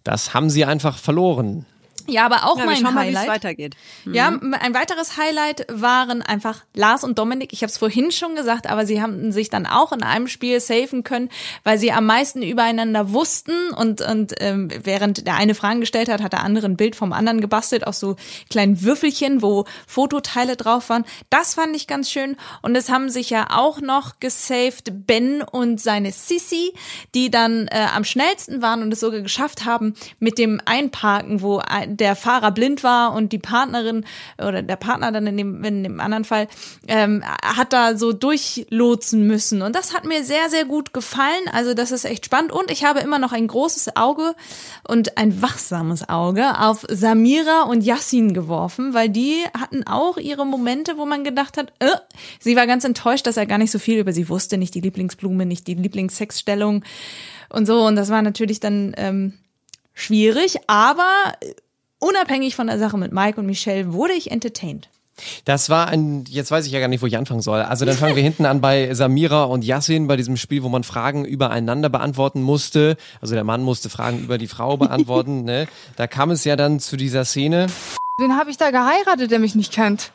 das 0.03 0.33
haben 0.33 0.49
sie 0.49 0.65
einfach 0.65 0.97
verloren. 0.97 1.67
Ja, 2.07 2.25
aber 2.25 2.45
auch 2.45 2.57
Ja, 2.57 2.65
mein 2.65 2.77
schauen 2.77 2.93
mal, 2.93 3.05
wie 3.07 3.11
es 3.11 3.17
Highlight. 3.17 3.29
weitergeht. 3.29 3.75
Ja, 4.05 4.27
ein 4.29 4.73
weiteres 4.73 5.17
Highlight 5.17 5.65
waren 5.71 6.21
einfach 6.21 6.63
Lars 6.75 7.03
und 7.03 7.17
Dominik. 7.17 7.51
Ich 7.53 7.61
habe 7.61 7.71
es 7.71 7.77
vorhin 7.77 8.11
schon 8.11 8.35
gesagt, 8.35 8.67
aber 8.67 8.85
sie 8.85 9.01
haben 9.01 9.31
sich 9.31 9.49
dann 9.49 9.65
auch 9.65 9.91
in 9.91 10.03
einem 10.03 10.27
Spiel 10.27 10.59
safen 10.59 11.03
können, 11.03 11.29
weil 11.63 11.77
sie 11.77 11.91
am 11.91 12.05
meisten 12.05 12.41
übereinander 12.41 13.11
wussten 13.11 13.69
und 13.75 14.01
und 14.01 14.33
ähm, 14.39 14.69
während 14.83 15.25
der 15.25 15.35
eine 15.35 15.55
Fragen 15.55 15.79
gestellt 15.79 16.09
hat, 16.09 16.21
hat 16.21 16.33
der 16.33 16.43
andere 16.43 16.67
ein 16.67 16.77
Bild 16.77 16.95
vom 16.95 17.13
anderen 17.13 17.41
gebastelt 17.41 17.87
aus 17.87 17.99
so 17.99 18.15
kleinen 18.49 18.81
Würfelchen, 18.81 19.41
wo 19.41 19.65
Fototeile 19.87 20.55
drauf 20.55 20.89
waren. 20.89 21.05
Das 21.29 21.55
fand 21.55 21.75
ich 21.75 21.87
ganz 21.87 22.11
schön 22.11 22.35
und 22.61 22.75
es 22.75 22.89
haben 22.89 23.09
sich 23.09 23.29
ja 23.29 23.47
auch 23.51 23.81
noch 23.81 24.19
gesaved 24.19 25.07
Ben 25.07 25.41
und 25.41 25.81
seine 25.81 26.11
Sissy, 26.11 26.73
die 27.13 27.31
dann 27.31 27.67
äh, 27.67 27.87
am 27.93 28.03
schnellsten 28.03 28.61
waren 28.61 28.81
und 28.81 28.91
es 28.93 28.99
sogar 28.99 29.21
geschafft 29.21 29.65
haben 29.65 29.93
mit 30.19 30.37
dem 30.37 30.61
Einparken, 30.65 31.41
wo 31.41 31.57
ein, 31.59 31.94
der 31.97 32.15
Fahrer 32.15 32.51
blind 32.51 32.84
war 32.84 33.13
und 33.13 33.31
die 33.31 33.39
Partnerin 33.39 34.05
oder 34.38 34.62
der 34.62 34.75
Partner 34.75 35.12
dann 35.12 35.27
in 35.27 35.38
dem, 35.38 35.63
in 35.63 35.84
dem 35.84 35.99
anderen 35.99 36.25
Fall 36.25 36.47
ähm, 36.88 37.23
hat 37.43 37.73
da 37.73 37.97
so 37.97 38.13
durchlotsen 38.13 39.25
müssen. 39.27 39.62
Und 39.62 39.75
das 39.75 39.93
hat 39.93 40.05
mir 40.05 40.23
sehr, 40.23 40.49
sehr 40.49 40.65
gut 40.65 40.93
gefallen. 40.93 41.49
Also 41.51 41.73
das 41.73 41.91
ist 41.91 42.05
echt 42.05 42.25
spannend. 42.25 42.51
Und 42.51 42.71
ich 42.71 42.84
habe 42.84 42.99
immer 42.99 43.19
noch 43.19 43.31
ein 43.31 43.47
großes 43.47 43.95
Auge 43.95 44.36
und 44.88 45.17
ein 45.17 45.41
wachsames 45.41 46.08
Auge 46.10 46.60
auf 46.60 46.86
Samira 46.89 47.63
und 47.63 47.84
Yassin 47.84 48.34
geworfen, 48.34 48.93
weil 48.93 49.10
die 49.10 49.43
hatten 49.58 49.86
auch 49.88 50.17
ihre 50.17 50.45
Momente, 50.45 50.97
wo 50.97 51.05
man 51.05 51.23
gedacht 51.23 51.58
hat, 51.58 51.73
äh, 51.79 51.89
sie 52.39 52.55
war 52.55 52.67
ganz 52.67 52.84
enttäuscht, 52.84 53.27
dass 53.27 53.38
er 53.38 53.45
gar 53.45 53.58
nicht 53.58 53.71
so 53.71 53.79
viel 53.79 53.99
über 53.99 54.13
sie 54.13 54.29
wusste, 54.29 54.58
nicht 54.58 54.75
die 54.75 54.81
Lieblingsblume, 54.81 55.45
nicht 55.45 55.67
die 55.67 55.75
Lieblingssexstellung 55.75 56.84
und 57.49 57.65
so. 57.65 57.86
Und 57.86 57.95
das 57.95 58.10
war 58.10 58.21
natürlich 58.21 58.60
dann 58.60 58.93
ähm, 58.97 59.34
schwierig, 59.93 60.58
aber 60.67 61.34
unabhängig 61.99 62.55
von 62.55 62.67
der 62.67 62.79
Sache 62.79 62.97
mit 62.97 63.12
Mike 63.12 63.39
und 63.39 63.45
Michelle 63.45 63.93
wurde 63.93 64.13
ich 64.13 64.31
entertained. 64.31 64.89
Das 65.45 65.69
war 65.69 65.88
ein, 65.88 66.25
jetzt 66.27 66.51
weiß 66.51 66.65
ich 66.65 66.73
ja 66.73 66.79
gar 66.79 66.89
nicht, 66.89 67.01
wo 67.01 67.05
ich 67.05 67.17
anfangen 67.17 67.41
soll. 67.41 67.62
Also 67.62 67.86
dann 67.86 67.95
fangen 67.95 68.15
wir 68.15 68.23
hinten 68.23 68.45
an 68.45 68.60
bei 68.60 68.93
Samira 68.93 69.45
und 69.45 69.63
Yassin, 69.63 70.08
bei 70.08 70.17
diesem 70.17 70.36
Spiel, 70.36 70.62
wo 70.63 70.69
man 70.69 70.84
Fragen 70.84 71.23
übereinander 71.23 71.89
beantworten 71.89 72.41
musste. 72.41 72.97
Also 73.21 73.34
der 73.34 73.45
Mann 73.45 73.63
musste 73.63 73.89
Fragen 73.89 74.19
über 74.19 74.38
die 74.38 74.47
Frau 74.47 74.75
beantworten. 74.75 75.43
ne? 75.45 75.67
Da 75.95 76.08
kam 76.08 76.31
es 76.31 76.43
ja 76.43 76.55
dann 76.55 76.79
zu 76.79 76.97
dieser 76.97 77.23
Szene. 77.23 77.67
Wen 78.17 78.38
habe 78.38 78.49
ich 78.49 78.58
da 78.58 78.71
geheiratet, 78.71 79.31
der 79.31 79.39
mich 79.39 79.55
nicht 79.55 79.73
kennt? 79.73 80.12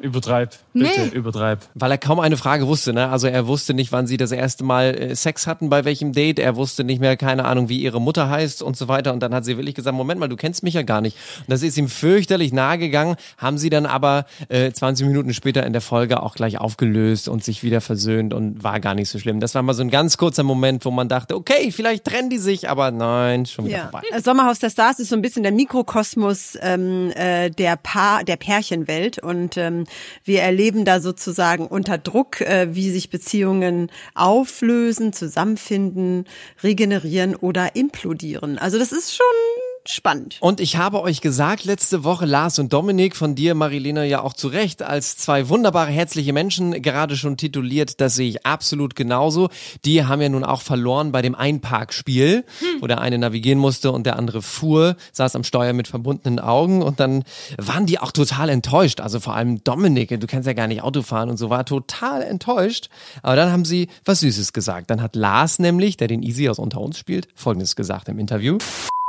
Übertreib. 0.00 0.50
Bitte, 0.72 1.00
Nee. 1.02 1.08
übertreib. 1.16 1.60
Weil 1.74 1.90
er 1.90 1.98
kaum 1.98 2.18
eine 2.20 2.36
Frage 2.36 2.66
wusste, 2.66 2.92
ne? 2.92 3.08
Also 3.10 3.26
er 3.26 3.46
wusste 3.46 3.74
nicht, 3.74 3.92
wann 3.92 4.06
sie 4.06 4.16
das 4.16 4.32
erste 4.32 4.64
Mal 4.64 4.94
äh, 4.94 5.14
Sex 5.16 5.46
hatten, 5.46 5.68
bei 5.68 5.84
welchem 5.84 6.12
Date. 6.12 6.38
Er 6.38 6.56
wusste 6.56 6.82
nicht 6.84 7.00
mehr, 7.00 7.16
keine 7.16 7.44
Ahnung, 7.44 7.68
wie 7.68 7.78
ihre 7.80 8.00
Mutter 8.00 8.28
heißt 8.30 8.62
und 8.62 8.76
so 8.76 8.88
weiter. 8.88 9.12
Und 9.12 9.20
dann 9.22 9.34
hat 9.34 9.44
sie 9.44 9.56
wirklich 9.56 9.74
gesagt, 9.74 9.96
Moment 9.96 10.18
mal, 10.20 10.28
du 10.28 10.36
kennst 10.36 10.62
mich 10.62 10.74
ja 10.74 10.82
gar 10.82 11.00
nicht. 11.00 11.16
Und 11.40 11.50
das 11.50 11.62
ist 11.62 11.76
ihm 11.76 11.88
fürchterlich 11.88 12.52
nahe 12.52 12.78
gegangen, 12.78 13.16
haben 13.38 13.58
sie 13.58 13.70
dann 13.70 13.86
aber 13.86 14.26
äh, 14.48 14.72
20 14.72 15.06
Minuten 15.06 15.34
später 15.34 15.64
in 15.66 15.72
der 15.72 15.82
Folge 15.82 16.22
auch 16.22 16.34
gleich 16.34 16.58
aufgelöst 16.58 17.28
und 17.28 17.44
sich 17.44 17.62
wieder 17.62 17.80
versöhnt 17.80 18.32
und 18.34 18.64
war 18.64 18.80
gar 18.80 18.94
nicht 18.94 19.08
so 19.10 19.18
schlimm. 19.18 19.40
Das 19.40 19.54
war 19.54 19.62
mal 19.62 19.74
so 19.74 19.82
ein 19.82 19.90
ganz 19.90 20.16
kurzer 20.16 20.42
Moment, 20.42 20.84
wo 20.84 20.90
man 20.90 21.08
dachte, 21.08 21.36
okay, 21.36 21.70
vielleicht 21.70 22.04
trennen 22.04 22.30
die 22.30 22.38
sich, 22.38 22.68
aber 22.70 22.90
nein, 22.90 23.46
schon 23.46 23.66
wieder 23.66 23.76
Ja. 23.76 23.82
vorbei. 23.90 24.02
Äh, 24.10 24.20
Sommerhaus 24.20 24.58
der 24.58 24.70
Stars 24.70 24.98
ist 24.98 25.10
so 25.10 25.16
ein 25.16 25.22
bisschen 25.22 25.42
der 25.42 25.52
Mikrokosmos 25.52 26.56
ähm, 26.60 27.10
äh, 27.14 27.50
der 27.50 27.76
Paar, 27.76 28.24
der 28.24 28.36
Pärchenwelt 28.36 29.18
und 29.18 29.56
ähm, 29.56 29.81
wir 30.24 30.42
erleben 30.42 30.84
da 30.84 31.00
sozusagen 31.00 31.66
unter 31.66 31.98
Druck, 31.98 32.40
äh, 32.40 32.74
wie 32.74 32.90
sich 32.90 33.10
Beziehungen 33.10 33.90
auflösen, 34.14 35.12
zusammenfinden, 35.12 36.26
regenerieren 36.62 37.34
oder 37.34 37.76
implodieren. 37.76 38.58
Also 38.58 38.78
das 38.78 38.92
ist 38.92 39.14
schon 39.14 39.71
spannend. 39.86 40.36
Und 40.40 40.60
ich 40.60 40.76
habe 40.76 41.00
euch 41.02 41.20
gesagt, 41.20 41.64
letzte 41.64 42.04
Woche, 42.04 42.26
Lars 42.26 42.58
und 42.58 42.72
Dominik, 42.72 43.16
von 43.16 43.34
dir, 43.34 43.54
Marilena, 43.54 44.04
ja 44.04 44.22
auch 44.22 44.34
zu 44.34 44.48
Recht, 44.48 44.82
als 44.82 45.16
zwei 45.16 45.48
wunderbare, 45.48 45.90
herzliche 45.90 46.32
Menschen, 46.32 46.82
gerade 46.82 47.16
schon 47.16 47.36
tituliert, 47.36 48.00
das 48.00 48.14
sehe 48.14 48.28
ich 48.28 48.46
absolut 48.46 48.94
genauso. 48.94 49.48
Die 49.84 50.04
haben 50.04 50.20
ja 50.20 50.28
nun 50.28 50.44
auch 50.44 50.62
verloren 50.62 51.12
bei 51.12 51.22
dem 51.22 51.34
Einparkspiel, 51.34 52.44
wo 52.80 52.86
der 52.86 53.00
eine 53.00 53.18
navigieren 53.18 53.58
musste 53.58 53.92
und 53.92 54.04
der 54.04 54.16
andere 54.16 54.42
fuhr, 54.42 54.96
saß 55.12 55.36
am 55.36 55.44
Steuer 55.44 55.72
mit 55.72 55.88
verbundenen 55.88 56.38
Augen 56.38 56.82
und 56.82 57.00
dann 57.00 57.24
waren 57.58 57.86
die 57.86 57.98
auch 57.98 58.12
total 58.12 58.48
enttäuscht. 58.48 59.00
Also 59.00 59.20
vor 59.20 59.34
allem 59.34 59.62
Dominik, 59.64 60.08
du 60.20 60.26
kannst 60.26 60.46
ja 60.46 60.52
gar 60.52 60.68
nicht 60.68 60.82
Auto 60.82 61.02
fahren 61.02 61.30
und 61.30 61.36
so, 61.36 61.50
war 61.50 61.64
total 61.64 62.22
enttäuscht. 62.22 62.88
Aber 63.22 63.36
dann 63.36 63.50
haben 63.50 63.64
sie 63.64 63.88
was 64.04 64.20
Süßes 64.20 64.52
gesagt. 64.52 64.90
Dann 64.90 65.02
hat 65.02 65.16
Lars 65.16 65.58
nämlich, 65.58 65.96
der 65.96 66.08
den 66.08 66.22
Easy 66.22 66.48
aus 66.48 66.58
Unter 66.58 66.80
uns 66.80 66.98
spielt, 66.98 67.28
Folgendes 67.34 67.76
gesagt 67.76 68.08
im 68.08 68.18
Interview. 68.18 68.58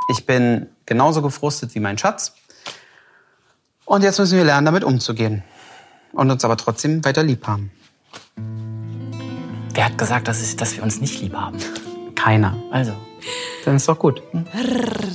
Ich 0.10 0.26
bin 0.26 0.68
genauso 0.86 1.22
gefrustet 1.22 1.76
wie 1.76 1.80
mein 1.80 1.98
Schatz. 1.98 2.34
Und 3.86 4.04
jetzt 4.04 4.20
müssen 4.20 4.38
wir 4.38 4.46
lernen, 4.46 4.66
damit 4.66 4.84
umzugehen. 4.84 5.44
Und 6.14 6.30
uns 6.30 6.46
aber 6.46 6.58
trotzdem 6.58 7.04
weiter 7.06 7.24
lieb 7.24 7.48
haben. 7.48 7.72
Wer 9.74 9.86
hat 9.86 9.98
gesagt, 9.98 10.28
dass, 10.28 10.42
es, 10.42 10.56
dass 10.56 10.76
wir 10.76 10.84
uns 10.84 11.02
nicht 11.02 11.22
lieb 11.22 11.34
haben? 11.34 11.58
Keiner. 12.16 12.56
Also. 12.72 12.94
Dann 13.66 13.76
ist 13.78 13.88
doch 13.88 13.98
gut. 13.98 14.22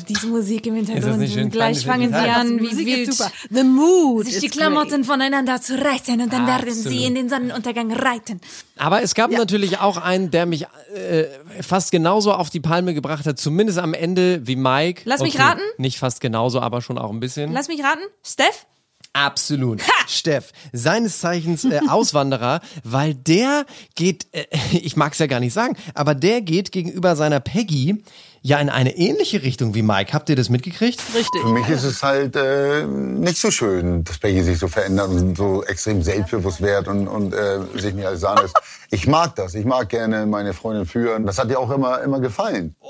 Diese 0.09 0.27
Musik 0.27 0.67
im 0.67 0.77
Ist 0.77 0.89
das 0.89 1.05
Hintergrund. 1.05 1.53
gleich 1.53 1.85
fangen 1.85 2.09
sie 2.09 2.15
an, 2.17 2.59
Die 2.59 2.63
wie 2.65 2.69
Musik 2.69 2.87
wild 2.87 3.09
ist 3.09 3.19
super. 3.19 3.31
The 3.51 3.63
mood 3.63 4.27
sich 4.27 4.39
die 4.41 4.49
Klamotten 4.49 4.91
great. 5.03 5.07
voneinander 5.07 5.61
zu 5.61 5.75
reißen 5.83 6.21
und 6.21 6.33
dann 6.33 6.47
werden 6.47 6.73
sie 6.73 6.81
Absolut. 6.81 7.05
in 7.07 7.15
den 7.15 7.29
Sonnenuntergang 7.29 7.93
reiten. 7.93 8.41
Aber 8.77 9.03
es 9.03 9.15
gab 9.15 9.31
natürlich 9.31 9.79
auch 9.81 9.97
einen, 9.99 10.31
der 10.31 10.47
mich 10.47 10.67
äh, 10.95 11.25
fast 11.63 11.91
genauso 11.91 12.33
auf 12.33 12.51
die 12.51 12.61
Palme 12.61 12.95
gebracht 12.95 13.27
hat, 13.27 13.39
zumindest 13.39 13.79
am 13.79 13.93
Ende 13.95 14.47
wie 14.47 14.57
Mike. 14.57 15.03
Lass 15.05 15.21
mich 15.21 15.39
raten. 15.39 15.61
Nicht 15.77 15.99
fast 15.99 16.21
genauso, 16.21 16.61
aber 16.61 16.81
schon 16.81 16.97
auch 16.99 17.11
ein 17.11 17.21
bisschen. 17.21 17.53
Lass 17.53 17.69
mich 17.69 17.83
raten, 17.83 18.03
Steph? 18.25 18.67
Absolut. 19.13 19.83
Steff, 20.07 20.53
seines 20.73 21.21
Zeichens 21.21 21.65
äh, 21.65 21.81
Auswanderer, 21.89 22.61
weil 22.85 23.15
der 23.15 23.67
geht, 23.95 24.27
äh, 24.33 24.45
ich 24.73 24.97
mag 24.97 25.13
es 25.13 25.19
ja 25.19 25.27
gar 25.27 25.41
nicht 25.41 25.53
sagen, 25.53 25.77
aber 25.95 26.15
der 26.15 26.41
geht 26.41 26.73
gegenüber 26.73 27.17
seiner 27.17 27.41
Peggy 27.41 28.03
ja 28.43 28.59
in 28.59 28.69
eine 28.69 28.97
ähnliche 28.97 29.43
Richtung 29.43 29.75
wie 29.75 29.83
Mike. 29.83 30.13
Habt 30.13 30.29
ihr 30.31 30.37
das 30.37 30.49
mitgekriegt? 30.49 31.01
Richtig. 31.15 31.43
Für 31.43 31.49
mich 31.53 31.69
ist 31.69 31.85
es 31.85 32.03
halt 32.03 32.37
äh, 32.37 32.85
nicht 32.87 33.39
so 33.39 33.51
schön, 33.51 34.05
dass 34.05 34.19
Peggy 34.19 34.43
sich 34.43 34.59
so 34.59 34.69
verändert 34.69 35.09
und 35.11 35.37
so 35.37 35.63
extrem 35.65 36.03
selbstbewusst 36.03 36.61
wird 36.61 36.89
und, 36.89 37.09
und 37.09 37.35
äh, 37.35 37.59
sich 37.75 37.95
nicht 37.95 38.07
alles 38.07 38.21
sagen 38.21 38.41
lässt. 38.43 38.57
Ich 38.91 39.07
mag 39.07 39.35
das. 39.37 39.55
Ich 39.55 39.65
mag 39.67 39.89
gerne 39.89 40.25
meine 40.27 40.55
Freundin 40.55 40.87
führen. 40.87 41.27
Das 41.27 41.39
hat 41.39 41.51
ihr 41.51 41.59
auch 41.61 41.71
immer, 41.71 42.01
immer 42.03 42.21
gefallen. 42.21 42.75
Oh, 42.81 42.89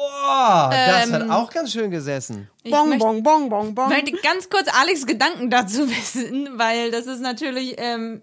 das 0.71 1.07
Ähm, 1.07 1.13
hat 1.15 1.31
auch 1.31 1.51
ganz 1.51 1.73
schön 1.73 1.91
gesessen. 1.91 2.49
Ich 2.63 2.71
Bong, 2.73 2.91
möchte- 2.91 3.05
bong, 3.05 3.23
bong, 3.23 3.49
bong, 3.49 3.75
bong. 3.75 3.89
möchte 3.89 4.13
ganz 4.23 4.49
kurz 4.51 4.67
Alex 4.81 5.07
Gedanken 5.07 5.51
dazu 5.51 5.89
wissen, 5.91 6.49
weil 6.57 6.91
das 6.91 7.07
ist 7.07 7.21
natürlich 7.21 7.75
ähm, 7.79 8.21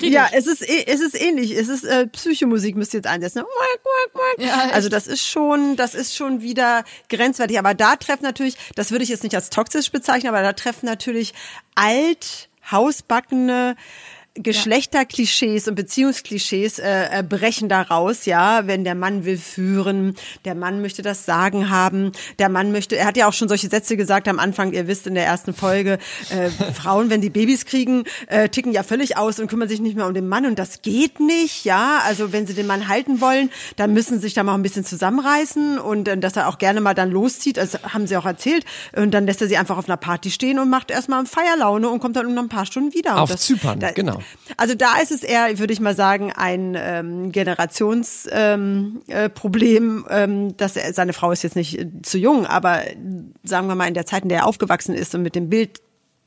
kritisch. 0.00 0.14
Ja, 0.14 0.28
es 0.32 0.46
ist, 0.46 0.62
eh- 0.68 0.84
es 0.86 1.00
ist 1.00 1.20
ähnlich. 1.20 1.52
Es 1.52 1.68
ist 1.68 1.84
äh, 1.84 2.06
Psychomusik 2.08 2.76
müsst 2.76 2.92
ihr 2.94 2.98
jetzt 2.98 3.06
einsetzen. 3.06 3.42
Ja, 4.44 4.70
also 4.72 4.88
das 4.88 5.06
ist 5.06 5.24
schon, 5.26 5.76
das 5.76 5.94
ist 5.94 6.16
schon 6.16 6.42
wieder 6.42 6.84
grenzwertig. 7.08 7.58
Aber 7.58 7.74
da 7.74 7.96
treffen 7.96 8.24
natürlich, 8.24 8.56
das 8.74 8.90
würde 8.90 9.04
ich 9.04 9.10
jetzt 9.10 9.22
nicht 9.22 9.34
als 9.34 9.50
toxisch 9.50 9.90
bezeichnen, 9.92 10.30
aber 10.30 10.42
da 10.42 10.52
treffen 10.52 10.86
natürlich 10.86 11.32
alt, 11.74 12.48
hausbackene 12.70 13.76
Geschlechterklischees 14.34 15.66
und 15.66 15.74
Beziehungsklischees 15.74 16.78
äh, 16.78 17.18
äh, 17.18 17.22
brechen 17.24 17.68
da 17.68 17.82
raus, 17.82 18.26
ja, 18.26 18.68
wenn 18.68 18.84
der 18.84 18.94
Mann 18.94 19.24
will 19.24 19.36
führen, 19.36 20.14
der 20.44 20.54
Mann 20.54 20.80
möchte 20.82 21.02
das 21.02 21.26
Sagen 21.26 21.68
haben, 21.68 22.12
der 22.38 22.48
Mann 22.48 22.70
möchte, 22.70 22.96
er 22.96 23.06
hat 23.06 23.16
ja 23.16 23.26
auch 23.26 23.32
schon 23.32 23.48
solche 23.48 23.68
Sätze 23.68 23.96
gesagt 23.96 24.28
am 24.28 24.38
Anfang, 24.38 24.72
ihr 24.72 24.86
wisst 24.86 25.08
in 25.08 25.14
der 25.14 25.26
ersten 25.26 25.52
Folge, 25.52 25.98
äh, 26.30 26.48
Frauen, 26.72 27.10
wenn 27.10 27.20
die 27.20 27.28
Babys 27.28 27.64
kriegen, 27.64 28.04
äh, 28.28 28.48
ticken 28.48 28.70
ja 28.72 28.84
völlig 28.84 29.16
aus 29.16 29.40
und 29.40 29.48
kümmern 29.48 29.68
sich 29.68 29.80
nicht 29.80 29.96
mehr 29.96 30.06
um 30.06 30.14
den 30.14 30.28
Mann 30.28 30.46
und 30.46 30.60
das 30.60 30.80
geht 30.80 31.18
nicht, 31.18 31.64
ja, 31.64 32.00
also 32.06 32.32
wenn 32.32 32.46
sie 32.46 32.54
den 32.54 32.68
Mann 32.68 32.86
halten 32.86 33.20
wollen, 33.20 33.50
dann 33.74 33.92
müssen 33.92 34.14
sie 34.14 34.22
sich 34.22 34.34
da 34.34 34.44
mal 34.44 34.54
ein 34.54 34.62
bisschen 34.62 34.84
zusammenreißen 34.84 35.80
und 35.80 36.06
äh, 36.06 36.16
dass 36.16 36.36
er 36.36 36.48
auch 36.48 36.58
gerne 36.58 36.80
mal 36.80 36.94
dann 36.94 37.10
loszieht, 37.10 37.56
das 37.56 37.82
haben 37.82 38.06
sie 38.06 38.16
auch 38.16 38.26
erzählt 38.26 38.64
und 38.94 39.10
dann 39.10 39.26
lässt 39.26 39.40
er 39.40 39.48
sie 39.48 39.56
einfach 39.56 39.76
auf 39.76 39.88
einer 39.88 39.96
Party 39.96 40.30
stehen 40.30 40.60
und 40.60 40.70
macht 40.70 40.92
erstmal 40.92 41.26
Feierlaune 41.26 41.88
und 41.88 41.98
kommt 41.98 42.14
dann 42.14 42.32
noch 42.32 42.42
ein 42.42 42.48
paar 42.48 42.64
Stunden 42.64 42.94
wieder. 42.94 43.20
Auf 43.20 43.30
das, 43.30 43.40
Zypern, 43.40 43.80
da, 43.80 43.90
genau. 43.90 44.19
Also 44.56 44.74
da 44.74 44.98
ist 45.02 45.10
es 45.10 45.22
eher, 45.22 45.58
würde 45.58 45.72
ich 45.72 45.80
mal 45.80 45.94
sagen, 45.94 46.32
ein 46.32 46.76
ähm, 46.78 47.32
Generationsproblem, 47.32 48.32
ähm, 48.32 49.02
äh, 49.06 49.28
Problem, 49.28 50.06
ähm, 50.08 50.56
dass 50.56 50.76
er, 50.76 50.92
seine 50.92 51.12
Frau 51.12 51.30
ist 51.32 51.42
jetzt 51.42 51.56
nicht 51.56 51.78
äh, 51.78 51.86
zu 52.02 52.18
jung, 52.18 52.46
aber 52.46 52.82
sagen 53.42 53.66
wir 53.68 53.74
mal 53.74 53.88
in 53.88 53.94
der 53.94 54.06
Zeit, 54.06 54.22
in 54.22 54.28
der 54.28 54.40
er 54.40 54.46
aufgewachsen 54.46 54.94
ist 54.94 55.14
und 55.14 55.22
mit 55.22 55.34
dem 55.34 55.48
Bild, 55.48 55.80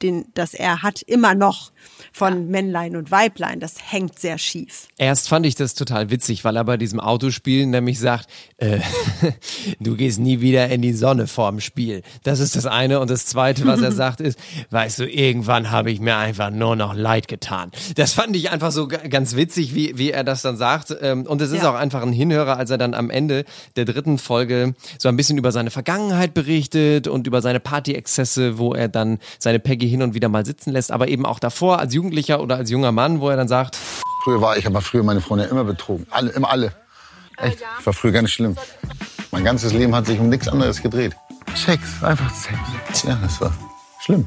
den, 0.04 0.26
das 0.34 0.54
er 0.54 0.84
hat, 0.84 1.02
immer 1.02 1.34
noch 1.34 1.72
von 2.12 2.48
Männlein 2.50 2.96
und 2.96 3.10
Weiblein, 3.12 3.60
das 3.60 3.76
hängt 3.92 4.20
sehr 4.20 4.38
schief. 4.38 4.88
Erst 4.98 5.30
fand 5.30 5.46
ich 5.46 5.56
das 5.56 5.74
total 5.74 6.10
witzig, 6.12 6.44
weil 6.44 6.56
er 6.56 6.63
bei 6.63 6.78
diesem 6.78 7.00
Autospiel 7.00 7.66
nämlich 7.66 8.00
sagt, 8.00 8.30
äh, 8.58 8.80
du 9.80 9.96
gehst 9.96 10.20
nie 10.20 10.42
wieder 10.42 10.70
in 10.70 10.82
die 10.82 10.94
Sonne 10.94 11.28
vorm 11.28 11.60
Spiel. 11.60 12.04
Das 12.24 12.39
ist 12.39 12.56
das 12.56 12.66
eine. 12.66 13.00
Und 13.00 13.10
das 13.10 13.26
zweite, 13.26 13.66
was 13.66 13.82
er 13.82 13.92
sagt, 14.04 14.22
ist, 14.22 14.38
weißt 14.70 15.00
du, 15.00 15.10
irgendwann 15.10 15.72
habe 15.72 15.92
ich 15.92 16.00
mir 16.00 16.18
einfach 16.18 16.52
nur 16.52 16.76
noch 16.76 16.94
leid 16.94 17.28
getan. 17.28 17.72
Das 17.96 18.13
fand 18.13 18.36
ich 18.36 18.52
einfach 18.52 18.72
so 18.72 18.88
ganz 18.88 19.36
witzig, 19.36 19.74
wie, 19.76 19.98
wie 19.98 20.12
er 20.12 20.24
das 20.24 20.42
dann 20.42 20.58
sagt. 20.58 20.96
Ähm, 21.02 21.24
Und 21.26 21.42
es 21.42 21.52
ist 21.52 21.63
Ja. 21.63 21.72
auch 21.72 21.76
einfach 21.76 22.02
ein 22.02 22.13
Hinhörer, 22.13 22.58
als 22.58 22.70
er 22.70 22.78
dann 22.78 22.94
am 22.94 23.10
Ende 23.10 23.46
der 23.76 23.86
dritten 23.86 24.18
Folge 24.18 24.76
so 25.00 25.10
ein 25.10 25.16
bisschen 25.18 25.38
über 25.38 25.52
seine 25.52 25.72
Vergangenheit 25.72 26.34
berichtet 26.34 27.08
und 27.08 27.28
über 27.28 27.42
seine 27.42 27.60
Partyexzesse, 27.60 28.58
wo 28.58 28.74
er 28.74 28.88
dann 28.88 29.20
seine 29.39 29.60
Peggy 29.60 29.88
hin 29.93 30.01
und 30.01 30.15
wieder 30.15 30.27
mal 30.27 30.45
sitzen 30.45 30.71
lässt, 30.71 30.91
aber 30.91 31.08
eben 31.08 31.25
auch 31.25 31.39
davor 31.39 31.79
als 31.79 31.93
Jugendlicher 31.93 32.41
oder 32.41 32.58
als 32.58 32.69
junger 32.71 32.91
Mann, 32.91 33.21
wo 33.21 33.29
er 33.29 33.38
dann 33.38 33.47
sagt, 33.47 33.77
Früher 34.23 34.41
war 34.41 34.56
ich 34.58 34.65
aber 34.65 34.79
früher 34.82 35.03
meine 35.03 35.19
Freundin 35.19 35.49
immer 35.49 35.65
betrogen. 35.65 36.08
Alle, 36.10 36.32
immer 36.32 36.49
alle. 36.49 36.73
Echt. 37.38 37.60
Ich 37.79 37.86
war 37.86 37.91
früher 37.91 38.13
ganz 38.13 38.32
schlimm. 38.32 38.56
Mein 39.32 39.43
ganzes 39.43 39.73
Leben 39.73 39.93
hat 39.93 40.06
sich 40.06 40.17
um 40.17 40.29
nichts 40.29 40.47
anderes 40.47 40.82
gedreht. 40.82 41.13
Sex, 41.56 42.01
einfach 42.01 42.34
Sex. 42.34 43.03
Ja, 43.03 43.19
das 43.21 43.41
war 43.41 43.51
schlimm. 43.99 44.25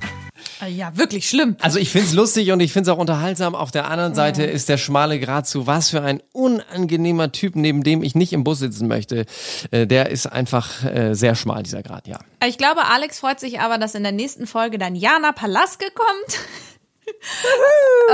Äh, 0.62 0.70
Ja, 0.70 0.96
wirklich 0.96 1.28
schlimm. 1.28 1.56
Also 1.60 1.78
ich 1.78 1.90
find's 1.90 2.12
lustig 2.12 2.50
und 2.52 2.60
ich 2.60 2.72
find's 2.72 2.88
auch 2.88 2.98
unterhaltsam. 2.98 3.54
Auf 3.54 3.70
der 3.70 3.88
anderen 3.90 4.14
Seite 4.14 4.44
ist 4.44 4.68
der 4.68 4.78
schmale 4.78 5.18
Grat 5.20 5.46
zu 5.46 5.66
was 5.66 5.90
für 5.90 6.02
ein 6.02 6.22
unangenehmer 6.32 7.32
Typ, 7.32 7.56
neben 7.56 7.82
dem 7.82 8.02
ich 8.02 8.14
nicht 8.14 8.32
im 8.32 8.44
Bus 8.44 8.58
sitzen 8.60 8.88
möchte. 8.88 9.26
Äh, 9.70 9.86
Der 9.86 10.10
ist 10.10 10.26
einfach 10.26 10.84
äh, 10.84 11.14
sehr 11.14 11.34
schmal, 11.34 11.62
dieser 11.62 11.82
Grad, 11.82 12.06
ja. 12.08 12.18
Ich 12.46 12.58
glaube, 12.58 12.84
Alex 12.86 13.20
freut 13.20 13.40
sich 13.40 13.60
aber, 13.60 13.78
dass 13.78 13.94
in 13.94 14.02
der 14.02 14.12
nächsten 14.12 14.46
Folge 14.46 14.78
dann 14.78 14.94
Jana 14.94 15.32
Palaske 15.32 15.86
kommt. 15.94 16.40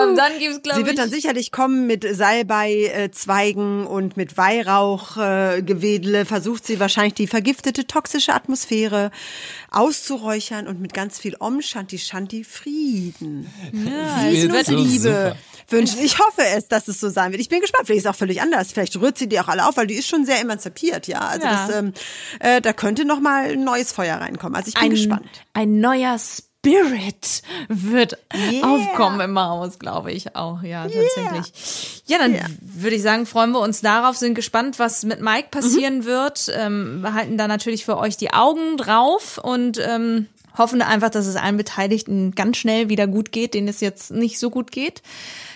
Ähm, 0.02 0.16
dann 0.16 0.38
gibt's, 0.38 0.62
glaube 0.62 0.76
Sie 0.76 0.82
ich. 0.82 0.86
wird 0.86 0.98
dann 0.98 1.10
sicherlich 1.10 1.50
kommen 1.52 1.86
mit 1.86 2.04
Salbei-Zweigen 2.08 3.86
und 3.86 4.16
mit 4.16 4.36
Weihrauchgewedle. 4.36 6.24
Versucht 6.24 6.66
sie 6.66 6.80
wahrscheinlich 6.80 7.14
die 7.14 7.26
vergiftete 7.26 7.86
toxische 7.86 8.32
Atmosphäre 8.34 9.10
auszuräuchern 9.70 10.66
und 10.66 10.80
mit 10.80 10.94
ganz 10.94 11.18
viel 11.18 11.36
Om 11.38 11.62
Shanti 11.62 11.98
Shanti 11.98 12.44
Frieden. 12.44 13.50
Ja, 13.72 14.28
es 14.28 14.48
wird 14.50 14.68
und 14.68 14.76
Liebe 14.86 14.98
super. 14.98 15.36
wünschen. 15.68 15.98
Ich 16.02 16.18
hoffe 16.18 16.42
es, 16.56 16.68
dass 16.68 16.88
es 16.88 17.00
so 17.00 17.08
sein 17.08 17.32
wird. 17.32 17.40
Ich 17.40 17.48
bin 17.48 17.60
gespannt. 17.60 17.86
Vielleicht 17.86 18.00
ist 18.00 18.04
es 18.06 18.10
auch 18.10 18.18
völlig 18.18 18.40
anders. 18.42 18.72
Vielleicht 18.72 18.98
rührt 19.00 19.18
sie 19.18 19.28
die 19.28 19.40
auch 19.40 19.48
alle 19.48 19.66
auf, 19.66 19.76
weil 19.76 19.86
die 19.86 19.94
ist 19.94 20.08
schon 20.08 20.24
sehr 20.26 20.40
emanzipiert. 20.40 21.06
Ja, 21.08 21.20
also 21.20 21.46
Ja. 21.46 21.66
Das, 21.66 21.76
ähm, 21.76 21.92
äh, 22.40 22.60
da 22.60 22.72
könnte 22.72 23.04
noch 23.04 23.20
mal 23.20 23.50
ein 23.52 23.64
neues 23.64 23.92
Feuer 23.92 24.16
reinkommen. 24.16 24.54
Also 24.56 24.68
ich 24.68 24.74
bin 24.74 24.84
ein, 24.84 24.90
gespannt. 24.90 25.26
ein 25.54 25.80
neuer 25.80 26.18
Spirit 26.18 26.48
wird 27.68 28.18
Yeah. 28.34 28.66
aufkommen 28.66 29.20
im 29.20 29.38
Haus, 29.38 29.78
glaube 29.78 30.12
ich 30.12 30.36
auch. 30.36 30.62
Ja, 30.62 30.84
tatsächlich. 30.84 32.02
Ja, 32.06 32.18
dann 32.18 32.36
würde 32.60 32.96
ich 32.96 33.02
sagen, 33.02 33.26
freuen 33.26 33.50
wir 33.52 33.60
uns 33.60 33.80
darauf, 33.80 34.16
sind 34.16 34.34
gespannt, 34.34 34.78
was 34.78 35.04
mit 35.04 35.20
Mike 35.20 35.48
passieren 35.50 36.04
wird. 36.04 36.50
Ähm, 36.54 37.00
wir 37.02 37.14
halten 37.14 37.36
da 37.36 37.48
natürlich 37.48 37.84
für 37.84 37.98
euch 37.98 38.16
die 38.16 38.32
Augen 38.32 38.76
drauf 38.76 39.38
und 39.38 39.78
ähm, 39.84 40.28
Hoffen 40.56 40.82
einfach, 40.82 41.10
dass 41.10 41.26
es 41.26 41.36
allen 41.36 41.56
Beteiligten 41.56 42.34
ganz 42.34 42.58
schnell 42.58 42.88
wieder 42.88 43.06
gut 43.06 43.32
geht, 43.32 43.54
denen 43.54 43.68
es 43.68 43.80
jetzt 43.80 44.10
nicht 44.10 44.38
so 44.38 44.50
gut 44.50 44.70
geht. 44.70 45.02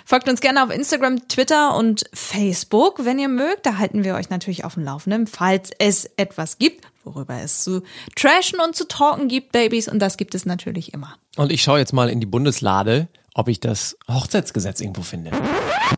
Folgt 0.04 0.28
uns 0.28 0.40
gerne 0.40 0.62
auf 0.62 0.70
Instagram, 0.70 1.28
Twitter 1.28 1.76
und 1.76 2.04
Facebook, 2.12 3.04
wenn 3.04 3.18
ihr 3.18 3.28
mögt. 3.28 3.66
Da 3.66 3.78
halten 3.78 4.04
wir 4.04 4.14
euch 4.14 4.30
natürlich 4.30 4.64
auf 4.64 4.74
dem 4.74 4.84
Laufenden, 4.84 5.26
falls 5.26 5.70
es 5.78 6.08
etwas 6.16 6.58
gibt, 6.58 6.86
worüber 7.06 7.40
es 7.40 7.64
zu 7.64 7.82
trashen 8.14 8.58
und 8.60 8.76
zu 8.76 8.86
talken 8.86 9.28
gibt, 9.28 9.52
Babys. 9.52 9.88
Und 9.88 10.00
das 10.00 10.16
gibt 10.16 10.34
es 10.34 10.44
natürlich 10.44 10.92
immer. 10.92 11.16
Und 11.36 11.52
ich 11.52 11.62
schaue 11.62 11.78
jetzt 11.78 11.92
mal 11.92 12.10
in 12.10 12.20
die 12.20 12.26
Bundeslade, 12.26 13.08
ob 13.34 13.48
ich 13.48 13.60
das 13.60 13.96
Hochzeitsgesetz 14.08 14.80
irgendwo 14.80 15.02
finde. 15.02 15.30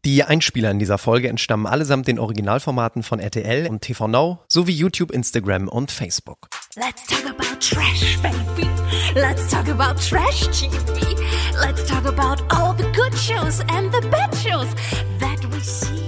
Die 0.04 0.22
Einspieler 0.24 0.70
in 0.70 0.78
dieser 0.78 0.98
Folge 0.98 1.28
entstammen 1.28 1.66
allesamt 1.66 2.08
den 2.08 2.18
Originalformaten 2.18 3.02
von 3.02 3.20
RTL 3.20 3.68
und 3.68 3.80
TV 3.80 4.08
Now 4.08 4.40
sowie 4.48 4.72
YouTube, 4.72 5.12
Instagram 5.12 5.68
und 5.68 5.90
Facebook. 5.90 6.48
Let's 6.76 7.06
talk 7.06 7.24
about 7.24 7.58
trash, 7.60 8.18
baby. 8.20 8.68
Let's 9.14 9.48
talk 9.50 9.68
about 9.68 10.00
trash 10.00 10.48
TV. 10.48 11.16
Let's 11.60 11.86
talk 11.86 12.04
about 12.06 12.42
all 12.52 12.74
the 12.76 12.84
good 12.92 13.14
shows 13.16 13.60
and 13.68 13.92
the 13.92 14.06
bad 14.08 14.34
shows 14.36 14.68
that 15.20 15.44
we 15.52 15.60
see. 15.60 16.07